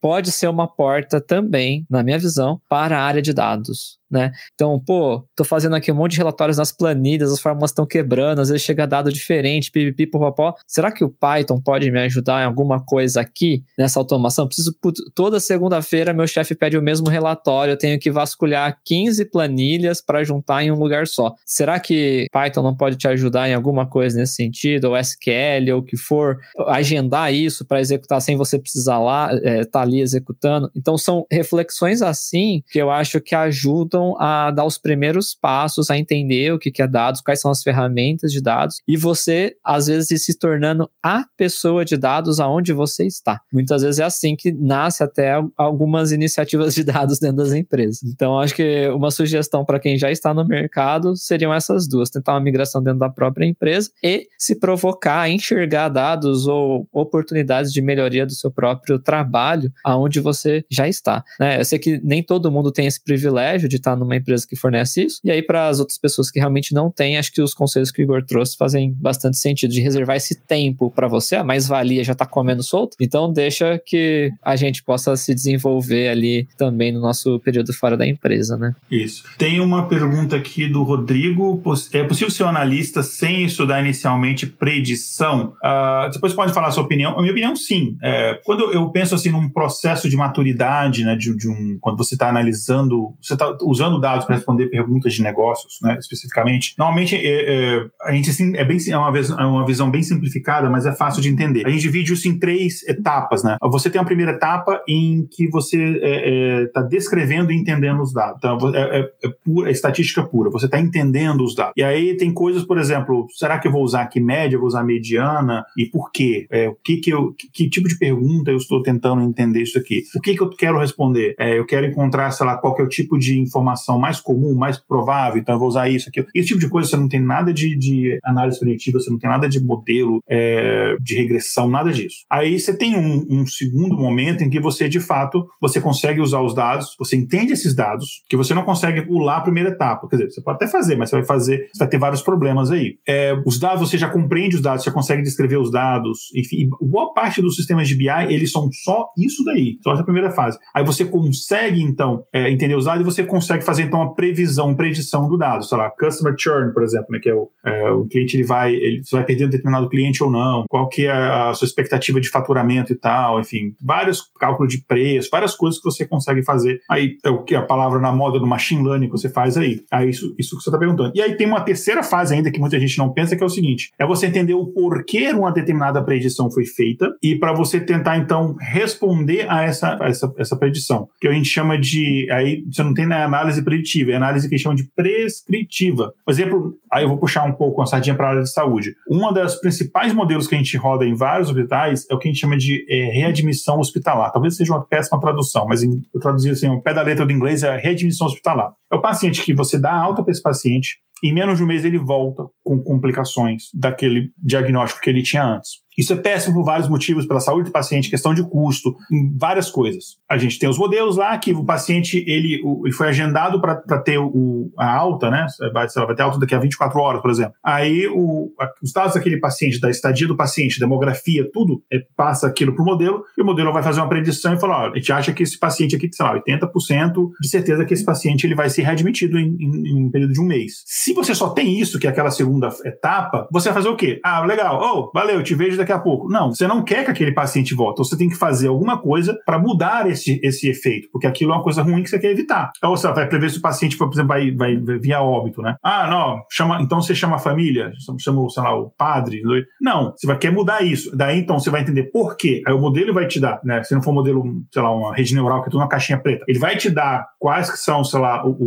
[0.00, 3.97] pode ser uma porta também, na minha visão, para a área de dados.
[4.10, 4.32] Né?
[4.54, 8.40] Então, pô, tô fazendo aqui um monte de relatórios nas planilhas, as fórmulas estão quebrando,
[8.40, 10.54] às vezes chega dado diferente, pipipi, popopó.
[10.66, 14.46] Será que o Python pode me ajudar em alguma coisa aqui nessa automação?
[14.46, 14.74] Preciso,
[15.14, 20.24] toda segunda-feira meu chefe pede o mesmo relatório, eu tenho que vasculhar 15 planilhas para
[20.24, 21.34] juntar em um lugar só.
[21.44, 25.80] Será que Python não pode te ajudar em alguma coisa nesse sentido, ou SQL, ou
[25.80, 26.38] o que for,
[26.68, 30.70] agendar isso para executar sem você precisar lá, é, tá ali executando?
[30.74, 35.98] Então, são reflexões assim que eu acho que ajudam a dar os primeiros passos, a
[35.98, 40.24] entender o que, é dados, quais são as ferramentas de dados, e você, às vezes,
[40.24, 43.40] se tornando a pessoa de dados aonde você está.
[43.52, 48.02] Muitas vezes é assim que nasce até algumas iniciativas de dados dentro das empresas.
[48.02, 52.34] Então, acho que uma sugestão para quem já está no mercado seriam essas duas: tentar
[52.34, 58.26] uma migração dentro da própria empresa e se provocar enxergar dados ou oportunidades de melhoria
[58.26, 61.24] do seu próprio trabalho aonde você já está.
[61.38, 61.60] Né?
[61.60, 64.56] Eu sei que nem todo mundo tem esse privilégio de estar está numa empresa que
[64.56, 65.20] fornece isso.
[65.24, 68.02] E aí, para as outras pessoas que realmente não têm, acho que os conselhos que
[68.02, 71.36] o Igor trouxe fazem bastante sentido de reservar esse tempo para você.
[71.36, 72.96] A mais-valia já está comendo solto.
[73.00, 78.06] Então, deixa que a gente possa se desenvolver ali também no nosso período fora da
[78.06, 78.74] empresa, né?
[78.90, 79.24] Isso.
[79.38, 81.62] Tem uma pergunta aqui do Rodrigo.
[81.92, 85.54] É possível ser um analista sem estudar inicialmente predição?
[85.62, 87.16] Uh, depois pode falar a sua opinião.
[87.16, 87.96] A minha opinião, sim.
[88.02, 92.14] É, quando eu penso assim num processo de maturidade, né, de, de um, quando você
[92.14, 96.74] está analisando, você está usando dados para responder perguntas de negócios, né, especificamente.
[96.78, 100.70] Normalmente é, é, a gente assim, é bem é uma, é uma visão bem simplificada,
[100.70, 101.66] mas é fácil de entender.
[101.66, 103.56] A gente divide isso em três etapas, né?
[103.62, 108.12] Você tem a primeira etapa em que você está é, é descrevendo e entendendo os
[108.12, 108.36] dados.
[108.38, 110.50] Então, é, é, pura, estatística pura.
[110.50, 111.72] Você está entendendo os dados.
[111.76, 114.84] E aí tem coisas, por exemplo, será que eu vou usar aqui média, vou usar
[114.84, 116.46] mediana e por quê?
[116.70, 120.02] O que que eu, que, que, tipo de pergunta eu estou tentando entender isso aqui?
[120.14, 121.34] O que que eu quero responder?
[121.38, 123.67] Eu quero encontrar, sei lá, qual que é o tipo de informação
[123.98, 125.40] mais comum, mais provável.
[125.40, 126.24] Então eu vou usar isso aqui.
[126.34, 129.28] Esse tipo de coisa você não tem nada de, de análise preditiva, você não tem
[129.28, 132.24] nada de modelo é, de regressão, nada disso.
[132.30, 136.40] Aí você tem um, um segundo momento em que você de fato você consegue usar
[136.40, 140.08] os dados, você entende esses dados, que você não consegue pular a primeira etapa.
[140.08, 142.70] Quer dizer, você pode até fazer, mas você vai fazer, você vai ter vários problemas
[142.70, 142.96] aí.
[143.06, 147.12] É, os dados, você já compreende os dados, você consegue descrever os dados, enfim, boa
[147.12, 150.58] parte dos sistemas de BI, eles são só isso daí, só essa primeira fase.
[150.74, 154.74] Aí você consegue, então, é, entender os dados e você consegue fazer, então, a previsão,
[154.74, 155.64] predição do dado.
[155.64, 158.74] Sei lá, customer churn, por exemplo, né, que é o, é, o cliente, ele vai,
[158.74, 162.28] ele vai perder um determinado cliente ou não, qual que é a sua expectativa de
[162.28, 166.80] faturamento e tal, enfim, vários cálculos de preço, várias coisas que você consegue fazer.
[166.88, 169.80] Aí, é o que a palavra na moda do machine learning que você faz aí.
[169.90, 171.12] Aí, isso, isso que você está perguntando.
[171.14, 173.50] E aí tem uma terceira fase ainda que muita gente não pensa, que é o
[173.50, 178.18] seguinte, é você entender o porquê uma determinada predição foi feita e para você tentar,
[178.18, 182.82] então, responder a essa, a essa, essa predição, que a gente chama de, aí você
[182.82, 186.12] não tem na análise preditiva, é análise que a gente chama de prescritiva.
[186.24, 188.94] Por exemplo, aí eu vou puxar um pouco a sardinha para a área de saúde.
[189.08, 192.30] Uma das principais modelos que a gente roda em vários hospitais é o que a
[192.30, 194.32] gente chama de é, readmissão hospitalar.
[194.32, 197.62] Talvez seja uma péssima tradução, mas eu traduzi assim, o pé da letra do inglês
[197.62, 198.72] é readmissão hospitalar.
[198.92, 201.84] É o paciente que você dá alta para esse paciente, em menos de um mês
[201.84, 205.87] ele volta com complicações daquele diagnóstico que ele tinha antes.
[205.98, 208.94] Isso é péssimo por vários motivos, pela saúde do paciente, questão de custo,
[209.36, 210.16] várias coisas.
[210.30, 214.18] A gente tem os modelos lá que o paciente ele, ele foi agendado para ter
[214.18, 215.46] o, a alta, né?
[215.72, 217.54] Vai, lá, vai ter alta daqui a 24 horas, por exemplo.
[217.64, 222.82] Aí o, a, daquele paciente, da estadia do paciente, demografia, tudo, é, passa aquilo para
[222.82, 225.42] o modelo e o modelo vai fazer uma predição e falar: a gente acha que
[225.42, 229.38] esse paciente aqui, sei lá, 80% de certeza que esse paciente ele vai ser readmitido
[229.38, 230.82] em, em, em um período de um mês.
[230.86, 234.20] Se você só tem isso, que é aquela segunda etapa, você vai fazer o quê?
[234.24, 236.28] Ah, legal, oh, valeu, te vejo daqui daqui a pouco.
[236.28, 237.94] Não, você não quer que aquele paciente volte.
[237.94, 241.54] Então, você tem que fazer alguma coisa para mudar esse, esse efeito, porque aquilo é
[241.56, 242.70] uma coisa ruim que você quer evitar.
[242.76, 245.76] Então, você vai prever se o paciente, por exemplo, vai, vai via óbito, né?
[245.82, 249.42] Ah, não, chama, então você chama a família, chama, sei lá, o padre.
[249.80, 251.16] Não, você vai querer mudar isso.
[251.16, 252.62] Daí, então, você vai entender por quê.
[252.66, 253.82] Aí o modelo vai te dar, né?
[253.82, 256.18] Se não for um modelo, sei lá, uma rede neural que é tudo uma caixinha
[256.18, 258.58] preta, ele vai te dar quais que são, sei lá, os,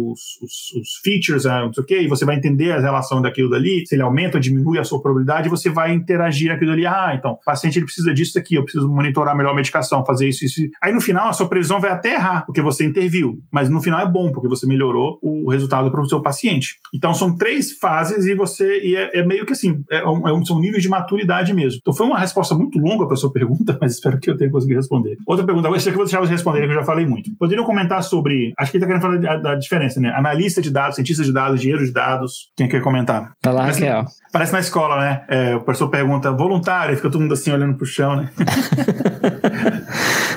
[0.41, 3.49] os, os features, né, não sei o quê, e você vai entender a relação daquilo
[3.49, 6.85] dali, se ele aumenta ou diminui a sua probabilidade, e você vai interagir aquilo ali.
[6.85, 10.27] Ah, então, o paciente ele precisa disso aqui, eu preciso monitorar melhor a medicação, fazer
[10.27, 10.61] isso, isso.
[10.81, 13.99] Aí no final a sua previsão vai até errar, porque você interviu, mas no final
[13.99, 16.75] é bom, porque você melhorou o resultado para o seu paciente.
[16.93, 20.33] Então são três fases e você e é, é meio que assim, é um, é
[20.33, 21.79] um, são níveis de maturidade mesmo.
[21.81, 24.51] Então foi uma resposta muito longa para a sua pergunta, mas espero que eu tenha
[24.51, 25.17] conseguido responder.
[25.25, 27.31] Outra pergunta, essa aqui eu vou deixar você responder, que eu já falei muito.
[27.37, 30.09] Poderiam comentar sobre, acho que ele está querendo falar da, da, diferença, né?
[30.09, 32.51] Analista de dados, cientista de dados, engenheiro de dados.
[32.55, 33.33] Quem quer comentar?
[33.41, 34.05] Tá lá, Raquel.
[34.31, 35.23] Parece na escola, né?
[35.27, 38.29] É, o professor pergunta, voluntário, fica todo mundo assim olhando pro chão, né?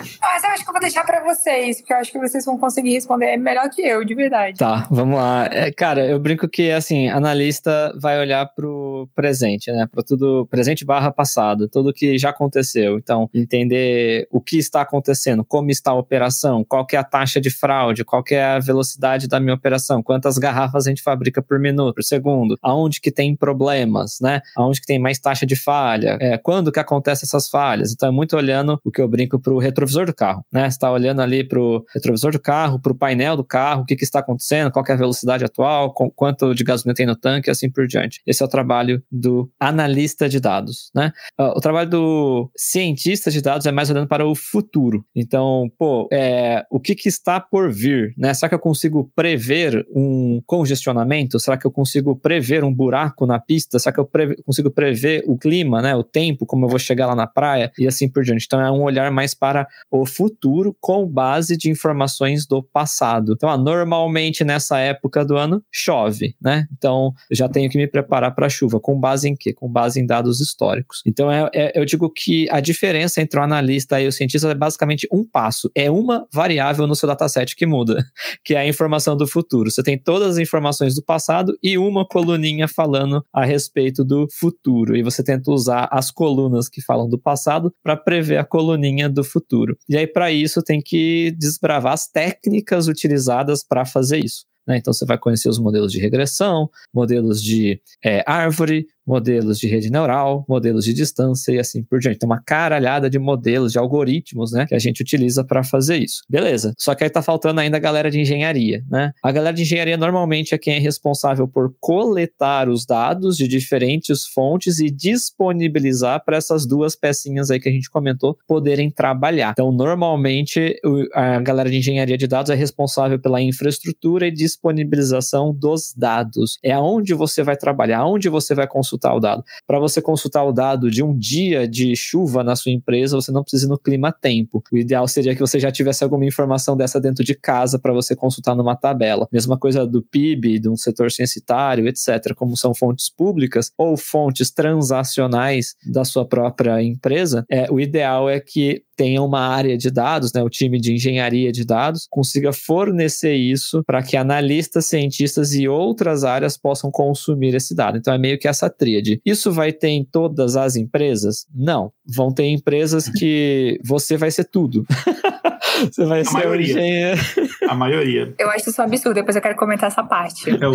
[0.85, 4.15] deixar para vocês, porque eu acho que vocês vão conseguir responder melhor que eu, de
[4.15, 4.59] verdade.
[4.59, 5.49] Tá, vamos lá.
[5.51, 9.89] É, cara, eu brinco que, assim, analista vai olhar pro presente, né?
[9.91, 12.99] Para tudo, presente barra passado, tudo que já aconteceu.
[12.99, 17.41] Então, entender o que está acontecendo, como está a operação, qual que é a taxa
[17.41, 21.43] de fraude, qual que é a velocidade da minha operação, quantas garrafas a gente fabrica
[21.43, 24.41] por minuto, por segundo, aonde que tem problemas, né?
[24.57, 27.93] Aonde que tem mais taxa de falha, é, quando que acontecem essas falhas.
[27.93, 30.69] Então, é muito olhando o que eu brinco pro retrovisor do carro, né?
[30.75, 33.97] Está olhando ali para o retrovisor do carro, para o painel do carro, o que,
[33.97, 37.49] que está acontecendo, qual é a velocidade atual, com, quanto de gasolina tem no tanque
[37.49, 38.21] e assim por diante.
[38.27, 41.13] Esse é o trabalho do analista de dados, né?
[41.39, 45.05] Uh, o trabalho do cientista de dados é mais olhando para o futuro.
[45.15, 48.35] Então, pô, é, o que, que está por vir, né?
[48.35, 51.39] Será que eu consigo prever um congestionamento?
[51.39, 53.79] Será que eu consigo prever um buraco na pista?
[53.79, 55.95] Será que eu preve consigo prever o clima, né?
[55.95, 58.45] O tempo, como eu vou chegar lá na praia e assim por diante.
[58.47, 63.33] Então, é um olhar mais para o futuro futuro com base de informações do passado.
[63.33, 66.67] Então, ah, normalmente nessa época do ano chove, né?
[66.77, 68.79] Então, eu já tenho que me preparar para a chuva.
[68.79, 69.53] Com base em quê?
[69.53, 71.03] Com base em dados históricos.
[71.07, 74.55] Então, é, é, eu digo que a diferença entre o analista e o cientista é
[74.55, 75.71] basicamente um passo.
[75.75, 78.05] É uma variável no seu dataset que muda,
[78.45, 79.71] que é a informação do futuro.
[79.71, 84.97] Você tem todas as informações do passado e uma coluninha falando a respeito do futuro.
[84.97, 89.25] E você tenta usar as colunas que falam do passado para prever a coluninha do
[89.25, 89.77] futuro.
[89.89, 94.45] E aí, para isso, tem que desbravar as técnicas utilizadas para fazer isso.
[94.67, 94.79] Né?
[94.79, 99.91] Então você vai conhecer os modelos de regressão, modelos de é, árvore, modelos de rede
[99.91, 102.17] neural, modelos de distância e assim por diante.
[102.17, 106.23] Então, uma caralhada de modelos, de algoritmos, né, que a gente utiliza para fazer isso.
[106.29, 106.73] Beleza.
[106.79, 109.13] Só que aí tá faltando ainda a galera de engenharia, né?
[109.23, 114.27] A galera de engenharia normalmente é quem é responsável por coletar os dados de diferentes
[114.27, 119.53] fontes e disponibilizar para essas duas pecinhas aí que a gente comentou poderem trabalhar.
[119.53, 120.77] Então, normalmente
[121.13, 126.59] a galera de engenharia de dados é responsável pela infraestrutura e disponibilização dos dados.
[126.63, 129.45] É aonde você vai trabalhar, aonde você vai consultar consultar o dado.
[129.67, 133.43] Para você consultar o dado de um dia de chuva na sua empresa, você não
[133.43, 134.63] precisa ir no clima tempo.
[134.73, 138.15] O ideal seria que você já tivesse alguma informação dessa dentro de casa para você
[138.15, 139.29] consultar numa tabela.
[139.33, 142.35] Mesma coisa do PIB, de um setor censitário, etc.
[142.35, 148.41] Como são fontes públicas ou fontes transacionais da sua própria empresa, é, o ideal é
[148.41, 153.35] que tenha uma área de dados, né, o time de engenharia de dados, consiga fornecer
[153.35, 157.99] isso para que analistas, cientistas e outras áreas possam consumir esse dado.
[157.99, 159.21] Então é meio que essa tríade.
[159.25, 161.47] Isso vai ter em todas as empresas?
[161.55, 161.93] Não.
[162.07, 164.85] Vão ter empresas que você vai ser tudo.
[165.91, 166.71] Você vai a ser maioria.
[166.71, 167.21] engenheiro.
[167.69, 168.33] A maioria.
[168.39, 170.49] Eu acho isso um absurdo, depois eu quero comentar essa parte.
[170.51, 170.75] É o,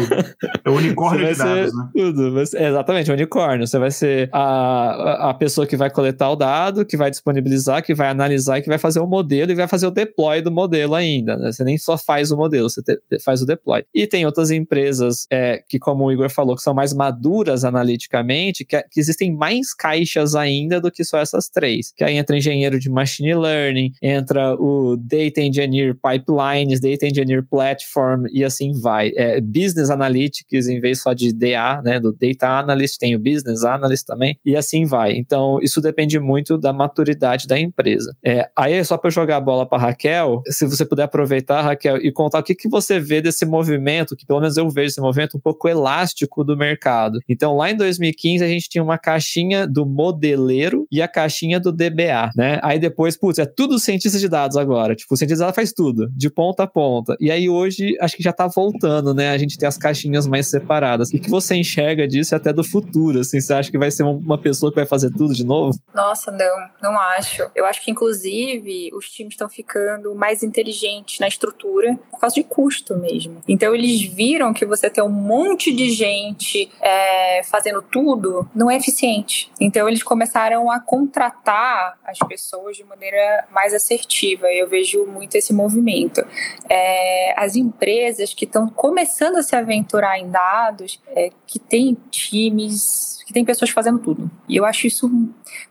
[0.65, 1.89] é o unicórnio Você de dados, né?
[1.95, 2.45] tudo.
[2.45, 3.65] Ser- exatamente, o unicórnio.
[3.65, 7.93] Você vai ser a, a pessoa que vai coletar o dado, que vai disponibilizar, que
[7.95, 10.95] vai analisar e que vai fazer o modelo e vai fazer o deploy do modelo
[10.95, 11.37] ainda.
[11.37, 11.51] né?
[11.51, 13.83] Você nem só faz o modelo, você te- faz o deploy.
[13.93, 18.65] E tem outras empresas é, que, como o Igor falou, que são mais maduras analiticamente,
[18.65, 21.91] que, que existem mais caixas ainda do que só essas três.
[21.95, 28.25] Que aí entra engenheiro de machine learning, entra o data engineer pipelines, data engineer platform
[28.31, 29.11] e assim vai.
[29.15, 33.63] É, business analytics em vez só de DA, né, do data analyst, tem o business
[33.63, 35.13] analyst também e assim vai.
[35.15, 37.98] Então isso depende muito da maturidade da empresa.
[38.23, 42.11] É, aí só para jogar a bola para Raquel, se você puder aproveitar, Raquel, e
[42.11, 45.37] contar o que, que você vê desse movimento, que pelo menos eu vejo esse movimento
[45.37, 47.19] um pouco elástico do mercado.
[47.27, 51.71] Então lá em 2015 a gente tinha uma caixinha do modeleiro e a caixinha do
[51.71, 52.59] DBA, né?
[52.63, 54.95] Aí depois, putz, é tudo cientista de dados agora.
[54.95, 57.15] Tipo, o cientista de dados faz tudo, de ponta a ponta.
[57.19, 59.31] E aí hoje acho que já tá voltando, né?
[59.31, 61.09] A gente tem as caixinhas mais separadas.
[61.09, 63.19] O que você enxerga disso até do futuro?
[63.19, 65.77] Assim, você acha que vai ser uma pessoa que vai fazer tudo de novo?
[65.93, 67.43] Nossa, não, não acho.
[67.55, 72.43] Eu acho que, inclusive, os times estão ficando mais inteligentes na estrutura por causa de
[72.43, 73.41] custo mesmo.
[73.47, 78.77] Então, eles viram que você ter um monte de gente é, fazendo tudo não é
[78.77, 79.51] eficiente.
[79.59, 84.47] Então, eles começaram a contratar as pessoas de maneira mais assertiva.
[84.47, 86.25] Eu vejo muito esse movimento.
[86.69, 93.18] É, as empresas que estão começando a se aventurar em dados, é, que têm times,
[93.29, 94.29] que tem pessoas fazendo tudo.
[94.47, 95.07] E eu acho isso,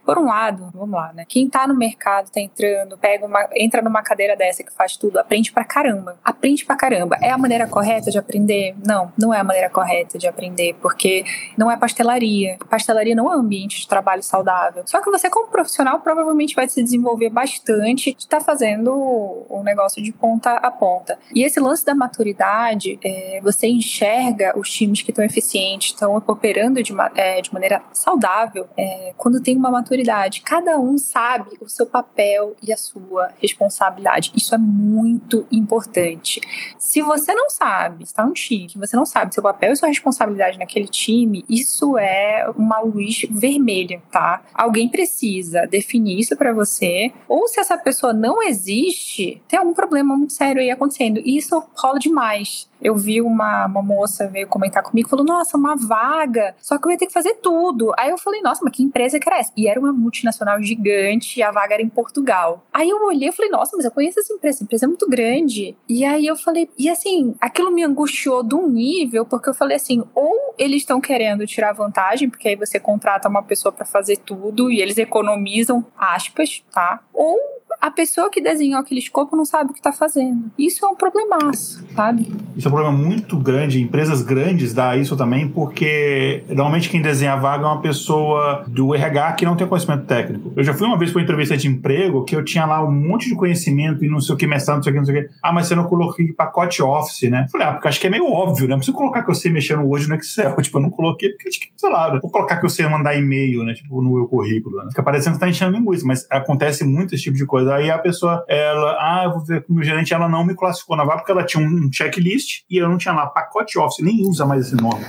[0.07, 1.25] por um lado, vamos lá, né?
[1.29, 5.19] Quem tá no mercado, tá entrando, pega uma, entra numa cadeira dessa que faz tudo,
[5.19, 6.17] aprende pra caramba.
[6.25, 7.19] Aprende pra caramba.
[7.21, 8.77] É a maneira correta de aprender?
[8.87, 11.25] Não, não é a maneira correta de aprender, porque
[11.57, 12.59] não é pastelaria.
[12.71, 14.85] Pastelaria não é um ambiente de trabalho saudável.
[14.87, 19.65] Só que você, como profissional, provavelmente vai se desenvolver bastante de estar tá fazendo um
[19.65, 21.19] negócio de ponta a ponta.
[21.35, 26.81] E esse lance da maturidade, é, você enxerga os times que estão eficientes, estão operando
[26.81, 30.43] de, é, de maneira saudável, é, quando tem uma maturidade.
[30.43, 34.33] Cada um sabe o seu papel e a sua responsabilidade.
[34.35, 36.41] Isso é muito importante.
[36.79, 40.59] Se você não sabe, está um time, você não sabe seu papel e sua responsabilidade
[40.59, 44.43] naquele time, isso é uma luz vermelha, tá?
[44.55, 50.17] Alguém precisa definir isso para você, ou se essa pessoa não existe, tem algum problema
[50.17, 51.21] muito sério aí acontecendo.
[51.25, 52.69] E isso rola demais.
[52.81, 56.93] Eu vi uma, uma moça veio comentar comigo, falou: Nossa, uma vaga, só que eu
[56.93, 57.93] ia ter que fazer tudo.
[57.99, 59.53] Aí eu falei: Nossa, mas que empresa que era essa?
[59.57, 62.65] E era uma multinacional gigante, a vaga era em Portugal.
[62.73, 65.09] Aí eu olhei e falei: Nossa, mas eu conheço essa empresa, essa empresa é muito
[65.09, 65.77] grande.
[65.89, 69.77] E aí eu falei: E assim, aquilo me angustiou de um nível, porque eu falei
[69.77, 74.19] assim: ou eles estão querendo tirar vantagem, porque aí você contrata uma pessoa para fazer
[74.19, 77.01] tudo e eles economizam aspas, tá?
[77.13, 80.51] Ou a pessoa que desenhou aquele escopo não sabe o que está fazendo.
[80.59, 82.31] Isso é um problemaço, sabe?
[82.57, 83.81] Isso é um problema muito grande.
[83.81, 88.95] Empresas grandes dá isso também, porque normalmente quem desenha a vaga é uma pessoa do
[88.95, 90.53] RH que não tem conhecimento técnico.
[90.57, 92.91] Eu já fui uma vez para uma entrevista de emprego que eu tinha lá um
[92.91, 95.21] monte de conhecimento e não sei o que, mestrado, não sei o que, não sei
[95.21, 95.35] o que.
[95.43, 97.47] Ah, mas você não coloquei pacote Office, né?
[97.51, 98.71] Falei, ah, porque acho que é meio óbvio, né?
[98.71, 100.57] Não preciso colocar que eu sei mexer no Word no Excel.
[100.69, 103.75] Tipo, eu não coloquei porque, sei lá, vou colocar que eu sei mandar e-mail, né?
[103.75, 104.77] Tipo, no meu currículo.
[104.79, 104.87] Né?
[104.91, 107.58] Fica parecendo que tá enchendo linguiça, mas acontece muito esse tipo de coisa.
[107.67, 110.55] Aí a pessoa, ela, ah, eu vou ver com o meu gerente, ela não me
[110.55, 114.05] classificou na vaga porque ela tinha um checklist e eu não tinha lá pacote Office,
[114.05, 115.05] nem usa mais esse nome.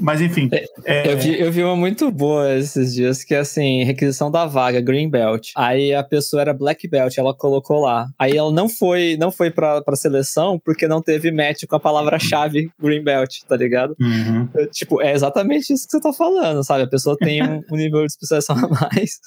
[0.00, 0.48] Mas enfim.
[0.52, 1.12] É, é...
[1.12, 4.80] Eu, vi, eu vi uma muito boa esses dias, que é assim, requisição da vaga,
[4.80, 5.50] Green Belt.
[5.56, 8.08] Aí a pessoa era Black Belt, ela colocou lá.
[8.18, 11.80] Aí ela não foi, não foi pra, pra seleção porque não teve match com a
[11.80, 13.94] palavra-chave Green Belt, tá ligado?
[14.00, 14.48] Uhum.
[14.72, 16.82] Tipo, é exatamente isso que você tá falando, sabe?
[16.82, 19.18] A pessoa tem um, um nível de especialização a mais.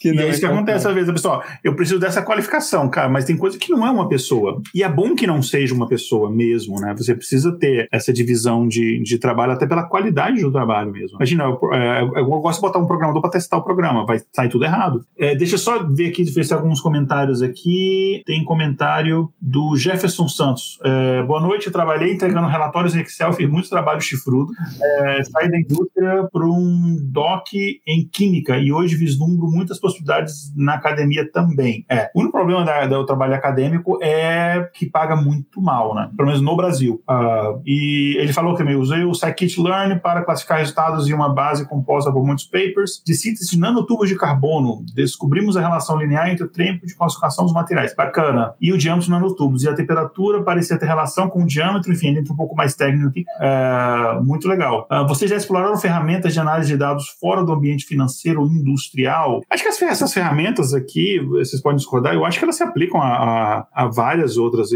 [0.00, 3.08] Que e é isso que acontece às vezes, a pessoa, eu preciso dessa qualificação, cara,
[3.08, 4.60] mas tem coisa que não é uma pessoa.
[4.74, 6.94] E é bom que não seja uma pessoa mesmo, né?
[6.96, 11.16] Você precisa ter essa divisão de, de trabalho até pela qualidade do trabalho mesmo.
[11.16, 14.48] Imagina, eu, é, eu gosto de botar um programador para testar o programa, vai sair
[14.48, 15.04] tudo errado.
[15.18, 18.22] É, deixa eu só ver aqui, ver se alguns comentários aqui.
[18.26, 20.78] Tem comentário do Jefferson Santos.
[20.84, 24.52] É, boa noite, eu trabalhei entregando relatórios em Excel, fiz muito trabalho chifrudo.
[24.82, 30.74] É, saí da indústria para um doc em química e hoje vislumbro muitas possibilidades na
[30.74, 31.84] academia também.
[31.90, 36.10] É, o único problema da, do trabalho acadêmico é que paga muito mal, né?
[36.16, 37.02] Pelo menos no Brasil.
[37.08, 41.66] Uh, e ele falou que eu usei o Scikit-learn para classificar resultados em uma base
[41.66, 44.84] composta por muitos papers de síntese de nanotubos de carbono.
[44.94, 47.94] Descobrimos a relação linear entre o tempo de classificação dos materiais.
[47.94, 48.54] Bacana.
[48.60, 49.62] E o diâmetro de nanotubos.
[49.62, 53.08] E a temperatura parecia ter relação com o diâmetro, enfim, entra um pouco mais técnico
[53.08, 53.24] aqui.
[53.40, 54.86] É, muito legal.
[54.90, 59.42] Uh, vocês já exploraram ferramentas de análise de dados fora do ambiente financeiro industrial?
[59.50, 63.06] Acho que essas ferramentas aqui, vocês podem discordar, eu acho que elas se aplicam a,
[63.06, 64.70] a, a várias outras.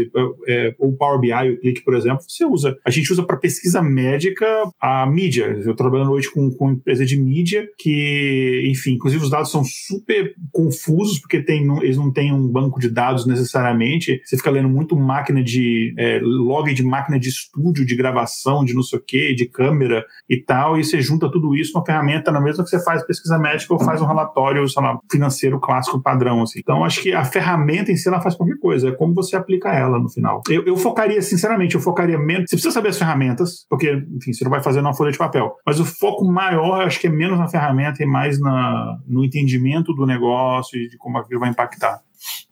[0.47, 2.77] É, o Power BI, o Click, por exemplo, você usa.
[2.85, 4.45] A gente usa para pesquisa médica
[4.79, 5.59] a mídia.
[5.65, 10.33] Eu trabalho hoje com, com empresa de mídia que, enfim, inclusive os dados são super
[10.51, 14.21] confusos porque tem, eles não têm um banco de dados necessariamente.
[14.23, 18.73] Você fica lendo muito máquina de é, log de máquina de estúdio, de gravação, de
[18.73, 22.31] não sei o que, de câmera e tal, e você junta tudo isso numa ferramenta
[22.31, 26.01] na mesma que você faz pesquisa médica ou faz um relatório, sei lá, financeiro clássico
[26.01, 26.43] padrão.
[26.43, 26.59] Assim.
[26.59, 29.69] Então, acho que a ferramenta em si ela faz qualquer coisa, é como você aplica
[29.69, 30.41] ela no final.
[30.49, 32.49] Eu, eu focaria, sinceramente, eu focaria menos.
[32.49, 35.55] Você precisa saber as ferramentas, porque, enfim, você não vai fazer numa folha de papel.
[35.65, 39.93] Mas o foco maior, acho que é menos na ferramenta e mais na, no entendimento
[39.93, 42.01] do negócio e de como aquilo vai impactar.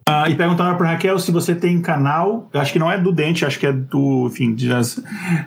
[0.09, 2.49] Ah, e perguntaram para Raquel se você tem canal.
[2.53, 4.27] Acho que não é do Dente, acho que é do.
[4.27, 4.69] Enfim, de,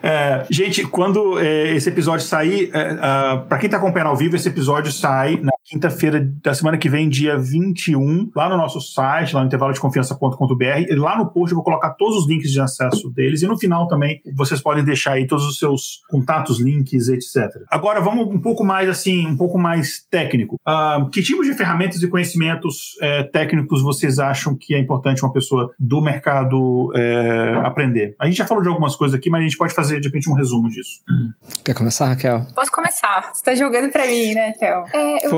[0.02, 4.36] é, gente, quando é, esse episódio sair, é, uh, para quem está acompanhando ao vivo,
[4.36, 9.34] esse episódio sai na quinta-feira da semana que vem, dia 21, lá no nosso site,
[9.34, 10.94] lá no intervalo de confiança.com.br.
[10.98, 13.88] Lá no post eu vou colocar todos os links de acesso deles e no final
[13.88, 17.46] também vocês podem deixar aí todos os seus contatos, links, etc.
[17.70, 20.56] Agora vamos um pouco mais assim, um pouco mais técnico.
[20.68, 24.49] Uh, que tipos de ferramentas e conhecimentos é, técnicos vocês acham?
[24.50, 28.14] Acham que é importante uma pessoa do mercado é, aprender?
[28.18, 30.28] A gente já falou de algumas coisas aqui, mas a gente pode fazer de repente
[30.28, 31.00] um resumo disso.
[31.64, 32.46] Quer começar, Raquel?
[32.54, 33.30] Posso começar.
[33.32, 34.84] Você está jogando para mim, né, Raquel?
[34.92, 35.30] É, eu,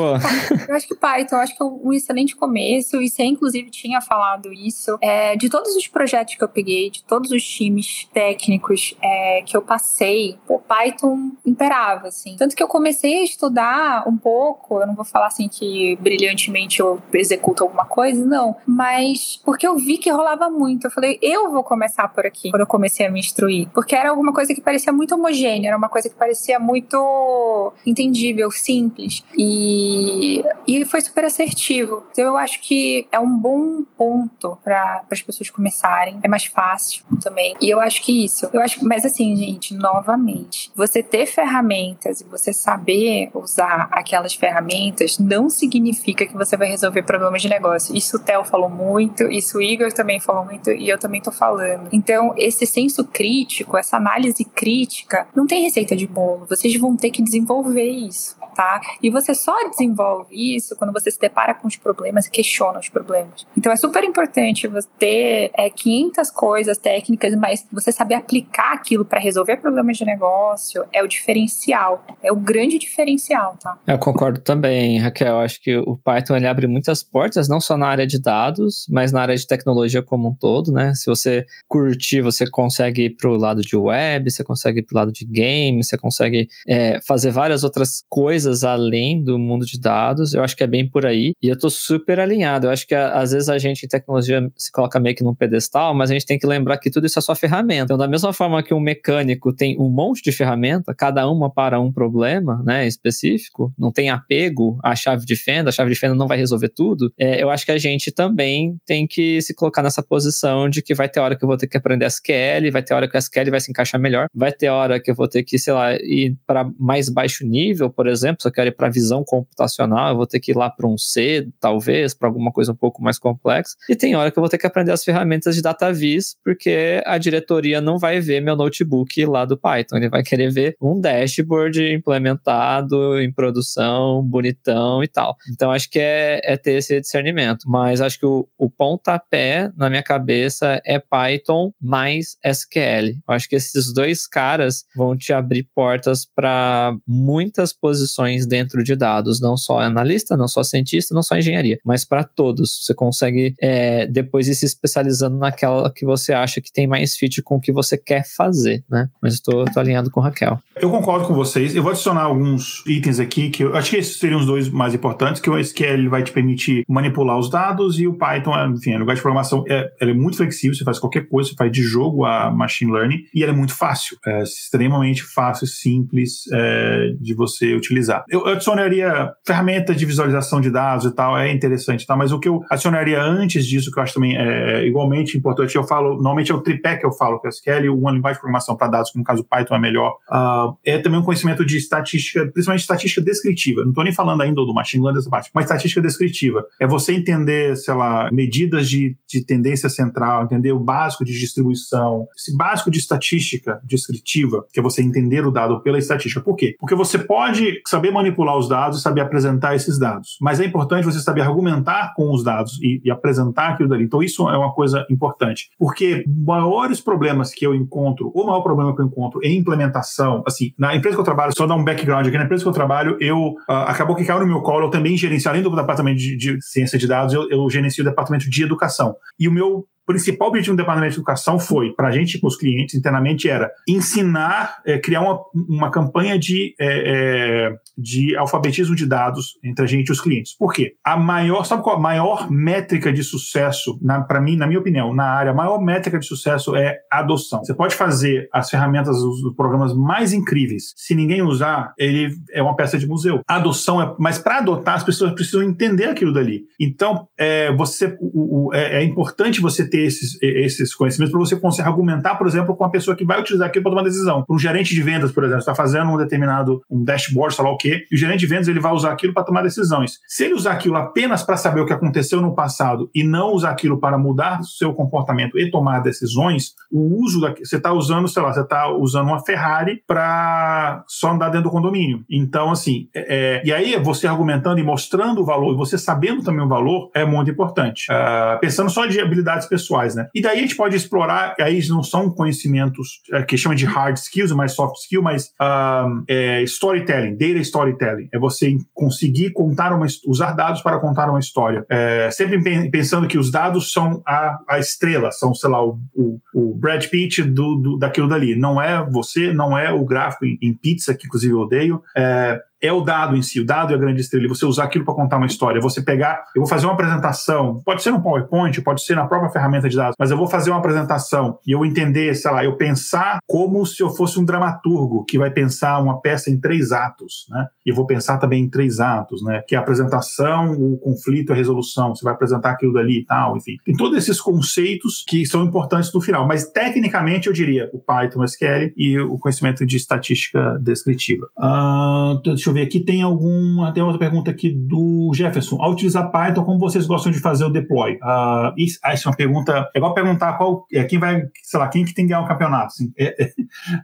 [0.68, 4.00] eu, acho que Python, eu acho que é um excelente começo, e você inclusive tinha
[4.00, 4.96] falado isso.
[5.00, 9.56] É, de todos os projetos que eu peguei, de todos os times técnicos é, que
[9.56, 12.36] eu passei, o Python imperava, assim.
[12.36, 16.80] Tanto que eu comecei a estudar um pouco, eu não vou falar assim que brilhantemente
[16.80, 20.86] eu executo alguma coisa, não, mas mas porque eu vi que rolava muito.
[20.86, 23.68] Eu falei, eu vou começar por aqui, quando eu comecei a me instruir.
[23.74, 28.50] Porque era alguma coisa que parecia muito homogênea, era uma coisa que parecia muito entendível,
[28.50, 29.24] simples.
[29.36, 32.04] E, e foi super assertivo.
[32.12, 36.20] Então eu acho que é um bom ponto para as pessoas começarem.
[36.22, 37.56] É mais fácil também.
[37.60, 38.48] E eu acho que isso.
[38.52, 45.18] Eu acho, mas assim, gente, novamente, você ter ferramentas e você saber usar aquelas ferramentas
[45.18, 47.96] não significa que você vai resolver problemas de negócio.
[47.96, 51.20] Isso o Theo falou muito muito, isso o Igor também falou muito e eu também
[51.20, 51.88] tô falando.
[51.92, 56.46] Então, esse senso crítico, essa análise crítica, não tem receita de bolo.
[56.48, 58.80] Vocês vão ter que desenvolver isso, tá?
[59.02, 62.88] E você só desenvolve isso quando você se depara com os problemas e questiona os
[62.88, 63.46] problemas.
[63.56, 69.04] Então, é super importante você ter é, 500 coisas técnicas, mas você saber aplicar aquilo
[69.04, 73.78] para resolver problemas de negócio é o diferencial, é o grande diferencial, tá?
[73.86, 75.38] Eu concordo também, Raquel.
[75.38, 79.12] Acho que o Python ele abre muitas portas, não só na área de dados, mas
[79.12, 80.94] na área de tecnologia como um todo, né?
[80.94, 85.12] Se você curtir, você consegue ir pro lado de web, você consegue ir pro lado
[85.12, 90.34] de game, você consegue é, fazer várias outras coisas coisas além do mundo de dados.
[90.34, 91.32] Eu acho que é bem por aí.
[91.40, 92.66] E eu tô super alinhado.
[92.66, 95.94] Eu acho que às vezes a gente em tecnologia se coloca meio que num pedestal,
[95.94, 97.84] mas a gente tem que lembrar que tudo isso é só ferramenta.
[97.84, 101.80] Então, da mesma forma que um mecânico tem um monte de ferramenta, cada uma para
[101.80, 106.14] um problema, né, específico, não tem apego à chave de fenda, a chave de fenda
[106.14, 107.12] não vai resolver tudo.
[107.18, 110.94] É, eu acho que a gente também tem que se colocar nessa posição de que
[110.94, 113.18] vai ter hora que eu vou ter que aprender SQL, vai ter hora que o
[113.18, 115.94] SQL vai se encaixar melhor, vai ter hora que eu vou ter que, sei lá,
[115.94, 120.16] ir para mais baixo nível, por exemplo, se eu quero ir para visão computacional, eu
[120.16, 123.18] vou ter que ir lá para um C, talvez, para alguma coisa um pouco mais
[123.18, 123.76] complexa.
[123.88, 127.18] E tem hora que eu vou ter que aprender as ferramentas de DataVis, porque a
[127.18, 131.92] diretoria não vai ver meu notebook lá do Python, ele vai querer ver um dashboard
[131.92, 135.36] implementado em produção, bonitão e tal.
[135.50, 137.68] Então acho que é, é ter esse discernimento.
[137.68, 143.16] Mas acho que o, o pontapé na minha cabeça é Python mais SQL.
[143.26, 148.94] Eu acho que esses dois caras vão te abrir portas para muitas posições dentro de
[148.96, 152.84] dados, não só analista, não só cientista, não só engenharia, mas para todos.
[152.84, 157.42] Você consegue é, depois ir se especializando naquela que você acha que tem mais fit
[157.42, 159.08] com o que você quer fazer, né?
[159.20, 160.58] Mas estou alinhado com Raquel.
[160.76, 161.74] Eu concordo com vocês.
[161.74, 164.94] Eu vou adicionar alguns itens aqui que eu acho que esses seriam os dois mais
[164.94, 168.98] importantes, que o SQL vai te permitir manipular os dados e o Python, enfim, a
[168.98, 172.24] linguagem de programação é, é muito flexível, você faz qualquer coisa, você faz de jogo
[172.24, 177.74] a machine learning e ela é muito fácil, é extremamente fácil, simples é, de você
[177.74, 178.11] utilizar.
[178.28, 182.16] Eu adicionaria ferramentas de visualização de dados e tal, é interessante, tá?
[182.16, 185.84] mas o que eu adicionaria antes disso, que eu acho também é igualmente importante, eu
[185.84, 188.76] falo, normalmente é o tripé que eu falo, que é SQL, uma linguagem de programação
[188.76, 192.46] para dados, que no caso Python é melhor, uh, é também um conhecimento de estatística,
[192.46, 193.82] principalmente estatística descritiva.
[193.82, 196.64] Não estou nem falando ainda do machine learning dessa parte, mas estatística descritiva.
[196.80, 202.26] É você entender, sei lá, medidas de, de tendência central, entender o básico de distribuição,
[202.36, 206.40] esse básico de estatística descritiva, que é você entender o dado pela estatística.
[206.40, 206.76] Por quê?
[206.78, 211.04] Porque você pode saber manipular os dados e saber apresentar esses dados, mas é importante
[211.04, 214.04] você saber argumentar com os dados e, e apresentar aquilo dali.
[214.04, 218.94] Então, isso é uma coisa importante, porque maiores problemas que eu encontro, o maior problema
[218.94, 222.26] que eu encontro em implementação, assim, na empresa que eu trabalho, só dar um background
[222.26, 224.90] aqui, na empresa que eu trabalho, eu uh, acabou que caiu no meu colo, eu
[224.90, 228.48] também gerencio, além do departamento de, de ciência de dados, eu, eu gerencio o departamento
[228.48, 229.14] de educação.
[229.38, 232.56] E o meu principal objetivo do Departamento de Educação foi, para a gente, para os
[232.56, 239.06] clientes internamente, era ensinar, é, criar uma, uma campanha de, é, é, de alfabetismo de
[239.06, 240.56] dados entre a gente e os clientes.
[240.56, 240.94] Por quê?
[241.04, 245.24] A maior, sabe qual a maior métrica de sucesso, para mim, na minha opinião, na
[245.24, 247.64] área, a maior métrica de sucesso é adoção.
[247.64, 252.62] Você pode fazer as ferramentas, os, os programas mais incríveis, se ninguém usar, ele é
[252.62, 253.40] uma peça de museu.
[253.48, 256.64] A adoção é, mas para adotar, as pessoas precisam entender aquilo dali.
[256.80, 261.54] Então, é, você, o, o, é, é importante você ter esses, esses conhecimentos para você
[261.54, 264.44] conseguir argumentar, por exemplo, com a pessoa que vai utilizar aquilo para tomar decisão.
[264.48, 267.76] Um gerente de vendas, por exemplo, está fazendo um determinado um dashboard, sei lá o
[267.76, 270.18] quê, e o gerente de vendas ele vai usar aquilo para tomar decisões.
[270.26, 273.70] Se ele usar aquilo apenas para saber o que aconteceu no passado e não usar
[273.70, 278.42] aquilo para mudar seu comportamento e tomar decisões, o uso da, você está usando, sei
[278.42, 282.24] lá, você está usando uma Ferrari para só andar dentro do condomínio.
[282.30, 286.42] Então, assim, é, é, e aí você argumentando e mostrando o valor, e você sabendo
[286.42, 288.06] também o valor, é muito importante.
[288.10, 290.28] Uh, pensando só de habilidades pessoais pessoais, né?
[290.34, 294.16] E daí a gente pode explorar, aí não são conhecimentos é, que chama de hard
[294.16, 298.28] skills, mais soft skill, mas um, é, storytelling, data storytelling.
[298.32, 301.84] É você conseguir contar uma, usar dados para contar uma história.
[301.90, 306.40] É, sempre pensando que os dados são a, a estrela, são, sei lá, o, o,
[306.54, 308.54] o Brad Pitt do, do, daquilo dali.
[308.54, 312.02] Não é você, não é o gráfico em, em pizza, que inclusive eu odeio.
[312.16, 315.04] É, é o dado em si, o dado é a grande estrela, você usar aquilo
[315.04, 315.80] para contar uma história.
[315.80, 319.50] Você pegar, eu vou fazer uma apresentação, pode ser no PowerPoint, pode ser na própria
[319.50, 322.76] ferramenta de dados, mas eu vou fazer uma apresentação e eu entender, sei lá, eu
[322.76, 327.46] pensar como se eu fosse um dramaturgo que vai pensar uma peça em três atos,
[327.50, 327.66] né?
[327.86, 329.62] E eu vou pensar também em três atos, né?
[329.66, 332.14] Que é a apresentação, o conflito, a resolução.
[332.14, 333.76] Você vai apresentar aquilo dali e tal, enfim.
[333.84, 338.42] Tem todos esses conceitos que são importantes no final, mas tecnicamente eu diria o Python,
[338.44, 341.46] SQL e o conhecimento de estatística descritiva.
[341.56, 343.92] Uh, deixa eu eu ver aqui, tem alguma.
[343.92, 345.76] Tem outra pergunta aqui do Jefferson.
[345.80, 348.14] Ao utilizar Python, como vocês gostam de fazer o deploy?
[348.14, 349.88] Uh, isso, ah, isso é uma pergunta.
[349.94, 352.48] É igual perguntar qual, é, quem vai, sei lá, quem que tem que ganhar um
[352.48, 352.86] campeonato.
[352.86, 353.12] Assim.
[353.18, 353.52] É, é,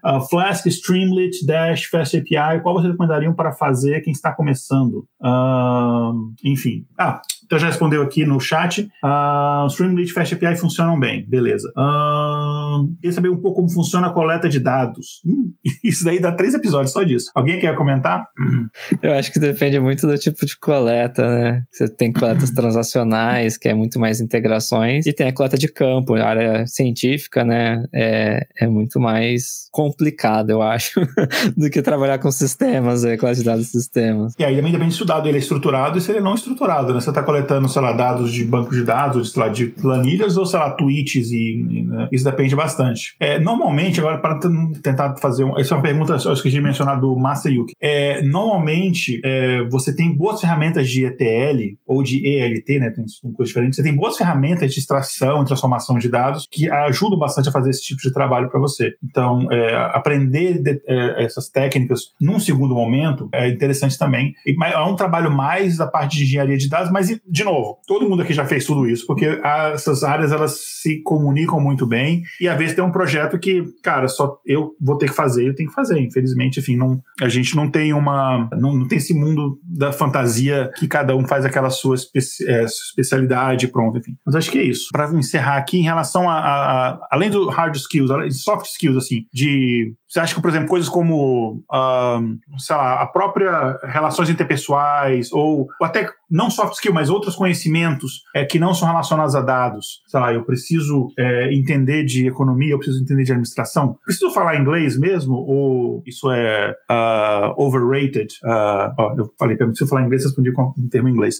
[0.09, 5.07] uh, Flask, Streamlit, Dash, Fast API, qual vocês recomendariam para fazer quem está começando?
[5.20, 6.86] Uh, enfim.
[6.99, 8.83] Ah, então já respondeu aqui no chat.
[9.03, 11.66] Uh, Streamlit Fast API funcionam bem, beleza.
[11.70, 15.23] Uh, queria saber um pouco como funciona a coleta de dados.
[15.25, 15.51] Hum,
[15.83, 17.31] isso daí dá três episódios só disso.
[17.35, 18.27] Alguém quer comentar?
[18.39, 18.69] Hum.
[19.03, 21.62] Eu acho que depende muito do tipo de coleta, né?
[21.73, 26.16] Você tem coletas transacionais, que é muito mais integrações, e tem a coleta de campo,
[26.16, 27.83] a área científica, né?
[27.95, 31.01] É, é muito mais complicado, eu acho,
[31.57, 34.35] do que trabalhar com sistemas, é, coleta de dados de sistemas.
[34.39, 36.35] E aí também depende se o dado ele é estruturado e se ele é não
[36.35, 37.01] estruturado, né?
[37.01, 37.38] Você está coletando,
[37.69, 41.31] sei lá, dados de banco de dados, sei lá, de planilhas ou, sei lá, tweets,
[41.31, 42.09] e, né?
[42.12, 43.15] isso depende bastante.
[43.20, 44.39] É, normalmente, agora, para
[44.82, 45.44] tentar fazer.
[45.44, 47.74] Um, essa é uma pergunta, eu esqueci de mencionar do Masayuki.
[47.81, 52.90] É, normalmente, é, você tem boas ferramentas de ETL ou de ELT, né?
[52.90, 53.77] Tem coisas diferentes.
[53.77, 57.70] Você tem boas ferramentas de extração e transformação de dados que ajudam bastante a fazer
[57.70, 58.94] esse tipo de trabalho para você.
[59.02, 64.35] Então, é, aprender de, é, essas técnicas num segundo momento é interessante também.
[64.47, 68.23] É um trabalho mais da parte de engenharia de dados, mas, de novo, todo mundo
[68.23, 69.41] aqui já fez tudo isso, porque
[69.73, 74.09] essas áreas elas se comunicam muito bem e às vezes tem um projeto que, cara,
[74.09, 75.99] só eu vou ter que fazer, eu tenho que fazer.
[76.01, 78.49] Infelizmente, enfim, não, a gente não tem uma.
[78.53, 82.65] Não, não tem esse mundo da fantasia que cada um faz aquela sua especi, é,
[82.65, 84.17] especialidade, pronto, enfim.
[84.25, 84.89] Mas acho que é isso.
[84.93, 88.11] Para encerrar aqui, em relação a, a, a, além do hard skills,
[88.43, 93.07] soft skills, assim, de você acha que, por exemplo, coisas como, uh, sei lá, a
[93.07, 98.75] própria relações interpessoais, ou, ou, até não soft skill, mas outros conhecimentos é, que não
[98.75, 100.03] são relacionados a dados.
[100.07, 103.99] Sei lá, eu preciso é, entender de economia, eu preciso entender de administração.
[104.05, 105.35] Preciso falar inglês mesmo?
[105.35, 108.35] Ou isso é uh, overrated?
[108.45, 111.37] Uh, ó, eu falei, eu preciso falar inglês, respondi com um termo em inglês.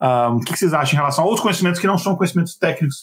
[0.00, 3.02] o que, que vocês acham em relação a outros conhecimentos que não são conhecimentos técnicos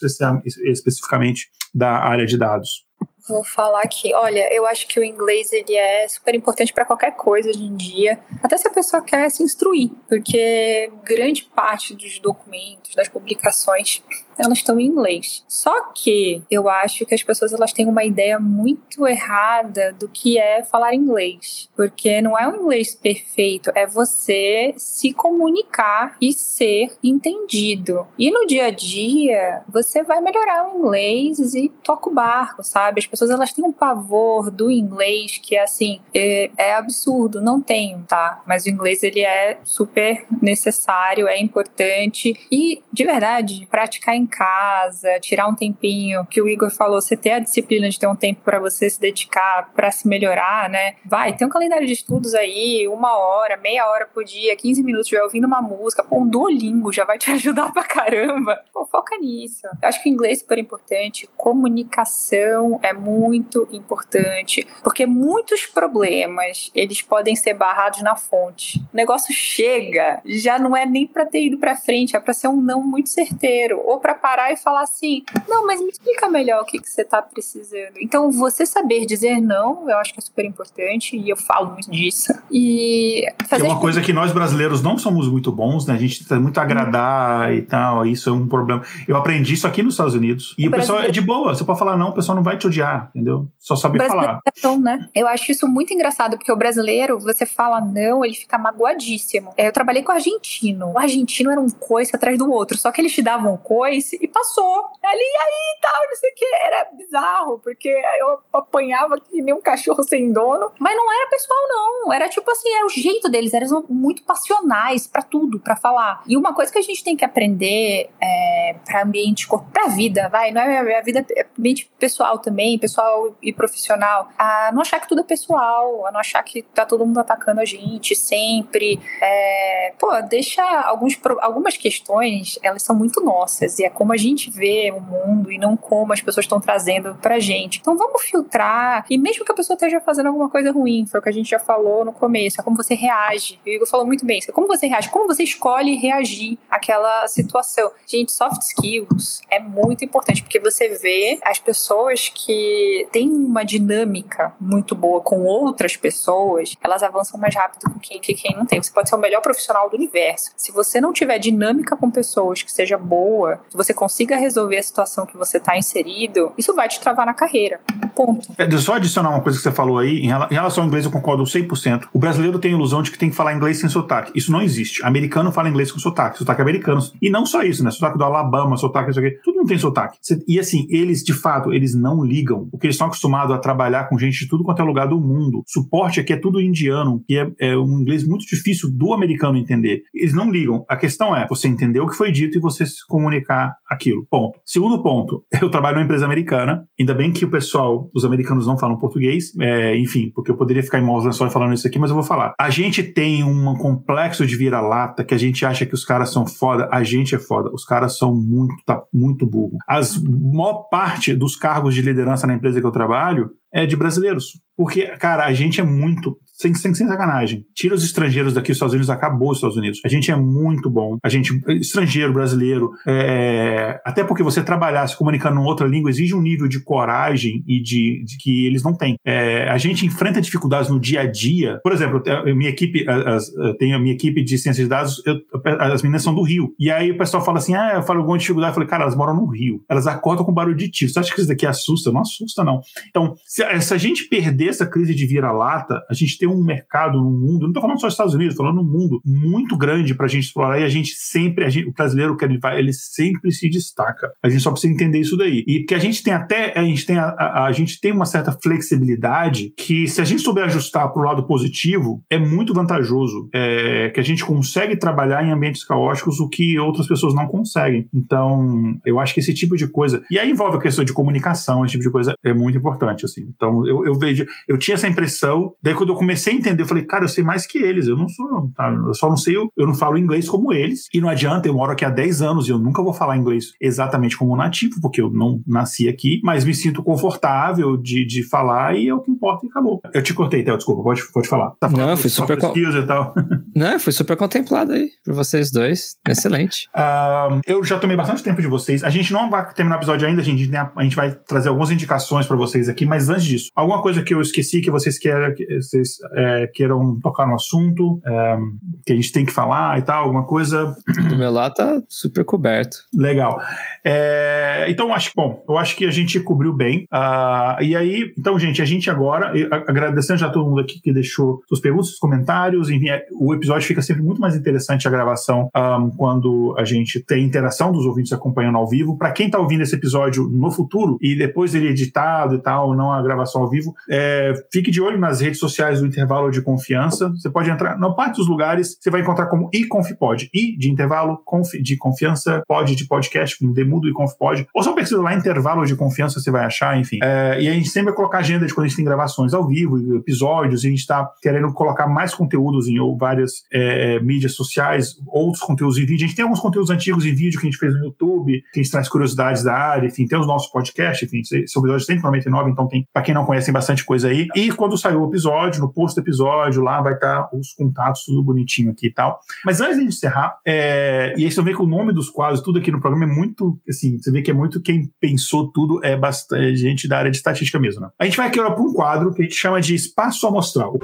[0.63, 2.84] especificamente da área de dados?
[3.27, 4.13] Vou falar aqui.
[4.13, 7.75] Olha, eu acho que o inglês ele é super importante para qualquer coisa hoje em
[7.75, 14.03] dia, até se a pessoa quer se instruir, porque grande parte dos documentos, das publicações
[14.37, 15.43] elas estão em inglês.
[15.47, 20.37] Só que eu acho que as pessoas elas têm uma ideia muito errada do que
[20.37, 26.95] é falar inglês, porque não é um inglês perfeito, é você se comunicar e ser
[27.03, 28.07] entendido.
[28.17, 32.99] E no dia a dia, você vai melhorar o inglês e toca o barco, sabe?
[32.99, 37.61] As pessoas elas têm um pavor do inglês que é assim, é, é absurdo, não
[37.61, 38.41] tenho, tá?
[38.45, 44.27] Mas o inglês ele é super necessário, é importante e de verdade, praticar em em
[44.27, 48.15] casa, tirar um tempinho, que o Igor falou, você ter a disciplina de ter um
[48.15, 50.95] tempo para você se dedicar, para se melhorar, né?
[51.05, 55.09] Vai, tem um calendário de estudos aí, uma hora, meia hora por dia, 15 minutos,
[55.09, 58.61] vai ouvindo uma música, pô, um Duolingo já vai te ajudar pra caramba.
[58.73, 59.67] Pô, foca nisso.
[59.81, 66.71] Eu acho que o inglês é super importante, comunicação é muito importante, porque muitos problemas,
[66.73, 68.79] eles podem ser barrados na fonte.
[68.93, 72.47] O negócio chega, já não é nem para ter ido para frente, é para ser
[72.47, 76.61] um não muito certeiro, ou para parar e falar assim: não, mas me explica melhor
[76.61, 77.97] o que, que você está precisando.
[78.01, 81.89] Então, você saber dizer não, eu acho que é super importante e eu falo muito
[81.91, 82.33] disso.
[82.51, 83.65] E fazer.
[83.65, 85.93] É uma coisa que nós brasileiros não somos muito bons, né?
[85.93, 88.83] A gente tenta muito agradar e tal, isso é um problema.
[89.07, 91.63] Eu aprendi isso aqui nos Estados Unidos e o, o pessoal é de boa, você
[91.63, 93.47] pode falar não, o pessoal não vai te odiar, entendeu?
[93.59, 94.39] Só sabe falar.
[94.57, 95.07] Então, né?
[95.13, 99.53] Eu acho isso muito engraçado, porque o brasileiro, você fala não, ele fica magoadíssimo.
[99.57, 100.91] É, eu trabalhei com o argentino.
[100.91, 103.57] O argentino era um coice atrás do outro, só que eles te davam um
[104.05, 104.89] coice e passou.
[105.03, 106.45] Ali, aí, tal, não sei o que.
[106.45, 110.71] Era bizarro, porque eu apanhava que nem um cachorro sem dono.
[110.79, 112.13] Mas não era pessoal, não.
[112.13, 113.53] Era tipo assim, era o jeito deles.
[113.53, 116.23] Eram muito passionais para tudo, para falar.
[116.27, 120.51] E uma coisa que a gente tem que aprender é, para ambiente, pra vida, vai,
[120.51, 125.07] não é a vida, é ambiente pessoal também, pessoal e profissional, a não achar que
[125.07, 128.99] tudo é pessoal, a não achar que tá todo mundo atacando a gente sempre.
[129.21, 134.51] É, pô, deixa alguns, algumas questões, elas são muito nossas e é como a gente
[134.51, 137.79] vê o mundo e não como as pessoas estão trazendo pra gente.
[137.79, 141.23] Então vamos filtrar, e mesmo que a pessoa esteja fazendo alguma coisa ruim, foi o
[141.23, 143.59] que a gente já falou no começo, é como você reage.
[143.65, 147.91] O Igor falou muito bem, é como você reage, como você escolhe reagir àquela situação.
[148.05, 154.53] Gente, soft skills é muito importante, porque você vê as pessoas que têm uma dinâmica
[154.59, 158.81] muito boa com outras pessoas, elas avançam mais rápido com quem, que quem não tem.
[158.81, 160.51] Você pode ser o melhor profissional do universo.
[160.55, 165.25] Se você não tiver dinâmica com pessoas que seja boa, você consiga resolver a situação
[165.25, 167.79] que você está inserido, isso vai te travar na carreira.
[168.15, 168.47] Ponto.
[168.57, 171.43] É, só adicionar uma coisa que você falou aí, em relação ao inglês eu concordo
[171.43, 172.07] 100%.
[172.13, 174.31] O brasileiro tem a ilusão de que tem que falar inglês sem sotaque.
[174.33, 175.03] Isso não existe.
[175.05, 177.01] Americano fala inglês com sotaque, sotaque americano.
[177.21, 177.91] E não só isso, né?
[177.91, 179.31] Sotaque do Alabama, sotaque isso aqui.
[179.43, 180.17] Tudo não tem sotaque.
[180.47, 182.67] E assim, eles, de fato, eles não ligam.
[182.71, 185.63] Porque eles estão acostumados a trabalhar com gente de tudo quanto é lugar do mundo.
[185.67, 190.03] Suporte aqui é tudo indiano, que é, é um inglês muito difícil do americano entender.
[190.13, 190.85] Eles não ligam.
[190.87, 194.25] A questão é você entender o que foi dito e você se comunicar aquilo.
[194.29, 194.59] Ponto.
[194.65, 198.77] Segundo ponto, eu trabalho numa empresa americana, ainda bem que o pessoal os americanos não
[198.77, 202.09] falam português, é, enfim, porque eu poderia ficar em maus lençóis falando isso aqui, mas
[202.09, 202.53] eu vou falar.
[202.59, 206.45] A gente tem um complexo de vira-lata que a gente acha que os caras são
[206.45, 209.77] foda, a gente é foda, os caras são muito, tá, muito burro.
[209.87, 214.53] As maior parte dos cargos de liderança na empresa que eu trabalho é de brasileiros.
[214.77, 217.65] Porque, cara, a gente é muito sem, sem, sem sacanagem.
[217.73, 219.99] Tira os estrangeiros daqui, os Estados Unidos, acabou os Estados Unidos.
[220.05, 221.17] A gente é muito bom.
[221.23, 226.33] A gente, estrangeiro, brasileiro, é, até porque você trabalhar se comunicando em outra língua exige
[226.33, 229.15] um nível de coragem e de, de que eles não têm.
[229.25, 231.79] É, a gente enfrenta dificuldades no dia a dia.
[231.83, 232.23] Por exemplo,
[232.55, 235.35] minha equipe, as, tem a minha equipe de ciência de dados, eu,
[235.79, 236.73] as meninas são do Rio.
[236.79, 238.71] E aí o pessoal fala assim: ah, eu falo alguma dificuldade.
[238.71, 239.83] Eu falei, cara, elas moram no Rio.
[239.89, 241.11] Elas acordam com barulho de tiro.
[241.11, 242.11] Você acha que isso daqui assusta?
[242.11, 242.79] Não assusta, não.
[243.09, 247.17] Então, se, se a gente perder essa crise de vira-lata, a gente tem um mercado
[247.17, 250.25] no mundo, não estou falando só dos Estados Unidos, falando no mundo muito grande para
[250.25, 252.93] a gente explorar e a gente sempre, a gente, o brasileiro que ele vai, ele
[252.93, 254.31] sempre se destaca.
[254.43, 255.63] A gente só precisa entender isso daí.
[255.67, 258.25] E que a gente tem até, a gente tem, a, a, a gente tem uma
[258.25, 263.49] certa flexibilidade que se a gente souber ajustar para o lado positivo, é muito vantajoso.
[263.53, 268.07] É, que a gente consegue trabalhar em ambientes caóticos o que outras pessoas não conseguem.
[268.13, 270.23] Então, eu acho que esse tipo de coisa.
[270.29, 273.25] E aí envolve a questão de comunicação, esse tipo de coisa é muito importante.
[273.25, 273.53] assim.
[273.55, 276.87] Então, eu, eu vejo, eu tinha essa impressão, daí quando eu comecei a entender, eu
[276.87, 278.89] falei, cara, eu sei mais que eles, eu não sou, tá?
[278.89, 281.73] eu só não sei, eu, eu não falo inglês como eles, e não adianta, eu
[281.73, 285.21] moro aqui há 10 anos e eu nunca vou falar inglês exatamente como nativo, porque
[285.21, 289.31] eu não nasci aqui, mas me sinto confortável de, de falar e é o que
[289.31, 290.01] importa e acabou.
[290.13, 291.71] Eu te cortei, Théo, desculpa, pode, pode falar.
[291.79, 292.57] Tá não, foi super...
[292.57, 292.73] Co...
[292.75, 293.33] E tal.
[293.75, 296.87] Não, foi super contemplado aí por vocês dois, excelente.
[296.95, 300.27] Uh, eu já tomei bastante tempo de vocês, a gente não vai terminar o episódio
[300.27, 303.71] ainda, a gente, a gente vai trazer algumas indicações para vocês aqui, mas antes disso,
[303.75, 308.19] alguma coisa que eu esqueci que vocês queiram, que vocês, é, queiram tocar no assunto,
[308.25, 308.57] é,
[309.05, 310.95] que a gente tem que falar e tal, alguma coisa.
[311.29, 312.97] Do meu lado tá super coberto.
[313.13, 313.59] Legal.
[314.03, 317.07] É, então, acho, bom, eu acho que a gente cobriu bem.
[317.13, 319.53] Uh, e aí, então, gente, a gente agora,
[319.87, 323.87] agradecendo já todo mundo aqui que deixou suas perguntas, seus comentários, enfim, é, o episódio
[323.87, 328.33] fica sempre muito mais interessante a gravação um, quando a gente tem interação dos ouvintes
[328.33, 329.17] acompanhando ao vivo.
[329.17, 333.11] Para quem está ouvindo esse episódio no futuro e depois ele editado e tal, não
[333.11, 337.29] a gravação ao vivo, é, fique de olho nas redes sociais do intervalo de confiança.
[337.29, 340.49] Você pode entrar, na parte dos lugares, você vai encontrar como iConfPod.
[340.53, 344.67] I de intervalo, conf, de confiança, pod de podcast, com demudo e confpod.
[344.73, 347.19] Ou só pesquisa lá intervalo de confiança, você vai achar, enfim.
[347.23, 349.67] É, e a gente sempre vai colocar agenda de quando a gente tem gravações ao
[349.67, 354.19] vivo, episódios, e a gente está querendo colocar mais conteúdos em ou várias é, é,
[354.19, 356.25] mídias sociais, outros conteúdos em vídeo.
[356.25, 358.79] A gente tem alguns conteúdos antigos em vídeo que a gente fez no YouTube, que
[358.79, 362.71] a gente traz curiosidades da área, enfim, tem os nossos podcasts, enfim, esse episódio 199,
[362.71, 364.45] então tem, para quem não conhece, tem bastante coisa aí.
[364.53, 368.43] E quando saiu o episódio, no post do episódio, lá vai estar os contatos, tudo
[368.43, 369.39] bonitinho aqui e tal.
[369.63, 372.77] Mas antes de encerrar, é, e aí você vê que o nome dos quadros, tudo
[372.77, 376.17] aqui no programa é muito, assim, você vê que é muito quem pensou tudo, é
[376.17, 378.09] bastante gente da área de estatística mesmo, né?
[378.19, 380.99] A gente vai aqui para um quadro que a gente chama de espaço amostral.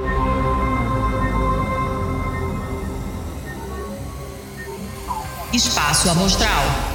[5.54, 6.90] Espaço amostral.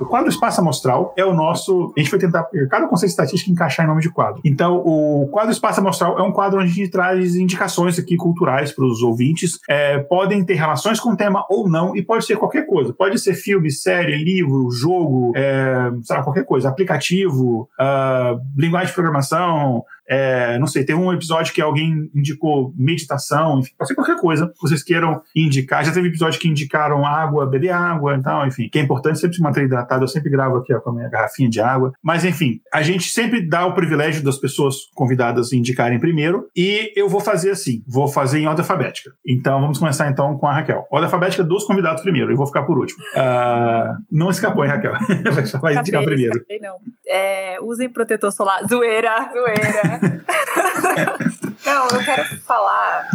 [0.00, 1.92] O quadro espaço amostral é o nosso.
[1.96, 4.40] A gente foi tentar, cada conceito estatístico, encaixar em nome de quadro.
[4.44, 8.72] Então, o quadro espaço amostral é um quadro onde a gente traz indicações aqui culturais
[8.72, 9.58] para os ouvintes.
[9.68, 12.92] É, podem ter relações com o tema ou não, e pode ser qualquer coisa.
[12.92, 16.68] Pode ser filme, série, livro, jogo, é, sei lá, qualquer coisa.
[16.68, 23.60] Aplicativo, uh, linguagem de programação, é, não sei, tem um episódio que alguém indicou meditação,
[23.60, 25.84] enfim, pode ser qualquer coisa que vocês queiram indicar.
[25.84, 29.36] Já teve episódio que indicaram água, beber água e tal, enfim, que é importante sempre
[29.36, 30.04] se manter hidratado.
[30.04, 31.92] Eu sempre gravo aqui ó, com a minha garrafinha de água.
[32.02, 37.08] Mas, enfim, a gente sempre dá o privilégio das pessoas convidadas indicarem primeiro e eu
[37.08, 39.10] vou fazer assim, vou fazer em ordem alfabética.
[39.26, 40.86] Então, vamos começar então com a Raquel.
[40.90, 43.02] Ordem alfabética dos convidados primeiro, eu vou ficar por último.
[43.14, 44.94] Uh, não escapou, hein, Raquel?
[45.60, 46.40] Vai indicar primeiro.
[46.62, 46.76] não.
[47.06, 48.66] É, usem protetor solar.
[48.66, 49.97] Zoeira, zoeira.
[51.64, 53.08] Não, eu quero falar.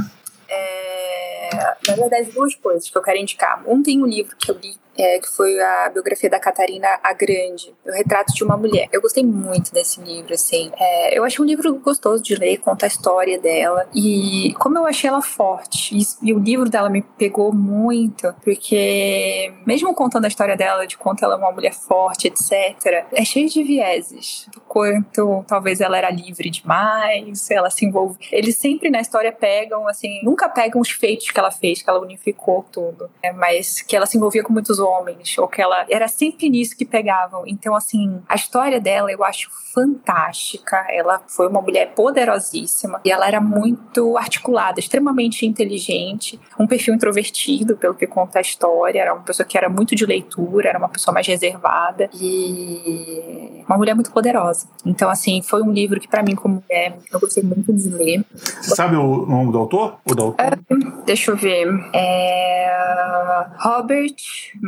[0.47, 1.49] É,
[1.88, 3.64] na verdade, duas coisas que eu quero indicar.
[3.65, 7.14] Um tem um livro que eu li é, que foi a biografia da Catarina a
[7.14, 8.88] Grande, o retrato de uma mulher.
[8.91, 10.72] Eu gostei muito desse livro, assim.
[10.78, 13.88] É, eu achei um livro gostoso de ler, conta a história dela.
[13.94, 19.53] E como eu achei ela forte, e, e, o livro dela me pegou muito, porque
[19.65, 23.49] mesmo contando a história dela, de quanto ela é uma mulher forte, etc., é cheio
[23.49, 24.48] de vieses.
[24.52, 28.18] Do quanto talvez ela era livre demais, ela se envolve.
[28.32, 31.99] Eles sempre na história pegam, assim, nunca pegam os feitos que ela fez, que ela
[31.99, 36.07] unificou tudo, né, mas que ela se envolvia com muitos homens, ou que ela era
[36.07, 37.43] sempre nisso que pegavam.
[37.47, 40.85] Então, assim, a história dela eu acho fantástica.
[40.89, 47.76] Ela foi uma mulher poderosíssima e ela era muito articulada, extremamente inteligente, um perfil introvertido,
[47.76, 48.99] pelo que conta a história.
[48.99, 53.77] Era uma pessoa que era muito de leitura, era uma pessoa mais reservada e uma
[53.77, 54.68] mulher muito poderosa.
[54.85, 58.23] Então, assim, foi um livro que, para mim, como mulher, eu gostei muito de ler.
[58.61, 59.97] Sabe o nome do autor?
[60.05, 60.45] O do autor?
[60.72, 61.68] Uh, deixa eu ver.
[61.93, 63.47] É...
[63.60, 64.15] Robert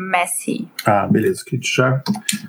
[0.05, 0.67] Messi.
[0.85, 1.43] Ah, beleza.
[1.45, 2.01] Que já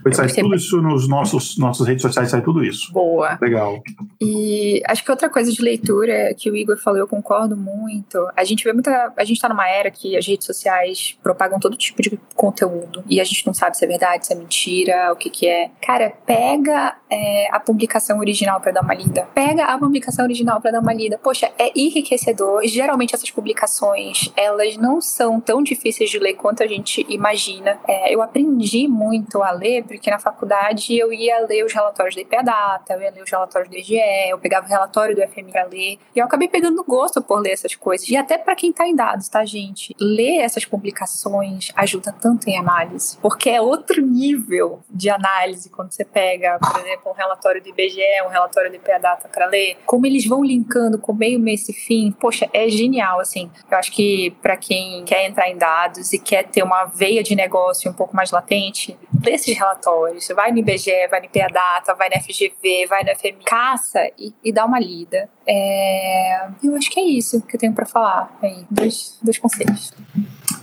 [0.03, 2.93] vai sair tudo isso nos nossos nossas redes sociais, sai tudo isso.
[2.93, 3.39] Boa.
[3.41, 3.83] Legal.
[4.20, 8.19] E acho que outra coisa de leitura que o Igor falou, eu concordo muito.
[8.37, 9.12] A gente vê muita.
[9.16, 13.05] A gente tá numa era que as redes sociais propagam todo tipo de conteúdo.
[13.09, 15.70] E a gente não sabe se é verdade, se é mentira, o que que é.
[15.81, 19.27] Cara, pega é, a publicação original para dar uma lida.
[19.35, 21.19] Pega a publicação original para dar uma lida.
[21.19, 22.66] Poxa, é enriquecedor.
[22.66, 27.45] Geralmente essas publicações, elas não são tão difíceis de ler quanto a gente imagina.
[27.86, 32.20] É, eu aprendi muito a ler, porque na faculdade eu ia ler os relatórios da
[32.23, 35.52] IPA Data, eu ia ler os relatórios do IGE, eu pegava o relatório do FMI
[35.52, 35.98] para ler.
[36.14, 38.09] E eu acabei pegando gosto por ler essas coisas.
[38.09, 39.94] E até para quem tá em dados, tá, gente?
[40.01, 46.05] Ler essas publicações ajuda tanto em análise, porque é outro nível de análise quando você
[46.05, 50.06] pega, por exemplo, um relatório do IBGE, um relatório do IPA Data para ler, como
[50.06, 52.12] eles vão linkando com meio, mês e fim.
[52.12, 53.51] Poxa, é genial, assim.
[53.70, 57.35] Eu acho que para quem quer entrar em dados e quer ter uma veia de
[57.36, 60.26] negócio um pouco mais latente, lê esses relatórios.
[60.34, 64.32] Vai no IBGE, vai no IPA Data, vai na FGV, vai na FMI, caça e,
[64.42, 65.28] e dá uma lida.
[65.46, 66.48] É...
[66.62, 68.64] Eu acho que é isso que eu tenho para falar aí.
[68.70, 69.92] Dois, dois conselhos.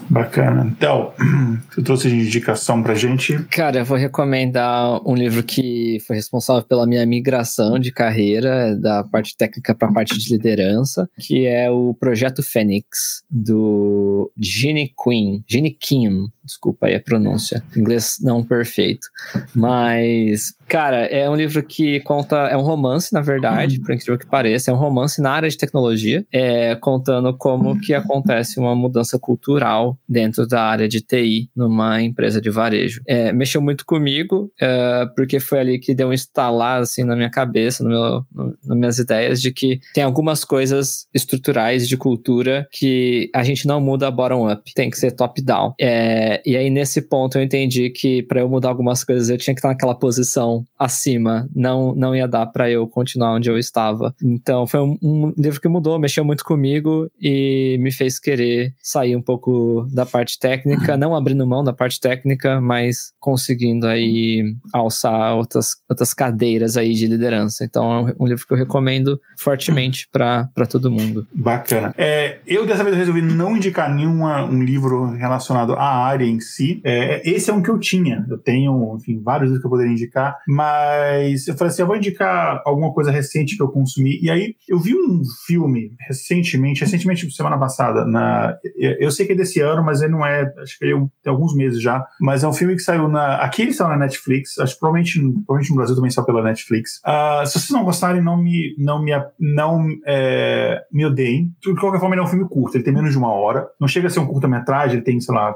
[0.09, 0.71] Bacana.
[0.77, 1.13] Então,
[1.73, 3.41] tu trouxe de indicação pra gente?
[3.45, 9.03] Cara, eu vou recomendar um livro que foi responsável pela minha migração de carreira, da
[9.03, 15.41] parte técnica para a parte de liderança, que é o Projeto Fênix, do Gene Quinn,
[15.47, 19.07] Gene Kim, desculpa aí a pronúncia, inglês não perfeito,
[19.55, 22.35] mas Cara, é um livro que conta.
[22.47, 24.71] É um romance, na verdade, por incrível que pareça.
[24.71, 29.95] É um romance na área de tecnologia, é, contando como que acontece uma mudança cultural
[30.09, 33.01] dentro da área de TI numa empresa de varejo.
[33.05, 37.29] É, mexeu muito comigo, é, porque foi ali que deu um instalar assim, na minha
[37.29, 42.67] cabeça, no meu, no, nas minhas ideias, de que tem algumas coisas estruturais de cultura
[42.71, 45.75] que a gente não muda bottom-up, tem que ser top-down.
[45.79, 49.53] É, e aí, nesse ponto, eu entendi que para eu mudar algumas coisas, eu tinha
[49.53, 54.13] que estar naquela posição acima, não, não ia dar para eu continuar onde eu estava.
[54.21, 59.15] Então foi um, um, livro que mudou, mexeu muito comigo e me fez querer sair
[59.15, 65.35] um pouco da parte técnica, não abrindo mão da parte técnica, mas conseguindo aí alçar
[65.35, 67.63] outras, outras cadeiras aí de liderança.
[67.63, 71.27] Então é um livro que eu recomendo fortemente para todo mundo.
[71.33, 71.93] Bacana.
[71.97, 76.81] É, eu dessa vez resolvi não indicar nenhum um livro relacionado à área em si.
[76.83, 78.25] É, esse é um que eu tinha.
[78.29, 80.37] Eu tenho, enfim, vários que eu poderia indicar.
[80.47, 84.19] Mas eu falei assim: eu vou indicar alguma coisa recente que eu consumi.
[84.21, 88.05] E aí eu vi um filme recentemente, recentemente, semana passada.
[88.05, 90.51] Na, eu sei que é desse ano, mas ele não é.
[90.57, 90.93] Acho que é
[91.23, 92.05] tem alguns meses já.
[92.19, 93.37] Mas é um filme que saiu na.
[93.37, 94.57] Aqui ele saiu na Netflix.
[94.59, 96.99] Acho que provavelmente, provavelmente no Brasil também saiu pela Netflix.
[97.05, 101.51] Uh, se vocês não gostarem, não me, não me, não, é, me odeiem.
[101.61, 102.77] De qualquer forma, ele é um filme curto.
[102.77, 103.67] Ele tem menos de uma hora.
[103.79, 105.55] Não chega a ser um curta-metragem, ele tem, sei lá,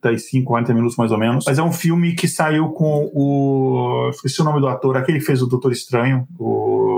[0.00, 1.44] 35, 40 minutos mais ou menos.
[1.46, 5.24] Mas é um filme que saiu com o esqueci o nome do ator, aquele que
[5.24, 6.89] fez o Doutor Estranho, o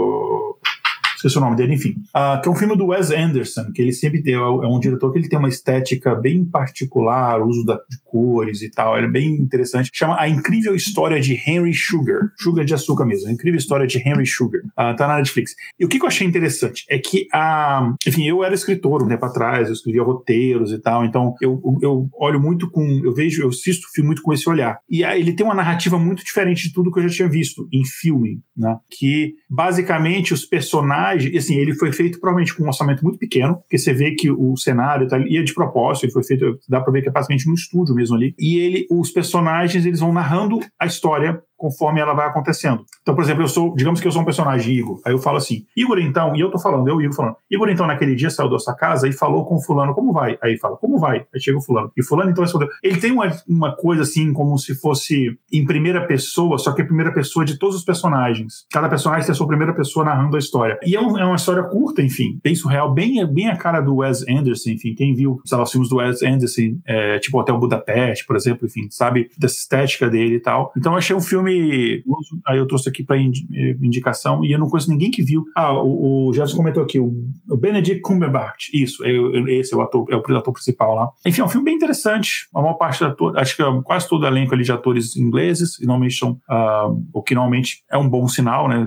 [1.23, 1.95] esqueci o nome dele, enfim.
[2.15, 5.13] Uh, que é um filme do Wes Anderson, que ele sempre tem, é um diretor
[5.13, 9.11] que ele tem uma estética bem particular, uso da, de cores e tal, ele é
[9.11, 9.91] bem interessante.
[9.93, 13.99] Chama A Incrível História de Henry Sugar, Sugar de açúcar mesmo, A Incrível História de
[13.99, 15.55] Henry Sugar, uh, tá na Netflix.
[15.79, 19.25] E o que, eu achei interessante é que, uh, enfim, eu era escritor um tempo
[19.25, 23.49] atrás, eu escrevia roteiros e tal, então eu, eu olho muito com, eu vejo, eu
[23.49, 24.79] assisto o filme muito com esse olhar.
[24.91, 27.85] E ele tem uma narrativa muito diferente de tudo que eu já tinha visto em
[27.85, 28.77] filme, né?
[28.91, 33.79] Que basicamente os personagens assim, ele foi feito provavelmente com um orçamento muito pequeno, porque
[33.79, 37.03] você vê que o cenário tá, ia de propósito, ele foi feito, dá pra ver
[37.03, 38.35] que é basicamente no estúdio mesmo ali.
[38.39, 42.85] E ele, os personagens, eles vão narrando a história conforme ela vai acontecendo.
[43.03, 45.01] Então, por exemplo, eu sou, digamos que eu sou um personagem Igor.
[45.07, 47.87] Aí eu falo assim, Igor, então, e eu tô falando, eu Igor falando, Igor, então,
[47.87, 50.37] naquele dia saiu da sua casa e falou com fulano, como vai?
[50.43, 51.25] Aí fala, como vai?
[51.33, 51.93] Aí chega o fulano.
[51.97, 52.69] E fulano, então, respondeu.
[52.83, 56.87] Ele tem uma, uma coisa assim, como se fosse em primeira pessoa, só que em
[56.87, 58.67] primeira pessoa de todos os personagens.
[58.73, 60.81] Cada personagem tem a sua primeira pessoa narrando a história.
[60.85, 63.99] E é, um, é uma história curta, enfim, bem surreal, bem, bem a cara do
[63.99, 67.57] Wes Anderson, enfim, quem viu, sei lá, os filmes do Wes Anderson, é, tipo Hotel
[67.57, 70.73] Budapeste, por exemplo, enfim, sabe, dessa estética dele e tal.
[70.77, 74.69] Então eu achei um filme filme, aí eu trouxe aqui para indicação, e eu não
[74.69, 75.45] conheço ninguém que viu.
[75.57, 77.13] Ah, o, o Jefferson comentou aqui, o,
[77.57, 78.69] Benedict Cumberbatch.
[78.73, 79.05] Isso,
[79.49, 81.11] esse é o ator, é o ator principal lá.
[81.27, 82.49] Enfim, é um filme bem interessante.
[82.55, 85.87] A maior parte da acho que quase todo o elenco ali de atores ingleses, e
[85.87, 88.87] normalmente são, uh, o que normalmente é um bom sinal, né?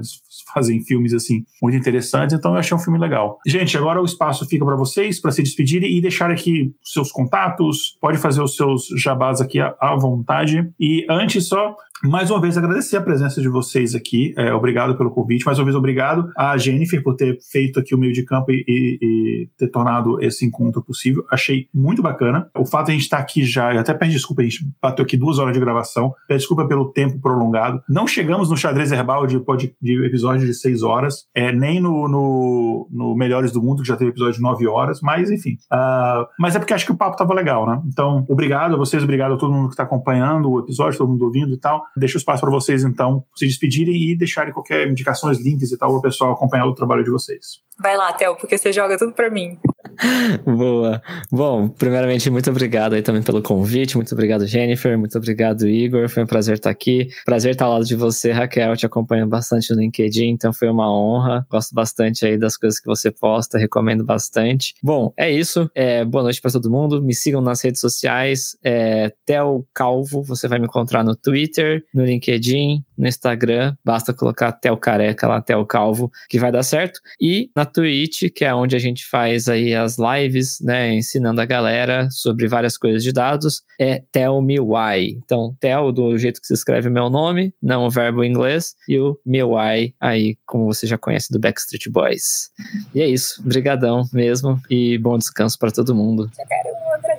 [0.54, 3.40] fazem filmes assim muito interessantes, então eu achei um filme legal.
[3.46, 7.98] Gente, agora o espaço fica para vocês para se despedirem e deixar aqui seus contatos,
[8.02, 10.70] pode fazer os seus jabás aqui à, à vontade.
[10.80, 11.76] E antes só
[12.06, 14.34] mais uma vez agradecer a presença de vocês aqui.
[14.38, 15.45] É, obrigado pelo convite.
[15.45, 18.64] Mais uma vez, obrigado a Jennifer por ter feito aqui o meio de campo e,
[18.68, 21.26] e, e ter tornado esse encontro possível.
[21.32, 22.49] Achei muito bacana.
[22.57, 25.03] O fato de a gente estar aqui já, eu até peço desculpa, a gente bateu
[25.03, 26.14] aqui duas horas de gravação.
[26.27, 27.82] Peço desculpa pelo tempo prolongado.
[27.90, 29.41] Não chegamos no xadrez herbal de,
[29.82, 33.95] de episódio de seis horas, é, nem no, no, no, Melhores do Mundo, que já
[33.95, 35.57] teve episódio de nove horas, mas enfim.
[35.72, 37.82] Uh, mas é porque acho que o papo tava legal, né?
[37.88, 41.26] Então, obrigado a vocês, obrigado a todo mundo que está acompanhando o episódio, todo mundo
[41.26, 41.84] ouvindo e tal.
[41.98, 46.00] Deixo espaço para vocês, então, se despedirem e deixarem qualquer indicações, links e tal, para
[46.00, 47.62] o pessoal acompanhar o trabalho de vocês.
[47.80, 49.58] Vai lá, Theo, porque você joga tudo para mim.
[50.45, 51.02] Boa.
[51.32, 53.95] Bom, primeiramente, muito obrigado aí também pelo convite.
[53.95, 54.98] Muito obrigado, Jennifer.
[54.98, 56.10] Muito obrigado, Igor.
[56.10, 57.10] Foi um prazer estar aqui.
[57.26, 58.72] Prazer estar ao lado de você, Raquel.
[58.72, 61.45] Eu te acompanho bastante no LinkedIn, então foi uma honra.
[61.49, 64.74] Gosto bastante aí das coisas que você posta, recomendo bastante.
[64.84, 65.70] Bom, é isso.
[65.76, 67.02] É, boa noite para todo mundo.
[67.02, 68.57] Me sigam nas redes sociais.
[68.64, 73.76] É, Tel Calvo, você vai me encontrar no Twitter, no LinkedIn, no Instagram.
[73.84, 77.00] Basta colocar Tel Careca lá, Tel Calvo, que vai dar certo.
[77.20, 81.46] E na Twitch, que é onde a gente faz aí as lives, né, ensinando a
[81.46, 85.20] galera sobre várias coisas de dados, é Tell Me Why.
[85.24, 89.00] Então, Tell do jeito que se escreve meu nome, não o verbo em inglês, e
[89.00, 92.50] o Me Why aí, como você já conhece do Backstreet Boys.
[92.94, 96.30] E é isso, brigadão mesmo e bom descanso para todo mundo.
[96.40, 96.74] Eu quero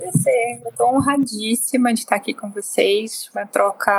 [0.07, 0.61] agradecer.
[0.65, 3.31] Eu tô honradíssima de estar aqui com vocês.
[3.35, 3.93] Uma troca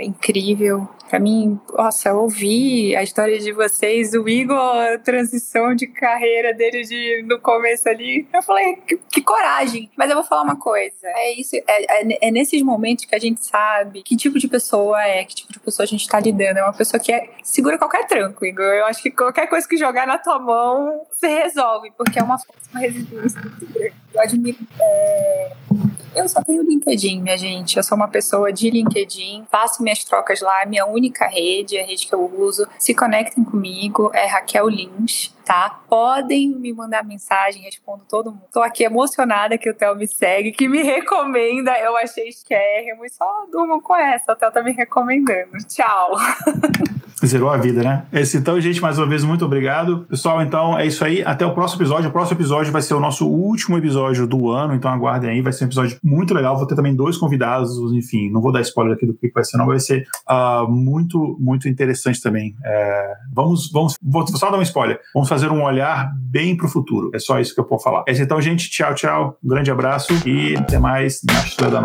[0.00, 0.88] incrível.
[1.08, 6.82] Para mim, nossa, ouvir a história de vocês, o Igor, a transição de carreira dele
[6.82, 8.26] de, no começo ali.
[8.32, 9.90] Eu falei, que, que coragem.
[9.96, 11.06] Mas eu vou falar uma coisa.
[11.06, 15.02] É isso, é, é, é, nesses momentos que a gente sabe que tipo de pessoa
[15.02, 16.58] é, que tipo de pessoa a gente tá lidando.
[16.58, 18.64] É uma pessoa que é, segura qualquer tranco, Igor.
[18.64, 22.38] Eu acho que qualquer coisa que jogar na tua mão, você resolve, porque é uma
[22.38, 23.94] força, uma resiliência muito grande.
[24.14, 24.58] Eu admiro.
[24.80, 25.52] É,
[26.14, 27.76] eu só tenho LinkedIn, minha gente.
[27.76, 32.06] Eu sou uma pessoa de LinkedIn, faço minhas trocas lá, minha única rede, a rede
[32.06, 32.66] que eu uso.
[32.78, 35.80] Se conectem comigo, é Raquel Lins tá?
[35.88, 38.42] Podem me mandar mensagem, respondo todo mundo.
[38.52, 41.72] Tô aqui emocionada que o Theo me segue, que me recomenda.
[41.78, 44.32] Eu achei esquérrimo e só durmam com essa.
[44.32, 45.56] O Theo tá me recomendando.
[45.66, 46.10] Tchau.
[47.26, 48.06] Zerou a vida, né?
[48.12, 50.06] Esse, então, gente, mais uma vez, muito obrigado.
[50.08, 51.22] Pessoal, então é isso aí.
[51.24, 52.08] Até o próximo episódio.
[52.08, 55.42] O próximo episódio vai ser o nosso último episódio do ano, então aguardem aí.
[55.42, 56.56] Vai ser um episódio muito legal.
[56.56, 59.56] Vou ter também dois convidados, enfim, não vou dar spoiler aqui do que vai ser,
[59.56, 59.66] não.
[59.66, 62.54] Vai ser uh, muito, muito interessante também.
[62.64, 65.00] É, vamos, vamos, vou só dar um spoiler.
[65.12, 67.10] Vamos fazer um olhar bem pro futuro.
[67.14, 68.04] É só isso que eu posso falar.
[68.08, 68.68] É isso, então, gente.
[68.70, 69.38] Tchau, tchau.
[69.42, 71.80] Um grande abraço e até mais na Estrela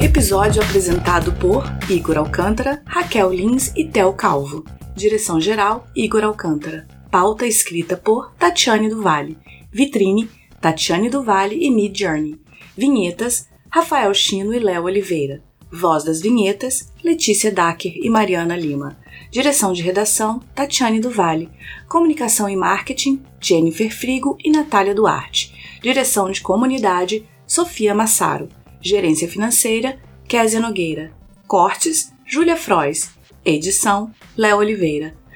[0.00, 4.64] Episódio apresentado por Igor Alcântara, Raquel Lins e Tel Calvo.
[4.94, 6.86] Direção geral: Igor Alcântara.
[7.10, 9.36] Pauta escrita por Tatiane do Vale.
[9.72, 10.28] Vitrine:
[10.60, 12.38] Tatiane do Vale e Mid Journey.
[12.76, 15.42] Vinhetas: Rafael Chino e Léo Oliveira.
[15.72, 18.98] Voz das vinhetas: Letícia Dacker e Mariana Lima.
[19.30, 21.48] Direção de redação: Tatiane do Vale.
[21.88, 25.54] Comunicação e marketing: Jennifer Frigo e Natália Duarte.
[25.80, 28.50] Direção de comunidade: Sofia Massaro.
[28.78, 31.14] Gerência financeira: Késia Nogueira.
[31.46, 33.10] Cortes: Júlia Frois.
[33.42, 35.21] Edição: Léo Oliveira.